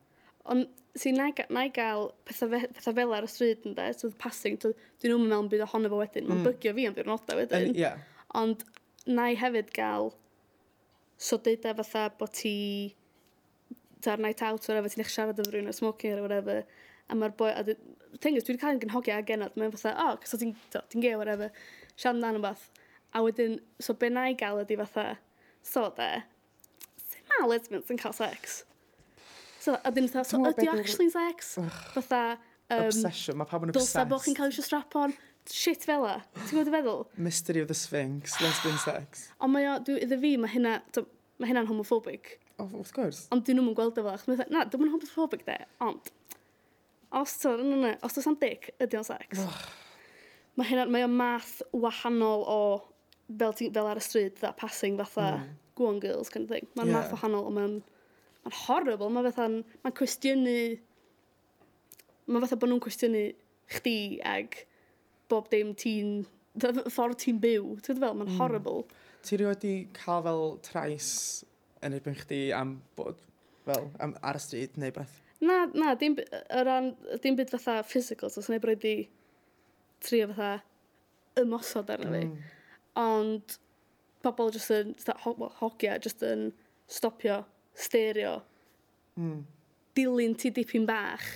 Ond, 0.52 0.82
si, 0.94 1.12
na, 1.16 1.30
na 1.50 1.64
i 1.66 1.72
gael 1.74 2.10
pethau, 2.28 2.50
fe, 2.52 2.68
pethau 2.76 2.96
fel 2.98 3.14
ar 3.16 3.26
y 3.26 3.30
stryd 3.30 3.64
yn 3.66 3.74
da, 3.78 3.88
so 3.96 4.10
passing, 4.20 4.60
so, 4.62 4.72
dwi'n 5.02 5.14
nhw'n 5.14 5.26
meddwl 5.30 5.50
byd 5.54 5.64
ohono 5.66 5.90
fo 5.92 6.02
wedyn, 6.02 6.28
mae'n 6.28 6.42
mm. 6.42 6.46
bygio 6.50 6.74
fi 6.76 6.86
am 6.90 6.98
diwrnodau 6.98 7.40
wedyn. 7.40 7.72
Ie. 7.72 7.82
Yeah. 7.86 8.04
Ond, 8.38 8.62
na 9.08 9.30
i 9.32 9.40
hefyd 9.40 9.72
gael, 9.74 10.12
so 11.16 11.40
deuda 11.42 11.72
e 11.72 11.78
fatha 11.80 12.06
bod 12.20 12.36
ti, 12.36 12.54
ta'r 14.04 14.22
night 14.22 14.44
out, 14.46 14.68
o'r 14.70 14.82
efo, 14.82 14.92
ti'n 14.92 15.06
eich 15.06 15.12
siarad 15.14 15.40
efo 15.42 15.50
rhywun 15.50 15.72
o 15.72 15.76
smoking 15.76 16.14
or 16.14 16.26
whatever, 16.26 16.62
a 17.08 17.18
mae'r 17.18 17.36
boi, 17.38 17.50
a 17.50 17.64
thing 18.20 18.36
is, 18.36 18.44
dwi 18.44 18.54
wedi 18.54 18.62
cael 18.62 18.76
yn 18.76 18.82
gynhogio 18.84 19.16
agenod, 19.18 19.56
mae'n 19.58 19.74
fatha, 19.74 19.96
o, 19.96 20.12
oh, 20.12 20.20
cos 20.22 20.36
ti'n 20.36 20.54
ti 20.76 21.02
gay, 21.02 21.16
whatever, 21.18 21.50
siarad 21.96 22.20
amdano 22.20 22.44
beth, 22.44 22.68
A 23.16 23.22
wedyn, 23.24 23.60
so 23.80 23.94
be 23.96 24.10
na 24.12 24.26
i 24.28 24.34
gael 24.36 24.58
ydi 24.60 24.76
fatha, 24.76 25.14
so 25.64 25.86
de, 25.96 26.08
sy'n 27.00 27.30
ma 27.30 27.46
lesbians 27.48 27.88
yn 27.92 28.00
cael 28.00 28.12
sex? 28.12 28.58
So, 29.62 29.78
a 29.80 29.92
dyn 29.94 30.10
fatha, 30.12 30.28
so 30.28 30.40
ydi 30.50 30.66
actually 30.68 31.08
sex? 31.14 31.54
Fatha, 31.94 32.36
um, 32.68 32.82
obsession, 32.82 33.38
mae 33.40 33.48
pawb 33.48 33.64
yn 33.64 33.72
obsessed. 33.72 33.94
Dylsa 33.96 34.04
bod 34.10 34.24
chi'n 34.26 34.36
cael 34.36 34.52
eisiau 34.52 34.66
strap 34.66 34.98
on, 35.00 35.14
shit 35.48 35.86
fel 35.88 36.04
la. 36.04 36.18
Ti'n 36.42 36.58
gwybod 36.58 36.68
feddwl? 36.74 37.00
Mystery 37.28 37.62
of 37.64 37.70
the 37.70 37.76
Sphinx, 37.78 38.36
lesbian 38.44 38.76
sex. 38.82 39.30
Ond 39.40 39.54
mae 39.54 39.64
o, 39.70 39.78
iddo 39.96 40.18
fi, 40.20 40.34
mae 40.42 40.52
hynna, 40.52 40.74
mae 41.40 41.48
hynna'n 41.48 41.70
homophobic. 41.70 42.34
Oh, 42.60 42.68
of 42.82 42.90
course. 42.96 43.30
Ond 43.32 43.46
dyn 43.48 43.56
nhw'n 43.62 43.78
gweld 43.78 43.96
efo, 44.02 44.12
achos 44.12 44.28
mae'n 44.28 44.52
na, 44.52 44.66
dwi'n 44.68 44.92
homophobic 44.92 45.46
de, 45.48 45.56
ond, 45.86 46.12
os 47.16 47.38
ti'n 47.40 47.88
os 47.96 48.20
ti'n 48.20 48.36
dic, 48.44 48.74
ydy 48.76 49.00
o'n 49.00 49.08
sex. 49.08 49.40
mae 50.60 50.68
hynna, 50.68 50.84
mae 50.92 51.08
o 51.08 51.08
math 51.08 51.62
wahanol 51.72 52.44
o 52.44 52.60
fel, 53.26 53.54
ti, 53.56 53.70
fel 53.74 53.90
ar 53.90 54.00
y 54.00 54.04
stryd, 54.04 54.38
that 54.42 54.56
passing 54.60 54.98
fatha 55.00 55.28
mm. 55.36 55.50
go 55.78 55.88
on 55.90 56.00
girls 56.00 56.30
kind 56.32 56.46
of 56.46 56.54
thing. 56.54 56.68
Mae'n 56.76 56.90
yeah. 56.90 56.98
math 57.00 57.14
o 57.14 57.20
hanol, 57.22 57.50
mae'n 57.54 57.80
ma 58.46 58.54
horrible, 58.66 59.10
mae'n 59.10 59.28
fatha'n, 59.30 59.58
mae'n 59.82 59.96
cwestiynu, 59.98 60.56
mae'n 62.30 62.46
fatha 62.46 62.60
bod 62.62 62.72
nhw'n 62.72 62.84
cwestiynu 62.86 63.26
chdi 63.76 63.98
ag 64.26 64.60
bob 65.30 65.50
dim 65.50 65.74
ti'n, 65.78 66.20
ffordd 66.62 67.18
ti'n 67.24 67.42
byw, 67.42 67.74
ti'n 67.82 67.98
fel, 67.98 68.14
mae'n 68.14 68.30
mm. 68.30 68.40
horrible. 68.40 68.86
Ti 69.26 69.40
rioed 69.40 69.62
di 69.64 69.76
cael 69.96 70.22
fel 70.26 70.44
trais 70.66 71.10
yn 71.84 71.96
erbyn 71.98 72.18
chdi 72.22 72.40
am 72.56 72.78
bod, 72.98 73.18
fel, 73.66 73.90
am 74.02 74.14
ar 74.22 74.38
y 74.38 74.42
stryd 74.42 74.78
neu 74.80 74.94
beth? 74.94 75.22
Na, 75.42 75.66
na, 75.74 75.92
dim, 76.00 76.14
ran, 76.64 76.94
dim 77.22 77.36
byd 77.36 77.50
fatha 77.52 77.80
physical, 77.84 78.30
so 78.32 78.40
sy'n 78.44 78.56
ei 78.56 78.62
bryd 78.62 78.86
i 78.88 78.96
trio 80.06 80.30
fatha 80.30 80.54
ymosod 81.42 81.90
arno 81.92 82.12
fi. 82.14 82.22
Mm 82.30 82.54
ond 83.00 83.58
pobl 84.24 84.52
jyst 84.54 84.72
yn 84.74 84.94
ho 85.24 85.34
hogia 85.60 85.98
jyst 86.02 86.24
yn 86.26 86.48
stopio 86.90 87.42
sterio 87.76 88.38
mm. 89.20 89.42
dilyn 89.98 90.34
ti 90.40 90.50
dipyn 90.54 90.86
bach 90.88 91.26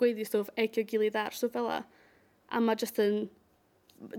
gweiddi 0.00 0.26
stwff 0.26 0.50
egio 0.58 0.84
gilydd 0.88 1.18
ar 1.20 1.36
stwff 1.36 1.54
fel 1.56 1.70
a 1.72 2.60
mae 2.60 2.78
jyst 2.80 3.00
yn 3.02 3.24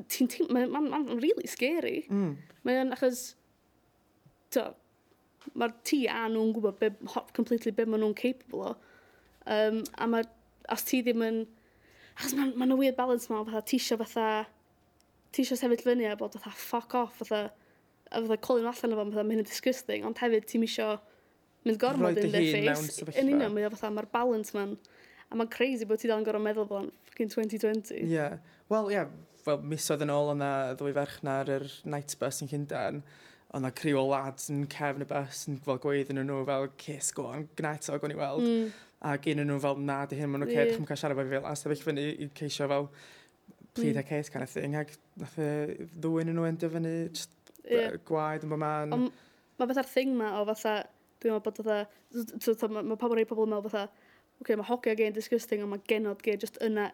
ti'n 0.10 0.30
teim, 0.32 0.48
mae'n 0.54 0.72
ma, 0.72 0.82
ma, 0.82 1.02
ma 1.04 1.18
really 1.20 1.48
scary. 1.50 2.04
Mm. 2.12 2.38
Mae'n 2.68 2.96
achos, 2.96 3.24
to, 4.56 4.70
mae'r 5.60 5.76
ti 5.88 6.04
a 6.12 6.26
nhw'n 6.32 6.54
gwybod 6.56 6.80
be, 6.80 6.92
completely 7.36 7.74
be 7.76 7.86
maen 7.90 8.04
nhw'n 8.06 8.18
capable 8.20 8.72
o. 8.72 8.74
Um, 9.54 9.82
a 10.00 10.08
mae, 10.08 10.28
os 10.72 10.86
ti 10.88 11.02
ddim 11.04 11.24
yn, 11.26 11.42
achos 12.16 12.36
mae'n 12.38 12.54
ma, 12.56 12.70
ma 12.70 12.80
weird 12.80 12.98
balance 13.00 13.32
ma, 13.32 13.44
fatha 13.48 13.64
ti 13.68 13.80
isio 13.82 14.00
fatha, 14.02 14.46
ti 15.34 15.44
eisiau 15.44 15.60
sefyll 15.60 15.86
fyny 15.88 16.08
a 16.10 16.16
bod 16.20 16.38
fatha 16.38 16.54
ffoc 16.58 16.98
off 17.02 17.20
fatha 17.22 17.42
a 18.12 18.22
fatha 18.22 18.38
colin 18.38 18.70
allan 18.70 18.94
o 18.94 19.00
fo, 19.00 19.10
fatha 19.10 19.26
mynd 19.28 19.48
disgusting 19.50 20.06
ond 20.08 20.22
hefyd 20.22 20.48
ti'n 20.50 20.68
isio 20.68 20.90
mynd 21.66 21.80
gormod 21.82 22.20
yn 22.22 22.34
dy 22.34 22.44
face 22.68 23.04
yn 23.18 23.34
union 23.34 23.54
mae 23.56 23.72
fatha 23.74 23.92
mae'r 23.94 24.10
balance 24.14 24.56
ma'n 24.58 24.78
a 25.34 25.40
mae'n 25.40 25.52
crazy 25.54 25.90
bod 25.90 26.02
ti 26.02 26.12
dal 26.12 26.22
yn 26.22 26.28
gorfod 26.28 26.46
meddwl 26.46 26.70
bod 26.70 26.90
fucking 27.10 27.34
2020 27.34 27.94
ie 27.98 28.08
yeah. 28.14 28.40
wel 28.74 28.92
ie 28.92 29.00
yeah. 29.00 29.12
well, 29.48 29.62
misoedd 29.74 30.06
yn 30.06 30.14
ôl 30.14 30.34
o'na 30.36 30.54
ddwy 30.80 30.94
ferch 30.96 31.20
na'r 31.26 31.54
er 31.58 31.70
night 31.96 32.16
bus 32.22 32.44
yn 32.44 32.52
Llundain 32.52 33.02
o'na 33.58 33.70
criw 33.78 34.00
o 34.02 34.06
lads 34.10 34.50
yn 34.54 34.66
cefn 34.74 35.06
y 35.06 35.10
bus 35.10 35.46
yn 35.50 35.60
fel 35.66 35.82
gweud 35.82 36.14
yn 36.14 36.22
nhw 36.26 36.44
fel 36.50 36.70
cys 36.84 37.12
go 37.18 37.28
on 37.32 37.48
gneto 37.60 37.98
gwn 38.02 38.16
i 38.16 38.20
weld 38.20 38.46
mm. 38.46 38.70
ac 39.14 39.28
un 39.34 39.44
nhw 39.46 39.60
fel 39.66 39.82
na 39.90 40.00
di 40.10 40.22
hyn 40.22 40.32
maen 40.32 40.46
nhw'n 40.46 40.54
yeah. 40.54 40.70
cedrych 40.70 40.90
cael 40.90 41.02
siarad 41.02 41.22
fel 41.22 41.34
fel 41.34 41.50
a 41.50 41.58
sefyll 41.60 41.86
fyny 41.90 42.08
i 42.14 42.30
ceisio 42.40 42.70
fel 42.72 42.90
plead 43.74 43.98
a 43.98 44.04
case 44.04 44.30
kind 44.30 44.44
of 44.44 44.50
thing. 44.50 44.76
Ac 44.80 44.94
nath 45.20 45.38
y 45.42 45.50
ddwy'n 46.02 46.32
nhw 46.34 46.48
yn 46.50 46.60
dyfynu 46.62 46.94
gwaed 48.08 48.46
yn 48.46 48.54
bod 48.54 48.62
man. 48.62 48.96
Mae 49.60 49.70
fatha'r 49.70 49.90
thing 49.90 50.16
ma 50.18 50.34
o 50.40 50.46
fatha, 50.50 50.80
dwi'n 51.24 51.36
meddwl 51.36 51.46
bod 51.46 51.62
fatha, 51.62 52.72
mae 52.80 53.00
pobl 53.00 53.18
rei 53.20 53.28
pobl 53.30 53.48
yn 53.48 53.54
meddwl 53.54 53.72
fatha, 53.74 53.86
oce, 54.34 54.42
okay, 54.42 54.58
mae 54.60 54.68
hogia 54.68 54.96
gen 55.00 55.16
disgusting, 55.16 55.64
ond 55.64 55.74
mae 55.74 55.84
genod 55.90 56.24
gen 56.26 56.42
just 56.42 56.60
yna, 56.64 56.90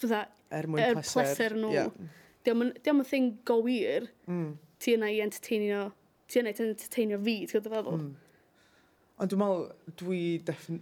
fatha, 0.00 0.24
er 0.54 0.70
mwyn 0.70 0.84
er 0.86 1.02
pleser 1.02 1.56
nhw. 1.58 1.74
Yeah. 1.74 2.16
Diolch 2.46 2.90
yn 2.94 3.04
thing 3.06 3.30
go 3.48 3.60
wir, 3.64 4.08
mm. 4.30 4.50
ti 4.82 4.96
yna 4.96 5.12
i 5.12 5.20
entertainio, 5.24 5.88
ti 6.30 6.42
yna 6.42 6.54
i 6.54 6.58
entertainio 6.64 7.20
fi, 7.22 7.38
ti'n 7.44 7.60
gwybod 7.60 7.74
feddwl? 7.76 8.02
Mm. 8.02 8.12
Ond 9.18 9.32
dwi'n 9.32 9.42
meddwl, 9.42 9.64
dwi, 10.00 10.22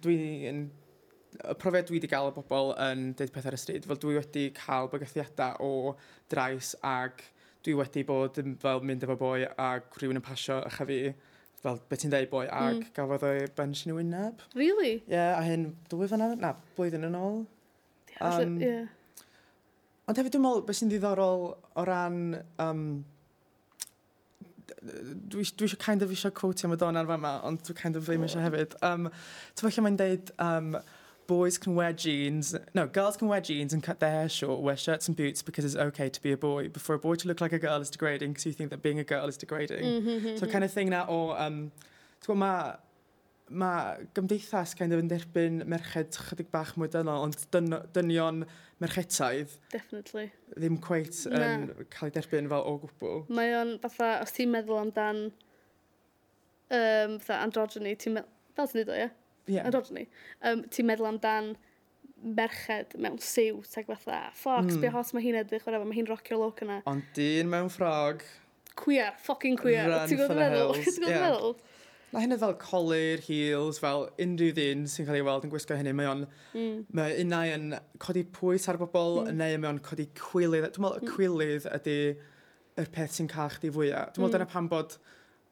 dwi 0.05 0.19
yn 0.51 0.67
y 1.37 1.57
profiad 1.61 1.89
dwi 1.89 1.99
wedi 1.99 2.11
gael 2.11 2.31
o 2.31 2.35
bobl 2.37 2.75
yn 2.89 3.11
dweud 3.19 3.33
pethau 3.35 3.53
ar 3.53 3.59
y 3.59 3.63
stryd, 3.63 3.87
fel 3.89 4.01
dwi 4.03 4.19
wedi 4.19 4.49
cael 4.57 4.91
bygythiadau 4.93 5.63
o 5.65 5.97
drais 6.33 6.75
ag 6.87 7.25
dwi 7.67 7.75
wedi 7.81 8.05
bod 8.07 8.39
yn 8.43 8.55
fel 8.63 8.85
mynd 8.87 9.07
efo 9.07 9.17
boi 9.21 9.47
ag 9.47 9.89
rhywun 10.01 10.21
yn 10.21 10.25
pasio 10.25 10.61
a 10.63 10.71
chafi 10.71 11.01
fel 11.63 11.81
beth 11.91 12.05
ti'n 12.05 12.13
dweud 12.13 12.31
boi 12.31 12.45
ag 12.47 12.79
mm. 12.79 12.93
gafodd 12.97 13.27
o'i 13.27 13.49
bench 13.59 13.87
yn 13.87 13.95
ei 13.95 13.99
wyneb. 13.99 14.45
Really? 14.55 14.93
Ie, 15.01 15.17
yeah, 15.17 15.35
a 15.39 15.43
hyn 15.47 15.73
dwy 15.91 16.09
fyna, 16.11 16.31
na, 16.39 16.55
blwyddyn 16.77 17.09
yn 17.09 17.19
ôl. 17.19 17.43
Um, 18.21 18.57
yeah. 18.63 18.87
Ond 20.07 20.21
hefyd 20.21 20.37
dwi'n 20.37 20.45
meddwl 20.45 20.65
beth 20.69 20.81
sy'n 20.81 20.93
ddiddorol 20.93 21.49
o 21.57 21.87
ran... 21.89 22.21
Um, 22.63 22.87
dwi, 24.87 25.43
dwi 25.43 25.67
eisiau 25.67 25.81
kind 25.83 26.05
of 26.07 26.13
eisiau 26.15 26.35
quotio 26.37 26.71
Madonna 26.71 27.03
ar 27.03 27.11
fama, 27.11 27.33
ond 27.49 27.65
dwi 27.67 27.75
kind 27.81 27.99
of 27.99 28.07
ddim 28.07 28.27
eisiau 28.29 28.45
hefyd. 28.45 28.77
Um, 28.87 29.11
Ti'n 29.57 29.67
falle 29.67 29.87
mae'n 29.89 29.99
deud... 30.05 30.31
Um, 30.39 30.77
boys 31.27 31.59
can 31.59 31.75
wear 31.75 31.93
jeans, 31.93 32.55
no, 32.75 32.87
girls 32.87 33.17
can 33.17 33.29
wear 33.29 33.41
jeans 33.41 33.73
and 33.73 33.83
cut 33.83 34.01
their 34.01 34.11
hair 34.11 34.29
short, 34.29 34.61
wear 34.61 34.77
shirts 34.77 35.09
and 35.09 35.17
boots 35.17 35.43
because 35.43 35.65
it's 35.65 35.77
okay 35.77 36.09
to 36.09 36.23
be 36.23 36.33
a 36.33 36.37
boy. 36.37 36.69
But 36.69 36.83
for 36.83 36.95
a 36.95 36.99
boy 36.99 37.15
to 37.17 37.29
look 37.29 37.41
like 37.41 37.53
a 37.53 37.59
girl 37.59 37.81
is 37.81 37.91
degrading 37.91 38.33
because 38.33 38.47
you 38.47 38.53
think 38.53 38.71
that 38.71 38.83
being 38.83 38.99
a 38.99 39.05
girl 39.05 39.27
is 39.27 39.37
degrading. 39.37 39.85
Mm-hmm, 39.85 40.09
mm-hmm 40.09 40.37
so 40.37 40.43
mm-hmm. 40.43 40.53
kind 40.53 40.65
of 40.65 40.73
thing 40.73 40.91
na 40.91 41.05
o, 41.09 41.31
um, 41.33 41.71
ti'n 42.25 42.41
mae 42.43 42.77
mae 43.47 44.07
gymdeithas 44.17 44.75
kind 44.79 44.93
of 44.93 44.99
yn 45.03 45.11
derbyn 45.11 45.61
merched 45.71 46.17
chydig 46.29 46.49
bach 46.51 46.73
mwy 46.75 46.89
dynol, 46.91 47.23
ond 47.29 47.45
dyn, 47.55 47.77
dynion 47.95 48.43
merchetaidd... 48.83 49.53
Definitely. 49.71 50.33
...ddim 50.57 50.81
cweit 50.83 51.21
yn 51.31 51.45
um, 51.45 51.69
cael 51.93 52.11
ei 52.11 52.17
derbyn 52.17 52.51
fel 52.51 52.67
o 52.67 52.75
gwbl. 52.83 53.21
Mae 53.39 53.55
o'n 53.61 53.77
fatha, 53.85 54.17
os 54.25 54.35
ti'n 54.35 54.51
meddwl 54.51 54.83
amdan 54.83 55.23
um, 55.29 57.21
fatha 57.23 57.39
androgyny, 57.45 57.95
ti'n 58.03 58.19
meddwl, 58.19 58.35
fel 58.59 58.73
ti'n 58.73 58.83
dweud 58.83 58.91
o, 58.91 58.99
ie? 58.99 59.07
Yeah? 59.07 59.15
yeah. 59.51 59.71
dod 59.73 59.91
ni, 59.95 60.07
um, 60.47 60.65
ti'n 60.73 60.89
meddwl 60.89 61.11
amdan 61.13 61.55
merched 62.17 62.97
mewn 62.99 63.19
siw, 63.23 63.61
teg 63.71 63.89
fatha, 63.91 64.27
ffocs, 64.35 64.75
mm. 64.75 64.83
be 64.83 64.91
hos 64.95 65.13
mae 65.15 65.25
hi'n 65.27 65.39
edrych, 65.43 65.67
whatever, 65.67 65.87
mae 65.89 65.99
hi'n 65.99 66.09
rocio'r 66.11 66.41
look 66.41 66.63
yna. 66.65 66.81
Ond 66.91 67.07
dyn 67.17 67.51
mewn 67.53 67.71
ffrog. 67.73 68.25
Queer, 68.77 69.15
fucking 69.23 69.59
queer. 69.61 69.93
Ti'n 70.09 70.21
gwybod 70.21 70.41
meddwl? 70.41 70.77
Ti'n 70.83 71.05
gwybod 71.05 71.25
meddwl? 71.27 71.57
Mae 72.15 72.23
hynny 72.23 72.39
fel 72.41 72.55
colir, 72.63 73.21
heels, 73.27 73.81
fel 73.83 74.07
unrhyw 74.23 74.55
ddyn 74.57 74.87
sy'n 74.89 75.09
cael 75.09 75.19
ei 75.19 75.25
weld 75.27 75.45
yn 75.45 75.53
gwisgo 75.53 75.77
hynny, 75.77 75.93
mae 75.97 76.09
o'n, 76.09 76.23
mm. 76.55 76.77
mae 76.97 77.17
unau 77.21 77.51
yn 77.57 77.75
codi 78.03 78.23
pwys 78.37 78.69
ar 78.71 78.79
bobl, 78.81 79.25
mm. 79.25 79.37
neu 79.37 79.59
mae 79.61 79.73
o'n 79.75 79.83
codi 79.85 80.07
cwilydd. 80.17 80.71
Dwi'n 80.77 80.87
meddwl 80.87 81.03
y 81.03 81.05
hmm. 81.05 81.13
cwilydd 81.17 81.69
ydy 81.77 81.99
y 82.77 82.87
peth 82.95 83.19
sy'n 83.19 83.31
cael 83.33 83.53
chdi 83.57 83.73
fwyaf. 83.75 84.15
Dwi'n 84.15 84.25
meddwl 84.25 84.31
mm. 84.31 84.37
dyna 84.39 84.49
pan 84.55 84.71
bod 84.73 84.97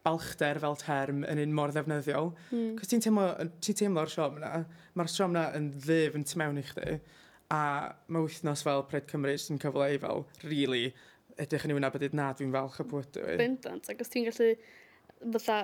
balchder 0.05 0.59
fel 0.61 0.77
term 0.79 1.23
yn 1.25 1.41
un 1.41 1.53
mor 1.57 1.73
ddefnyddiol. 1.73 2.31
Mm. 2.51 2.75
Cos 2.79 2.91
ti'n 2.91 3.03
teimlo, 3.03 3.27
ti 3.63 3.75
teimlo'r 3.77 4.11
siom 4.11 4.39
yna, 4.39 4.51
mae'r 4.97 5.11
siom 5.11 5.33
yna 5.33 5.45
yn 5.57 5.71
ddif 5.79 6.17
yn 6.19 6.25
tu 6.29 6.41
mewn 6.41 6.61
i 6.61 6.65
chdi, 6.65 6.99
a 7.53 7.61
mae 8.09 8.25
wythnos 8.25 8.63
fel 8.65 8.85
Pred 8.89 9.09
Cymru 9.11 9.35
sy'n 9.41 9.61
cyfle 9.61 9.89
i 9.95 10.01
fel, 10.01 10.25
really, 10.45 10.85
edrych 11.41 11.65
yn 11.67 11.75
yw'n 11.75 11.83
wna 11.83 12.11
na 12.15 12.29
dwi'n 12.37 12.53
falch 12.53 12.79
y 12.81 12.87
bwyd. 12.91 13.19
Hmm. 13.19 13.41
Bendant, 13.41 13.89
ac 13.91 14.05
os 14.05 14.13
ti'n 14.13 14.29
gallu, 14.29 14.51
fatha, 15.35 15.59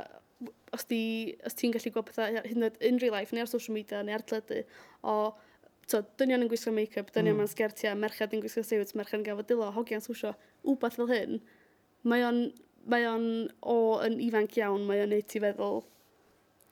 os 0.76 0.88
di, 0.90 1.04
os 1.48 1.56
ti'n 1.58 1.74
gallu 1.76 1.94
gweld 1.94 2.10
pethau 2.10 2.42
hyn 2.42 2.58
yn 2.58 2.68
oed 2.68 2.82
unrhyw 2.90 3.14
life, 3.14 3.36
neu 3.36 3.46
ar 3.46 3.52
social 3.52 3.78
media, 3.78 4.02
neu 4.06 4.18
ar 4.18 4.26
tledu, 4.28 4.64
o 5.06 5.16
so, 5.90 6.02
dynion 6.20 6.46
yn 6.46 6.52
gwisgo 6.52 6.74
make-up, 6.76 7.14
dynion 7.14 7.36
mm. 7.36 7.44
mewn 7.44 7.52
sgertiau, 7.52 7.96
merched 8.00 8.36
yn 8.36 8.44
gwisgo 8.44 8.64
siwt, 8.66 8.94
merched 8.98 9.20
yn 9.20 9.26
gafod 9.28 9.50
dilo, 9.50 9.70
hogiau'n 9.76 10.04
swsio, 10.06 10.34
wbeth 10.68 10.98
fel 11.00 11.12
hyn, 11.12 11.40
mae 12.08 12.26
o'n 12.26 12.46
mae 12.90 13.06
o'n 13.10 13.28
o 13.62 13.78
yn 14.06 14.18
ifanc 14.24 14.58
iawn, 14.60 14.86
mae 14.88 15.04
o'n 15.04 15.14
neud 15.14 15.28
ti 15.30 15.42
feddwl, 15.44 15.82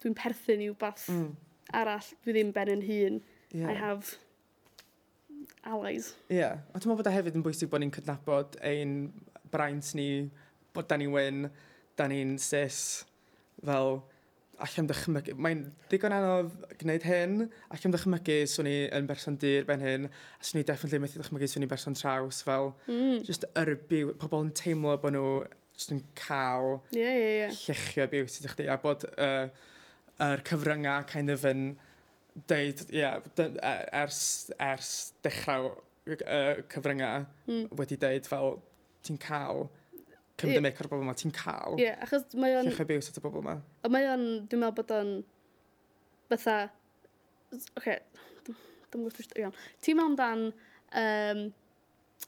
dwi'n 0.03 0.17
perthyn 0.17 0.63
i 0.65 0.69
wbath 0.71 1.07
mm. 1.13 1.29
arall, 1.79 2.11
dwi 2.23 2.35
ddim 2.35 2.53
ben 2.55 2.73
yn 2.73 2.85
hun, 2.85 3.21
yeah. 3.51 3.69
I 3.69 3.77
have 3.77 4.15
allies. 5.63 6.13
Ie, 6.29 6.39
yeah. 6.41 6.61
a 6.71 6.79
dwi'n 6.79 6.91
meddwl 6.91 7.01
bod 7.03 7.11
e 7.11 7.15
hefyd 7.17 7.39
yn 7.39 7.45
bwysig 7.45 7.71
bod 7.71 7.83
ni'n 7.83 7.93
cydnabod 7.95 8.59
ein 8.65 8.95
braint 9.51 9.91
ni, 9.97 10.09
bod 10.75 10.89
da 10.89 10.99
ni'n 10.99 11.13
wyn, 11.13 11.49
da 11.99 12.07
ni'n 12.09 12.37
cis, 12.41 12.79
fel, 13.65 13.99
allai'n 14.59 14.89
dychmygu, 14.89 15.35
mae'n 15.39 15.61
digon 15.91 16.15
anodd 16.15 16.51
gwneud 16.81 17.05
hyn, 17.07 17.35
allai'n 17.71 17.95
dychmygu 17.95 18.39
swn 18.51 18.69
i 18.69 18.75
yn 18.95 19.07
berson 19.09 19.37
dyr 19.39 19.67
ben 19.67 19.83
hyn, 19.83 20.09
a 20.09 20.47
swn 20.47 20.61
i 20.61 20.65
definitely 20.67 21.01
methu 21.03 21.21
dychmygu 21.21 21.47
swn 21.51 21.65
i'n 21.65 21.71
berson 21.71 21.97
traws, 21.97 22.41
fel, 22.47 22.73
mm. 22.87 23.23
just 23.27 23.47
yrbu, 23.59 24.13
pobl 24.19 24.45
yn 24.47 24.53
teimlo 24.59 24.97
bod 25.01 25.15
nhw 25.15 25.31
just 25.79 25.93
yn 25.95 26.01
cael 26.19 26.81
yeah, 26.91 27.15
yeah, 27.15 27.35
yeah. 27.39 27.59
llechio 27.63 28.07
beauty 28.11 28.43
ddech 28.43 28.55
chi, 28.59 28.67
a 28.67 28.75
bod 28.81 29.05
uh, 29.15 29.47
yr 30.25 30.41
cyfryngau 30.47 31.05
kind 31.07 31.31
of 31.31 31.45
yn 31.47 31.69
deud, 32.49 32.83
ia, 32.91 33.13
yeah, 33.15 33.85
ers, 34.01 34.21
ers 34.59 34.89
dechrau 35.23 35.71
uh, 35.71 36.59
cyfryngau 36.73 37.23
mm. 37.47 37.69
wedi 37.79 37.99
deud 38.01 38.27
fel 38.27 38.57
ti'n 39.07 39.19
cael 39.23 39.69
cymdymig 40.39 40.75
yeah. 40.75 40.83
o'r 40.83 40.91
bobl 40.91 41.05
yma, 41.05 41.15
ti'n 41.19 41.35
cael 41.35 41.79
yeah, 41.79 41.95
achos 42.03 42.27
mae 42.35 42.57
o'n... 42.59 42.67
llechio 42.67 42.87
beauty 42.91 43.13
at 43.13 43.21
y 43.21 43.23
bobl 43.23 43.43
yma. 43.43 43.55
a 43.83 43.91
mae 43.91 44.11
o'n, 44.11 44.27
dwi'n 44.51 44.63
meddwl 44.65 44.75
bod 44.81 44.93
o'n 44.97 45.15
fatha, 46.29 46.57
oce, 47.55 47.71
okay, 47.79 48.03
dwi'n 48.43 49.07
gwybod 49.07 49.39
iawn. 49.39 49.55
Ti'n 49.85 49.97
meddwl 49.97 50.11
amdan 50.11 50.45
um, 50.99 51.41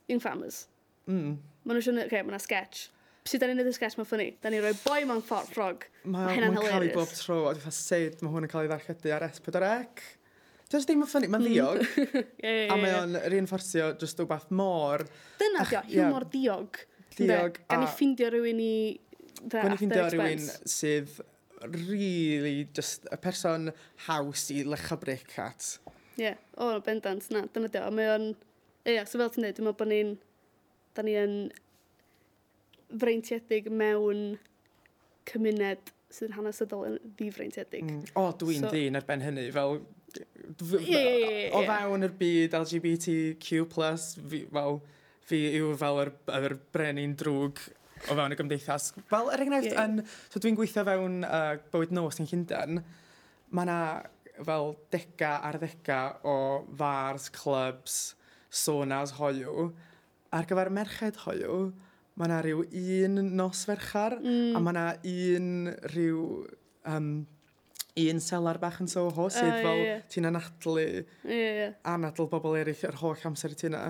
Young 0.08 0.24
Farmers? 0.24 0.64
Mm. 1.12 1.36
Mae 1.66 1.76
nhw'n 1.76 1.86
siŵr, 1.86 2.00
oce, 2.00 2.08
okay, 2.08 2.24
mae 2.24 2.32
yna 2.34 2.42
sketch 2.42 2.88
Sut 3.22 3.42
da 3.42 3.48
ni'n 3.48 3.60
neud 3.60 3.70
y 3.70 3.74
sketch 3.76 4.00
mae'n 4.00 4.08
ffynnu? 4.10 4.26
Da 4.42 4.50
ni'n 4.50 4.64
rhoi 4.64 4.74
boi 4.82 5.04
mewn 5.06 5.22
ffordd 5.26 5.52
ffrog. 5.54 5.84
Mae 6.10 6.34
hynna'n 6.34 6.56
hilarious. 6.56 6.64
Mae'n 6.64 6.74
cael 6.74 6.88
ei 6.88 6.96
bob 6.96 7.12
tro, 7.14 7.38
a 7.46 7.54
dwi'n 7.54 7.76
sut 7.78 8.24
mae 8.26 8.34
hwn 8.34 8.48
yn 8.48 8.52
cael 8.52 8.66
ei 8.66 8.72
ddarchedu 8.72 9.14
ar 9.14 9.26
S4C. 9.28 10.08
Dwi'n 10.72 10.88
ddim 10.88 11.04
yn 11.06 11.12
ffynnu, 11.12 11.30
mae'n 11.30 11.44
mm. 11.44 11.52
ddiog. 11.52 12.26
A 12.74 12.80
mae 12.82 12.96
o'n 12.98 13.14
reinforcio 13.34 13.92
just 14.02 14.24
o 14.24 14.26
bath 14.30 14.50
môr. 14.56 15.06
Dyna 15.42 15.68
dio, 15.70 15.84
humor 15.92 16.26
diog. 16.34 16.82
Diog. 17.20 17.62
Gan 17.70 17.86
i 17.86 17.94
ffindio 17.94 18.34
rhywun 18.34 18.62
i... 18.66 18.76
Gan 19.52 19.76
i 19.76 19.78
ffindio 19.78 20.10
rhywun 20.10 20.46
sydd 20.72 21.20
really 21.62 22.68
just 22.74 23.06
y 23.14 23.22
person 23.22 23.70
haws 24.08 24.50
i 24.50 24.64
lecha 24.66 24.98
bric 24.98 25.38
at. 25.44 25.76
Ie, 26.18 26.24
yeah. 26.32 26.40
o, 26.58 26.74
bendant, 26.86 27.30
na, 27.36 27.46
dyna 27.54 27.70
dio. 27.70 27.90
Mae 27.94 28.14
o'n... 28.16 28.32
Ie, 28.88 29.02
so 29.06 29.22
fel 29.22 29.30
ti'n 29.30 29.46
dweud, 29.46 29.60
dwi'n 29.60 29.70
meddwl 29.70 29.84
bod 29.84 29.92
ni'n... 29.94 30.16
Da 30.98 31.06
ni 31.06 31.14
yn 31.16 31.36
freintiedig 33.00 33.70
mewn 33.72 34.38
cymuned 35.30 35.92
sydd 36.12 36.32
yn 36.32 36.38
hanesyddol 36.38 36.88
yn 36.90 36.96
ddifreintiedig. 37.18 37.84
Mm. 37.88 38.06
O, 38.20 38.30
dwi'n 38.42 38.66
so, 38.66 38.72
dyn 38.74 39.00
ar 39.00 39.08
ben 39.08 39.24
hynny, 39.24 39.48
fel... 39.56 39.80
Yeah, 40.84 41.54
o 41.56 41.62
fewn 41.64 42.04
yr 42.04 42.16
byd 42.20 42.56
LGBTQ+, 42.58 43.62
fi, 43.72 44.42
fel, 44.52 44.82
fi 45.30 45.40
yw 45.62 45.70
fel 45.80 46.02
yr, 46.02 46.12
yr 46.36 46.58
brenin 46.76 47.14
drwg 47.20 47.62
o 48.10 48.18
fewn 48.18 48.36
y 48.36 48.40
gymdeithas. 48.40 48.90
Fel, 49.12 49.32
er 49.32 49.46
enghraifft, 49.46 49.72
yeah. 49.72 49.86
yn... 49.88 50.02
So 50.34 50.42
dwi'n 50.44 50.58
gweithio 50.60 50.84
fewn 50.88 51.22
uh, 51.28 51.54
bywyd 51.72 51.94
nos 51.96 52.20
yn 52.20 52.28
Llundain, 52.28 52.82
mae 53.56 53.68
yna 53.68 53.80
fel 54.42 54.74
dega 54.92 55.38
ar 55.48 55.60
ddega 55.62 56.02
o 56.28 56.36
fars, 56.78 57.30
clubs, 57.36 58.02
sonas 58.52 59.16
hoiw, 59.20 59.70
ar 60.36 60.48
gyfer 60.50 60.72
merched 60.74 61.24
hoiw, 61.24 61.70
mae 62.20 62.28
yna 62.28 62.40
rhyw 62.44 62.64
un 63.06 63.22
nos 63.38 63.66
ferchar, 63.70 64.18
mm. 64.20 64.56
a 64.58 64.64
mae 64.64 64.74
yna 64.74 64.88
un 65.12 65.78
rhyw... 65.94 66.26
Um, 66.90 67.14
un 68.00 68.22
selar 68.24 68.56
bach 68.62 68.78
yn 68.80 68.88
Soho 68.88 69.26
sydd 69.34 69.50
uh, 69.52 69.58
fel 69.66 69.82
yeah. 69.84 70.04
ti'n 70.12 70.28
anadlu 70.30 70.86
yeah. 71.28 71.74
anadl 71.84 72.30
bobl 72.32 72.56
eraill 72.56 72.86
yr 72.88 72.98
holl 73.02 73.26
amser 73.28 73.52
i 73.52 73.58
ti 73.60 73.68
yna. 73.68 73.82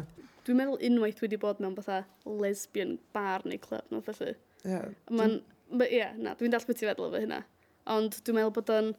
Dwi'n 0.48 0.58
meddwl 0.58 0.82
unwaith 0.88 1.22
wedi 1.22 1.38
bod 1.42 1.62
mewn 1.62 1.76
fatha 1.78 2.00
lesbian 2.26 2.96
bar 3.14 3.46
neu 3.46 3.62
club 3.62 3.94
neu 3.94 4.02
felly. 4.08 4.34
Yeah. 4.66 4.90
Mae'n... 5.14 5.40
Ie, 5.86 6.08
na, 6.18 6.34
dwi'n 6.36 6.52
dall 6.52 6.66
beth 6.68 6.82
i 6.82 6.90
feddwl 6.90 7.12
efo 7.12 7.22
hynna. 7.22 7.44
Ond 7.94 8.18
dwi'n 8.26 8.40
meddwl 8.40 8.56
bod 8.58 8.74
o'n... 8.74 8.90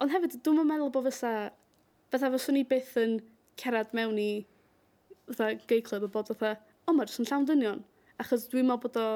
Ond 0.00 0.14
hefyd, 0.14 0.40
dwi'n 0.46 0.64
meddwl 0.64 0.92
bod 0.94 1.10
fysa... 1.10 1.34
Fytha 2.10 2.32
fyswn 2.32 2.58
i 2.58 2.64
byth 2.66 2.96
yn 2.98 3.18
cerad 3.60 3.92
mewn 3.94 4.16
i 4.18 4.30
fatha 5.28 5.52
gay 5.68 5.84
club 5.84 6.08
a 6.08 6.10
bod 6.10 6.32
fatha, 6.32 6.56
o, 6.56 6.90
oh, 6.90 6.96
mae 6.96 7.06
jyst 7.06 7.22
yn 7.22 7.28
llawn 7.28 7.46
dynion. 7.46 7.84
Achos 8.20 8.46
dwi'n 8.52 8.68
meddwl 8.68 8.82
bod 8.84 8.98
o, 9.00 9.06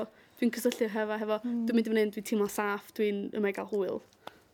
dwi'n 0.40 0.52
cysylltu 0.54 0.88
hefo, 0.92 1.18
hefo, 1.20 1.38
mm. 1.42 1.64
dwi'n 1.68 1.78
mynd 1.78 1.90
i 1.90 1.94
fynd, 1.94 2.14
dwi'n 2.16 2.28
teimlo 2.30 2.48
saff, 2.52 2.88
dwi'n 2.96 3.26
yma 3.36 3.52
i 3.52 3.56
gael 3.56 3.68
hwyl. 3.72 4.00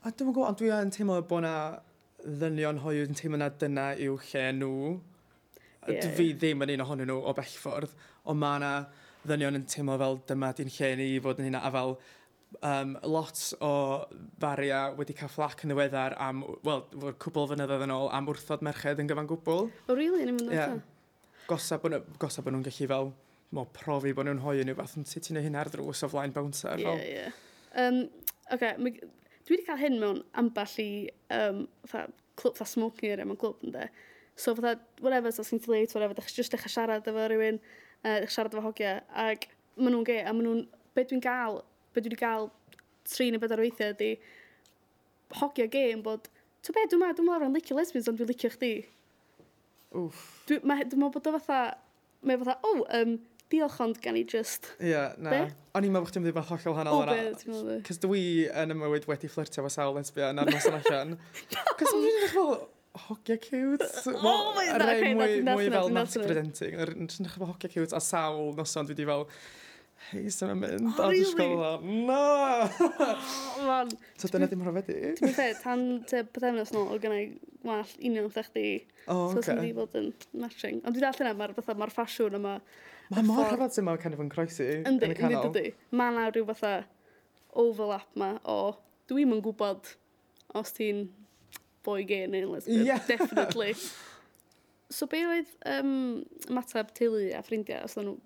A 0.03 0.11
dwi'n 0.11 0.33
gwybod, 0.33 0.49
ond 0.49 0.61
dwi'n 0.61 0.93
teimlo 0.95 1.21
bod 1.31 1.45
na 1.47 1.55
ddynion 2.25 2.81
hoiw 2.85 3.05
yn 3.07 3.17
teimlo 3.17 3.41
na 3.41 3.51
dyna 3.63 3.91
yw 4.01 4.19
lle 4.31 4.47
nhw. 4.59 4.95
Yeah. 5.89 6.11
Fi 6.17 6.33
ddim 6.37 6.65
yn 6.67 6.75
un 6.77 6.85
ohonyn 6.85 7.09
nhw 7.09 7.21
o 7.25 7.35
bellffordd, 7.37 7.95
ond 8.29 8.41
mae 8.41 8.63
na 8.63 8.73
ddynion 9.25 9.61
yn 9.61 9.69
teimlo 9.71 9.99
fel 10.01 10.19
dyma 10.29 10.51
di'n 10.57 10.73
lle 10.77 10.91
ni 10.99 11.13
i 11.15 11.23
fod 11.23 11.41
yn 11.41 11.51
hynna, 11.51 11.63
a 11.65 11.73
fel 11.75 11.97
um, 12.67 12.97
lot 13.15 13.41
o 13.65 13.73
faria 14.43 14.83
wedi 14.99 15.17
cael 15.17 15.33
fflac 15.33 15.65
yn 15.65 15.73
ddiweddar 15.73 16.17
am, 16.21 16.43
wel, 16.67 16.85
cwbl 17.23 17.51
fynyddoedd 17.53 17.87
yn 17.87 17.95
ôl 17.95 18.11
am 18.17 18.29
wrthod 18.31 18.65
merched 18.67 19.01
yn 19.03 19.11
gyfan 19.11 19.29
gwbl. 19.31 19.67
O, 19.69 19.89
oh, 19.89 19.97
really? 19.97 20.27
Ni'n 20.27 20.39
mynd 20.41 20.55
yeah. 20.55 20.79
Gosa 21.51 21.79
bod 21.81 21.95
nhw'n 21.95 22.65
gallu 22.67 22.91
fel 22.91 23.13
mo, 23.57 23.67
profi 23.75 24.13
bod 24.15 24.29
nhw'n 24.29 24.43
hoi 24.45 24.61
yn 24.63 24.71
rhywbeth 24.71 24.97
yn 24.99 25.07
sut 25.09 25.27
ti'n 25.27 25.41
ei 25.41 25.47
hyn 25.47 25.59
ar 25.59 25.71
drws 25.73 26.05
o 26.07 26.11
flaen 26.13 26.35
bouncer. 26.35 26.79
Ie, 26.79 26.87
yeah, 26.87 27.01
ie. 27.03 27.17
Yeah. 27.17 27.41
Um, 27.81 28.03
okay, 28.55 28.77
dwi 28.79 29.57
wedi 29.57 29.67
cael 29.67 29.81
hyn 29.81 29.99
mewn 29.99 30.23
amball 30.39 30.77
i 30.83 30.91
um, 31.35 31.65
fa, 31.91 32.05
clwb 32.39 32.59
fatha 32.59 32.71
smoking 32.71 33.15
area 33.15 33.27
mewn 33.27 33.39
clwb 33.41 33.65
ynddo. 33.67 33.89
So 34.39 34.55
fatha, 34.55 34.77
whatever, 35.03 35.33
so 35.35 35.43
sy'n 35.47 35.63
late, 35.67 35.95
whatever, 35.97 36.15
ddech 36.15 36.31
just 36.37 36.55
ddech 36.55 36.69
siarad 36.71 37.09
efo 37.11 37.27
rhywun, 37.33 37.59
uh, 38.05 38.21
ddech 38.21 38.35
siarad 38.35 38.55
efo 38.55 38.63
hogiau, 38.69 39.03
ac 39.27 39.49
maen 39.77 39.97
nhw'n 39.97 40.07
ge, 40.07 40.21
a 40.23 40.35
maen 40.35 40.47
nhw'n, 40.47 40.63
be 40.95 41.07
dwi'n 41.11 41.25
gael, 41.25 41.61
be 41.91 42.05
dwi 42.05 42.13
wedi 42.13 42.21
gael 42.21 42.49
tri 43.11 43.31
neu 43.33 43.43
bedair 43.43 43.65
weithiau 43.65 43.97
ydi, 43.97 44.13
hogiau 45.41 45.71
ge 45.75 45.85
yn 45.97 46.07
bod, 46.07 46.31
to 46.63 46.75
be, 46.77 46.87
dwi'n 46.87 47.03
meddwl, 47.03 47.27
dwi'n 47.27 47.33
meddwl 47.35 47.59
licio 47.59 47.79
lesbians, 47.79 48.09
ond 48.11 48.21
dwi'n 48.21 48.31
licio 48.31 48.53
chdi. 48.55 48.73
Wff. 49.91 50.25
Dwi'n 50.47 50.71
meddwl 50.71 51.11
bod 51.11 51.27
o 51.27 51.35
fatha, 51.41 51.61
mae 52.23 52.39
fatha, 52.41 52.57
o, 52.63 52.77
oh, 52.79 52.87
um, 53.01 53.19
diolch 53.51 53.79
ond 53.85 54.01
gan 54.03 54.19
i 54.19 54.25
just... 54.29 54.73
Ie, 54.79 54.93
yeah, 54.93 55.15
na. 55.19 55.31
Be? 55.33 55.41
O'n 55.79 55.87
i'n 55.87 55.95
meddwl 55.95 56.07
bod 56.07 56.13
chdi'n 56.13 56.25
mynd 56.25 56.33
i 56.33 56.37
fath 56.37 56.51
hollol 56.55 56.77
hanol 56.79 57.05
yna. 57.05 57.79
Cys 57.87 58.03
dwi 58.03 58.25
yn 58.63 58.75
y 58.75 58.77
mywyd 58.79 59.09
wedi 59.11 59.31
fflirtio 59.31 59.65
fo 59.67 59.73
sawl 59.73 59.97
lesbia 59.99 60.33
yn 60.35 60.43
arnos 60.43 60.69
yn 60.71 60.77
allan. 60.81 61.17
Cys 61.79 61.95
dwi'n 61.95 62.11
edrych 62.11 62.35
fel, 62.35 62.53
hogia 63.07 63.39
cute. 63.43 63.89
Oh 64.17 64.53
my 64.57 64.67
god, 64.67 64.87
okay, 64.87 65.15
mwy, 65.19 65.41
mwy 65.47 65.73
fel 65.73 65.91
not 65.95 66.15
presenting. 66.15 66.79
Dwi'n 66.79 67.09
edrych 67.09 67.39
fel 67.39 67.51
hogia 67.53 67.73
cute 67.73 67.97
a 67.97 68.03
sawl 68.05 68.55
noson 68.59 68.91
dwi 68.91 68.97
wedi 68.97 69.11
fel 69.11 69.27
hei, 70.09 70.27
sy'n 70.33 70.55
mynd, 70.59 70.87
oh, 70.89 71.03
a 71.05 71.09
dwi'n 71.11 71.27
sgol 71.29 71.83
na! 72.09 72.21
Man. 73.67 73.91
So 74.19 74.31
dyna 74.33 74.49
ddim 74.51 74.63
rhywbeth 74.65 74.91
i. 74.93 74.99
Ti'n 75.19 75.35
fe, 75.37 75.51
tan 75.61 75.85
te 76.09 76.23
pethefnos 76.27 76.73
nôl, 76.75 76.89
oedd 76.95 77.05
gennau 77.05 77.27
wall 77.69 77.93
union 77.99 78.31
ddech 78.33 78.49
chdi. 78.51 78.65
O, 78.79 78.81
oce. 78.81 79.13
Oh, 79.13 79.27
so 79.37 79.45
sy'n 79.45 79.61
di 79.63 79.75
bod 79.77 79.97
yn 80.01 80.09
matching. 80.41 80.81
Ond 80.83 80.97
dwi'n 80.97 81.07
dall 81.07 81.23
yna, 81.27 81.35
mae'r 81.39 81.55
fath 81.59 81.77
ma'r 81.79 81.93
ffasiwn 81.95 82.39
yma, 82.41 82.57
Mae 83.11 83.27
mor 83.27 83.49
rhyfedd 83.49 83.75
sy'n 83.75 83.87
ma'n 83.89 83.99
kind 84.03 84.15
of 84.15 84.23
yn 84.23 84.31
croesi 84.31 84.69
yn 84.87 85.01
y 85.03 85.15
canol. 85.19 85.49
Yndi, 85.49 85.73
mae 85.99 86.13
yna 86.13 86.29
rhyw 86.31 86.47
fatha 86.53 86.75
overlap 87.59 88.07
ma 88.21 88.37
o 88.47 88.61
dwi'n 89.11 89.35
yn 89.35 89.43
gwybod 89.43 89.91
os 90.61 90.71
ti'n 90.77 91.09
boi 91.87 92.05
gay 92.07 92.29
neu 92.31 92.53
lesbian, 92.53 92.87
yeah. 92.87 93.03
definitely. 93.09 93.75
So 94.91 95.07
be 95.11 95.23
oedd 95.27 95.51
um, 95.71 96.23
matab 96.51 96.91
teulu 96.95 97.29
a 97.35 97.43
ffrindiau, 97.47 97.87
os 97.87 97.97
nhw, 97.99 98.17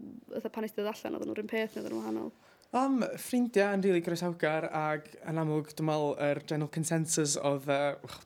pan 0.53 0.67
eistedd 0.67 0.89
allan, 0.89 1.17
oedden 1.17 1.31
nhw'r 1.33 1.43
un 1.45 1.51
peth 1.51 1.77
neu 1.77 1.85
oedden 1.85 1.95
nhw'n 1.95 2.03
wahanol? 2.03 2.33
Um, 2.75 3.05
ffrindiau 3.21 3.77
yn 3.77 3.85
rili 3.85 3.93
really 3.93 4.05
groesawgar 4.05 4.65
ac 4.75 5.11
yn 5.31 5.39
amlwg 5.39 5.69
dwi'n 5.79 5.87
meddwl 5.87 6.15
yr 6.17 6.41
er 6.41 6.41
general 6.49 6.73
consensus 6.75 7.37
oedd 7.39 7.69
uh, 7.71 7.93
oh, 8.03 8.17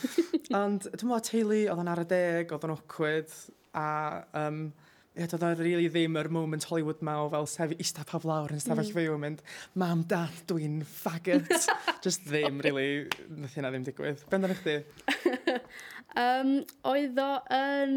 Ond 0.62 0.86
dwi'n 0.88 1.10
meddwl 1.10 1.26
teulu 1.26 1.58
oedd 1.68 1.82
yn 1.82 1.90
ar 1.92 2.02
y 2.02 2.06
deg, 2.08 2.54
oedd 2.54 2.64
yn 2.64 2.74
awkward 2.74 3.34
a 3.76 3.88
um, 4.46 4.62
doedd 5.18 5.44
o 5.44 5.50
rili 5.58 5.64
really 5.64 5.88
ddim 5.90 6.18
yr 6.20 6.28
moment 6.32 6.66
Hollywood 6.70 7.00
ma 7.04 7.16
o 7.24 7.28
fel 7.32 7.48
sef 7.50 7.74
eista 7.76 8.04
paf 8.08 8.26
lawr 8.28 8.54
yn 8.54 8.62
stafell 8.62 8.86
mm. 8.86 8.94
fyw 8.94 9.14
yn 9.16 9.22
mynd, 9.24 9.42
mam, 9.82 10.04
dad, 10.10 10.42
dwi'n 10.50 10.80
faggot. 10.86 11.50
Just 12.04 12.28
ddim, 12.28 12.62
really, 12.64 13.08
nath 13.40 13.56
hynna 13.58 13.72
ddim 13.74 13.86
digwydd. 13.88 14.22
Ben 14.30 14.46
dan 14.46 14.54
chdi? 14.60 14.78
um, 16.24 16.54
oedd 16.92 17.18
o 17.24 17.32
yn... 17.58 17.96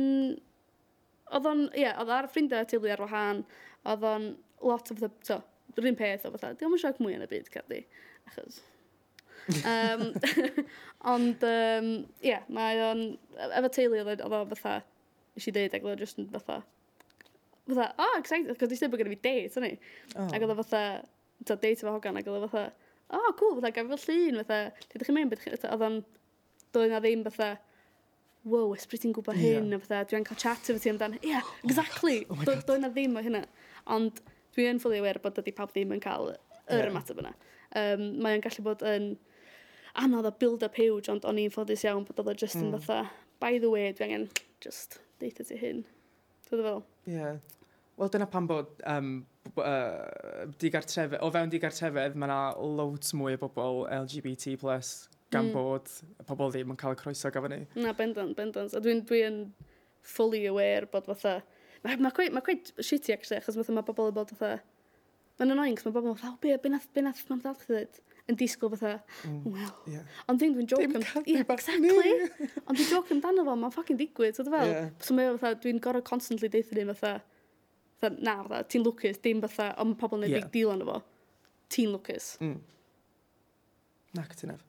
Oedd 1.32 1.48
o'n, 1.48 1.68
ie, 1.72 1.86
yeah, 1.86 1.96
oedd 2.02 2.10
ar 2.12 2.28
ffrindiau 2.32 2.68
teulu 2.68 2.90
ar 2.92 3.06
wahân, 3.06 3.46
oedd 3.88 4.10
o'n 4.10 4.28
lot 4.68 4.92
o 4.92 4.98
the, 4.98 5.12
so, 5.24 5.38
yr 5.78 5.88
un 5.88 6.00
peth 6.00 6.28
o 6.28 6.34
fatha, 6.34 6.52
di 6.58 6.68
o'n 6.68 6.76
siarad 6.76 7.00
mwy 7.04 7.16
yn 7.16 7.24
y 7.24 7.30
byd, 7.32 7.48
caddi, 7.54 7.86
achos 8.28 8.60
um, 9.66 10.14
ond, 11.14 11.44
um, 11.44 11.90
yeah, 12.22 12.44
mae 12.50 12.80
o'n, 12.86 13.04
e-, 13.38 13.50
efo 13.60 13.72
teulu 13.74 14.04
oedd 14.04 14.24
o 14.26 14.44
fatha, 14.54 14.82
nes 15.36 15.48
i 15.48 15.54
ddeud, 15.56 15.76
ac 15.76 15.86
oedd 15.86 15.96
o'n 15.96 16.04
just 16.04 16.22
yn 16.22 16.30
fatha, 16.34 16.62
fatha, 17.74 17.90
oh, 18.02 18.20
excited, 18.20 18.54
cos 18.60 18.72
dwi'n 18.72 18.94
bod 18.94 19.02
gyda 19.02 19.14
fi 19.16 19.20
date, 19.28 19.58
o'n 19.60 19.68
i. 19.68 19.74
Oh. 20.16 20.28
Ac 20.28 20.46
oedd 20.46 20.54
o 20.54 20.58
fatha, 20.62 20.84
ta, 21.46 21.56
date 21.56 21.80
efo 21.80 21.96
hogan, 21.96 22.20
ac 22.22 22.30
oedd 22.30 22.48
o 22.48 22.52
fatha, 22.52 22.92
oh, 23.18 23.32
cool, 23.40 23.58
fatha, 23.60 23.74
gaf 23.76 23.92
fel 23.92 24.06
llun, 24.08 24.42
fatha, 24.44 24.62
lle 24.86 24.98
ydych 25.00 25.10
chi'n 25.10 25.18
mynd, 25.20 25.34
beth 25.34 25.46
chi'n, 25.46 25.58
oedd 25.70 25.86
o'n, 25.88 26.00
doedd 26.76 26.96
na 26.96 27.02
ddim 27.04 27.24
fatha, 27.28 27.50
wow, 28.44 28.72
ysbryd 28.76 29.04
ti'n 29.04 29.16
gwybod 29.16 29.38
hyn, 29.38 29.70
yeah. 29.70 29.78
a 29.78 29.86
fatha, 29.86 30.04
dwi'n 30.10 30.28
cael 30.28 30.40
chat 30.42 30.70
efo 30.72 30.82
ti 30.82 30.92
amdan, 30.92 31.18
yeah, 31.26 31.46
oh 31.46 31.68
exactly, 31.68 32.22
oh 32.32 32.40
doedd 32.48 32.72
na 32.82 32.90
ddim 32.90 33.18
o 33.20 33.26
hynna. 33.26 33.44
Ond 33.94 34.22
dwi'n 34.56 34.82
fully 34.82 35.02
aware 35.02 35.22
bod 35.24 35.40
ydy 35.42 35.54
pawb 35.56 35.74
ddim 35.76 35.94
yn 35.96 36.04
cael 36.04 36.32
yr 36.32 36.40
yeah. 36.80 36.90
ymateb 36.90 37.22
yna. 37.22 37.36
Um, 37.78 38.08
Mae'n 38.24 38.44
gallu 38.44 38.66
bod 38.66 38.82
yn 38.88 39.14
anodd 40.02 40.28
o 40.28 40.34
build 40.42 40.66
up 40.66 40.78
huge, 40.80 41.08
ond 41.12 41.26
o'n 41.28 41.40
i'n 41.40 41.54
ffodus 41.54 41.86
iawn 41.86 42.06
bod 42.08 42.20
oedd 42.24 42.34
o 42.34 42.38
just 42.44 42.58
mm. 42.58 42.66
yn 42.66 42.74
hmm. 42.74 42.84
fatha, 42.84 43.12
by 43.44 43.60
the 43.62 43.72
way, 43.72 43.92
dwi 43.96 44.08
angen 44.08 44.28
just 44.64 45.00
deitha 45.22 45.46
ti 45.48 45.60
hyn. 45.60 45.84
Dwi'n 46.50 46.66
fel? 46.68 46.84
Ie. 47.08 47.16
Yeah. 47.18 47.42
Wel, 48.02 48.10
dyna 48.10 48.26
pan 48.26 48.48
bod 48.50 48.80
um, 48.90 49.10
uh, 49.62 50.48
digartrefedd, 50.58 51.20
o 51.22 51.28
fewn 51.30 51.52
digartrefedd, 51.54 52.16
mae 52.18 52.32
yna 52.32 52.38
loads 52.58 53.14
mwy 53.14 53.36
o 53.38 53.42
bobl 53.44 53.84
LGBT+, 53.94 54.56
gan 55.30 55.46
mm. 55.46 55.52
bod 55.54 55.92
pobl 56.26 56.50
ddim 56.50 56.74
yn 56.74 56.80
cael 56.82 56.96
y 56.96 56.98
croeso 56.98 57.30
gafon 57.34 57.54
ni. 57.54 57.60
Na, 57.78 57.94
bendant, 57.98 58.34
bendant. 58.38 58.74
A 58.74 58.82
dwi'n 58.82 59.04
dwi, 59.06 59.22
fully 60.02 60.48
aware 60.50 60.90
bod 60.90 61.12
fatha... 61.12 61.44
Mae 61.86 61.98
ma 62.02 62.10
quite, 62.14 62.34
ma 62.34 62.42
quite 62.46 62.74
shitty, 62.82 63.14
actually, 63.14 63.38
achos 63.38 63.60
mae 63.70 63.86
bobl 63.86 64.10
yn 64.10 64.16
bod 64.18 64.34
fatha... 64.34 64.64
Mae'n 65.38 65.54
annoying, 65.54 65.78
cos 65.78 65.86
mae 65.86 65.94
bobl 66.00 66.16
yn 66.16 66.18
fatha, 66.18 66.34
o, 66.34 66.40
be, 66.42 66.56
be 66.64 66.72
nath, 66.74 66.88
be 66.96 67.04
nath, 67.06 67.22
mam 67.30 67.44
dal 67.46 67.60
chi 67.60 67.70
ddweud? 67.70 68.02
yn 68.30 68.38
disgwyl 68.38 68.74
fatha, 68.74 68.96
mm, 69.28 69.46
well... 69.46 69.76
Yeah. 69.90 70.10
Ond 70.30 70.42
dwi'n 70.42 70.58
dwi'n 70.58 70.70
joke 70.70 70.90
am... 70.90 71.06
Yeah, 71.30 71.46
exactly. 71.54 72.18
Ond 72.66 72.78
dwi'n 72.78 72.90
joke 72.90 73.14
amdano 73.14 73.46
fo, 73.46 73.56
mae'n 73.62 73.74
ffocin 73.74 74.02
digwydd, 74.02 74.38
so 74.38 74.46
fel. 74.50 74.70
Yeah. 74.70 74.90
So 75.06 75.18
mae 75.18 75.34
fatha, 75.36 75.58
dwi'n 75.62 75.82
gorau 75.84 76.06
constantly 76.06 76.50
deithio 76.54 76.78
ni 76.78 76.94
fatha, 76.94 77.20
na, 78.10 78.36
fatha, 78.44 78.64
ti'n 78.72 78.86
lwcus, 78.86 79.22
dim 79.24 79.44
fatha, 79.46 79.72
ond 79.82 79.98
pobl 80.00 80.22
yn 80.22 80.30
yeah. 80.30 80.42
big 80.42 80.52
deal 80.56 80.74
yn 80.74 80.84
efo. 80.86 81.02
Ti'n 81.72 81.94
lwcus. 81.94 82.34
Mm. 82.42 82.58
Na, 84.18 84.26
ti'n 84.34 84.56
ef. 84.56 84.66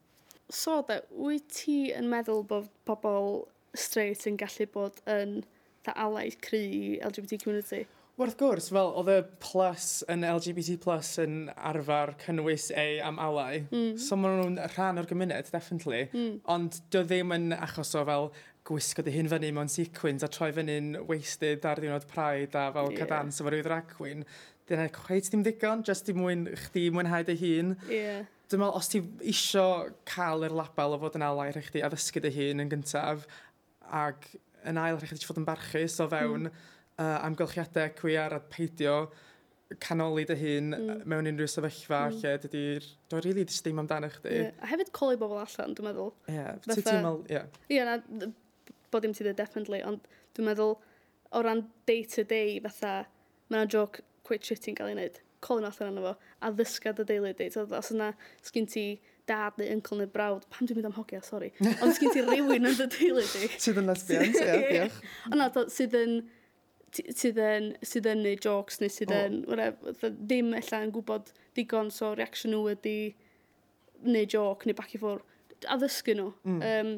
So, 0.53 0.83
da, 0.89 1.01
wyt 1.17 1.49
ti 1.57 1.79
yn 1.97 2.11
meddwl 2.13 2.45
bod 2.49 2.69
pobl 2.89 3.47
straight 3.79 4.27
yn 4.29 4.37
gallu 4.41 4.69
bod 4.75 5.01
yn 5.09 5.41
dda 5.83 5.97
alaid 6.05 6.39
cry 6.45 7.01
LGBT 7.01 7.41
community? 7.43 7.87
Wrth 8.21 8.37
gwrs, 8.37 8.67
fel 8.69 8.91
oedd 9.01 9.09
y 9.09 9.21
plus 9.41 9.87
yn 10.13 10.27
LGBT 10.29 10.75
plus 10.83 11.15
yn 11.23 11.47
arfer 11.57 12.13
cynnwys 12.21 12.69
ei 12.77 12.99
am 13.01 13.17
alau, 13.23 13.63
mm. 13.73 13.95
so 13.97 14.19
maen 14.21 14.37
nhw'n 14.43 14.59
rhan 14.75 15.01
o'r 15.01 15.09
gymuned, 15.09 15.49
definitely, 15.55 16.03
mm. 16.13 16.35
ond 16.53 16.83
dy 16.93 17.01
ddim 17.09 17.33
yn 17.33 17.57
achos 17.57 17.95
o 17.97 18.05
fel 18.05 18.29
gwisgo 18.69 19.03
dy 19.03 19.15
hun 19.17 19.31
fyny 19.31 19.51
mewn 19.55 19.71
sequins 19.71 20.23
a 20.23 20.29
troi 20.31 20.53
fyny'n 20.55 20.95
wasted 21.09 21.65
ar 21.67 21.81
ddiwrnod 21.81 22.07
Pride 22.11 22.59
a 22.59 22.69
fel 22.75 22.93
yeah. 22.93 23.01
cadans 23.01 23.41
efo 23.43 23.51
ryw 23.53 23.65
drag 23.67 23.89
queen, 23.97 24.23
dyna 24.71 24.87
cweith 24.95 25.31
ddim 25.33 25.43
digon, 25.47 25.83
jyst 25.87 26.11
i 26.13 26.15
mwyn 26.17 26.47
chdi 26.69 26.87
mwynhau 26.95 27.27
dy 27.27 27.37
hun. 27.41 27.75
Yeah. 27.91 28.23
Dwi'n 28.53 28.63
meddwl, 28.63 28.79
os 28.79 28.91
ti 28.93 29.03
isio 29.33 29.67
cael 30.09 30.47
yr 30.47 30.55
label 30.55 30.95
o 30.95 31.01
fod 31.03 31.19
yn 31.19 31.27
alair 31.27 31.59
i 31.59 31.65
chdi, 31.67 31.83
addysgu 31.87 32.23
dy 32.23 32.33
hun 32.37 32.63
yn 32.63 32.71
gyntaf, 32.71 33.27
ac 34.03 34.31
yn 34.69 34.79
ail 34.79 35.01
rhaid 35.01 35.17
i 35.17 35.21
ti 35.21 35.29
fod 35.29 35.43
yn 35.43 35.49
barchus 35.49 35.99
o 36.05 36.07
fewn 36.13 36.47
mm. 36.47 36.65
uh, 37.03 37.19
amgylchiadau 37.27 37.95
cwiar 37.99 38.37
a 38.37 38.41
peidio 38.53 38.97
canoli 39.83 40.27
dy 40.29 40.37
hun 40.37 40.71
mm. 40.77 41.03
mewn 41.09 41.31
unrhyw 41.31 41.49
sefyllfa 41.51 42.05
mm. 42.11 42.21
lle 42.21 42.37
dydy'r... 42.45 42.87
Dwi'n 43.11 43.25
rili 43.25 43.43
really 43.43 43.61
ddim 43.65 43.83
amdano 43.83 44.11
chdi. 44.13 44.37
Yeah. 44.37 44.55
A 44.63 44.71
hefyd 44.71 44.93
coli 44.95 45.19
bobl 45.21 45.41
allan, 45.43 45.75
dwi'n 45.79 45.89
meddwl. 45.89 46.13
Ie, 46.29 46.37
yeah. 46.37 46.59
ti'n 46.69 46.85
meddwl... 46.85 47.23
Ie, 47.33 47.43
Ie, 47.73 47.83
na, 47.89 48.31
bod 48.93 49.07
dim 49.07 49.15
ti 49.17 49.25
dweud 49.27 49.41
definitely, 49.41 49.83
ond 49.87 50.09
dwi'n 50.37 50.51
meddwl, 50.51 50.77
o 51.33 51.43
ran 51.45 51.67
day 51.89 52.05
to 52.05 52.25
day, 52.29 52.59
fatha, 52.65 53.07
mae 53.49 53.63
yna 53.63 53.71
joc 53.73 54.03
quit 54.27 54.45
shitting 54.47 54.77
gael 54.79 54.93
ei 54.93 54.97
wneud, 54.97 55.23
colin 55.45 55.67
allan 55.69 55.89
arno 55.91 56.05
fo, 56.05 56.13
a 56.41 56.53
ddysgad 56.55 57.01
y 57.03 57.09
deulu 57.09 57.33
di. 57.39 57.49
Os 57.63 57.91
yna, 57.95 58.13
sgyn 58.45 58.69
ti 58.71 58.85
dad 59.29 59.59
neu 59.61 59.71
uncle 59.75 59.99
neu 60.01 60.11
brawd, 60.13 60.47
pam 60.53 60.69
dwi'n 60.69 60.79
mynd 60.79 60.91
am 60.91 60.97
hogia, 60.99 61.23
sori. 61.27 61.51
Ond 61.83 61.97
sgyn 61.97 62.15
ti 62.15 62.23
rywun 62.27 62.71
yn 62.71 62.79
dy 62.79 62.89
deulu 62.97 63.25
di. 63.33 63.51
sydd 63.57 63.83
yn 63.83 63.91
lesbian, 63.91 64.29
ie, 64.29 64.63
diolch. 64.77 65.03
Ond 65.31 65.41
na, 65.41 65.51
sydd 65.73 65.99
yn 65.99 66.23
sydd 66.93 67.39
yn, 67.41 67.71
sydd 67.89 68.07
yn 68.11 68.21
neud 68.21 68.43
jokes 68.45 68.83
neu 68.83 68.93
sydd 68.93 69.15
yn, 69.17 69.39
oh. 69.49 69.93
ddim 70.05 70.53
ella 70.59 70.81
yn 70.85 70.93
gwybod 70.93 71.31
digon, 71.57 71.89
so 71.95 72.11
reaction 72.19 72.53
nhw 72.53 72.67
ydy 72.75 72.97
neud 74.05 74.35
joke 74.35 74.69
neu 74.69 74.77
bac 74.77 74.93
i 74.93 75.01
ffwr, 75.01 75.23
addysgu 75.73 76.19
nhw. 76.19 76.29
Mm. 76.45 76.61
Um, 76.69 76.93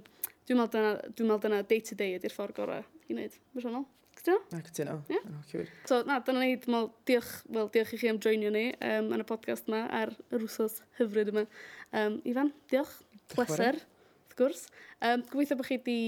Dwi'n 0.45 0.61
meddwl 0.61 0.73
dyna, 0.75 0.95
dwi 1.17 1.27
meddwl 1.27 1.43
dyna 1.47 1.63
day 1.69 1.81
to 1.89 1.97
day 1.97 2.19
ydy'r 2.19 2.33
ffordd 2.35 2.57
gorau 2.59 2.83
i 3.09 3.15
wneud, 3.15 3.37
mysionol. 3.57 3.87
Cytuno? 4.19 4.41
Na, 4.53 4.61
cytuno. 4.67 4.97
Yeah. 5.09 5.71
So, 5.89 6.03
na, 6.05 6.19
dyna 6.27 6.43
ni, 6.43 6.59
dwi'n 6.61 6.75
meddwl, 6.75 6.91
diolch, 7.09 7.31
well, 7.49 7.71
diolch 7.73 7.95
i 7.97 8.01
chi 8.03 8.11
am 8.13 8.21
joinio 8.23 8.51
ni 8.53 8.67
um, 8.77 9.09
yn 9.17 9.25
y 9.25 9.27
podcast 9.29 9.71
yma 9.71 9.87
ar 10.03 10.13
yr 10.29 10.45
wsos 10.45 10.83
hyfryd 10.99 11.33
yma. 11.33 11.47
Um, 11.97 12.21
Ifan, 12.29 12.53
diolch. 12.73 12.93
Pleser, 13.33 13.81
wrth 13.81 14.37
gwrs. 14.37 14.67
Um, 15.01 15.25
gobeithio 15.31 15.57
bod 15.57 15.71
chi 15.71 15.79
wedi 15.79 15.99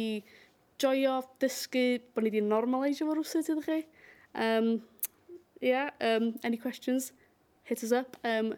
joio, 0.82 1.16
dysgu, 1.40 1.86
bod 2.12 2.26
ni 2.26 2.34
wedi 2.34 2.44
normalisio 2.44 3.08
fo'r 3.08 3.22
wsos 3.24 3.48
ydych 3.54 3.70
chi. 3.70 3.78
Um, 4.36 4.74
yeah, 5.64 5.88
um, 6.04 6.34
any 6.44 6.60
questions, 6.60 7.14
hit 7.64 7.82
us 7.82 7.96
up. 7.96 8.20
Um, 8.20 8.52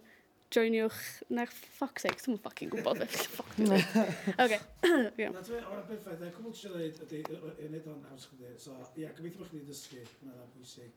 joiniwch, 0.55 1.01
na'r 1.34 1.51
ffoc 1.53 2.01
sake, 2.03 2.22
dwi'n 2.24 2.38
ffocin 2.40 2.70
gwybod 2.72 3.03
beth 3.03 3.16
ffoc 3.34 3.51
dwi'n 3.57 3.72
dweud. 3.72 4.14
Oce. 4.44 4.61
Na, 5.34 5.42
dwi'n 5.44 5.68
o'r 5.72 5.84
beth 5.90 6.07
fedd, 6.07 6.24
cwbl 6.36 6.55
ti'n 6.57 6.74
dweud, 6.76 7.03
ydy, 7.05 7.20
yn 7.66 7.76
edrych 7.78 7.90
yn 7.92 8.07
haws 8.09 8.28
chdi, 8.30 8.55
so, 8.62 8.76
ia, 8.96 9.12
gobeithio 9.18 9.42
bod 9.42 9.53
chdi'n 9.53 9.68
dysgu, 9.68 10.05
hwnna'n 10.22 10.51
bwysig. 10.55 10.96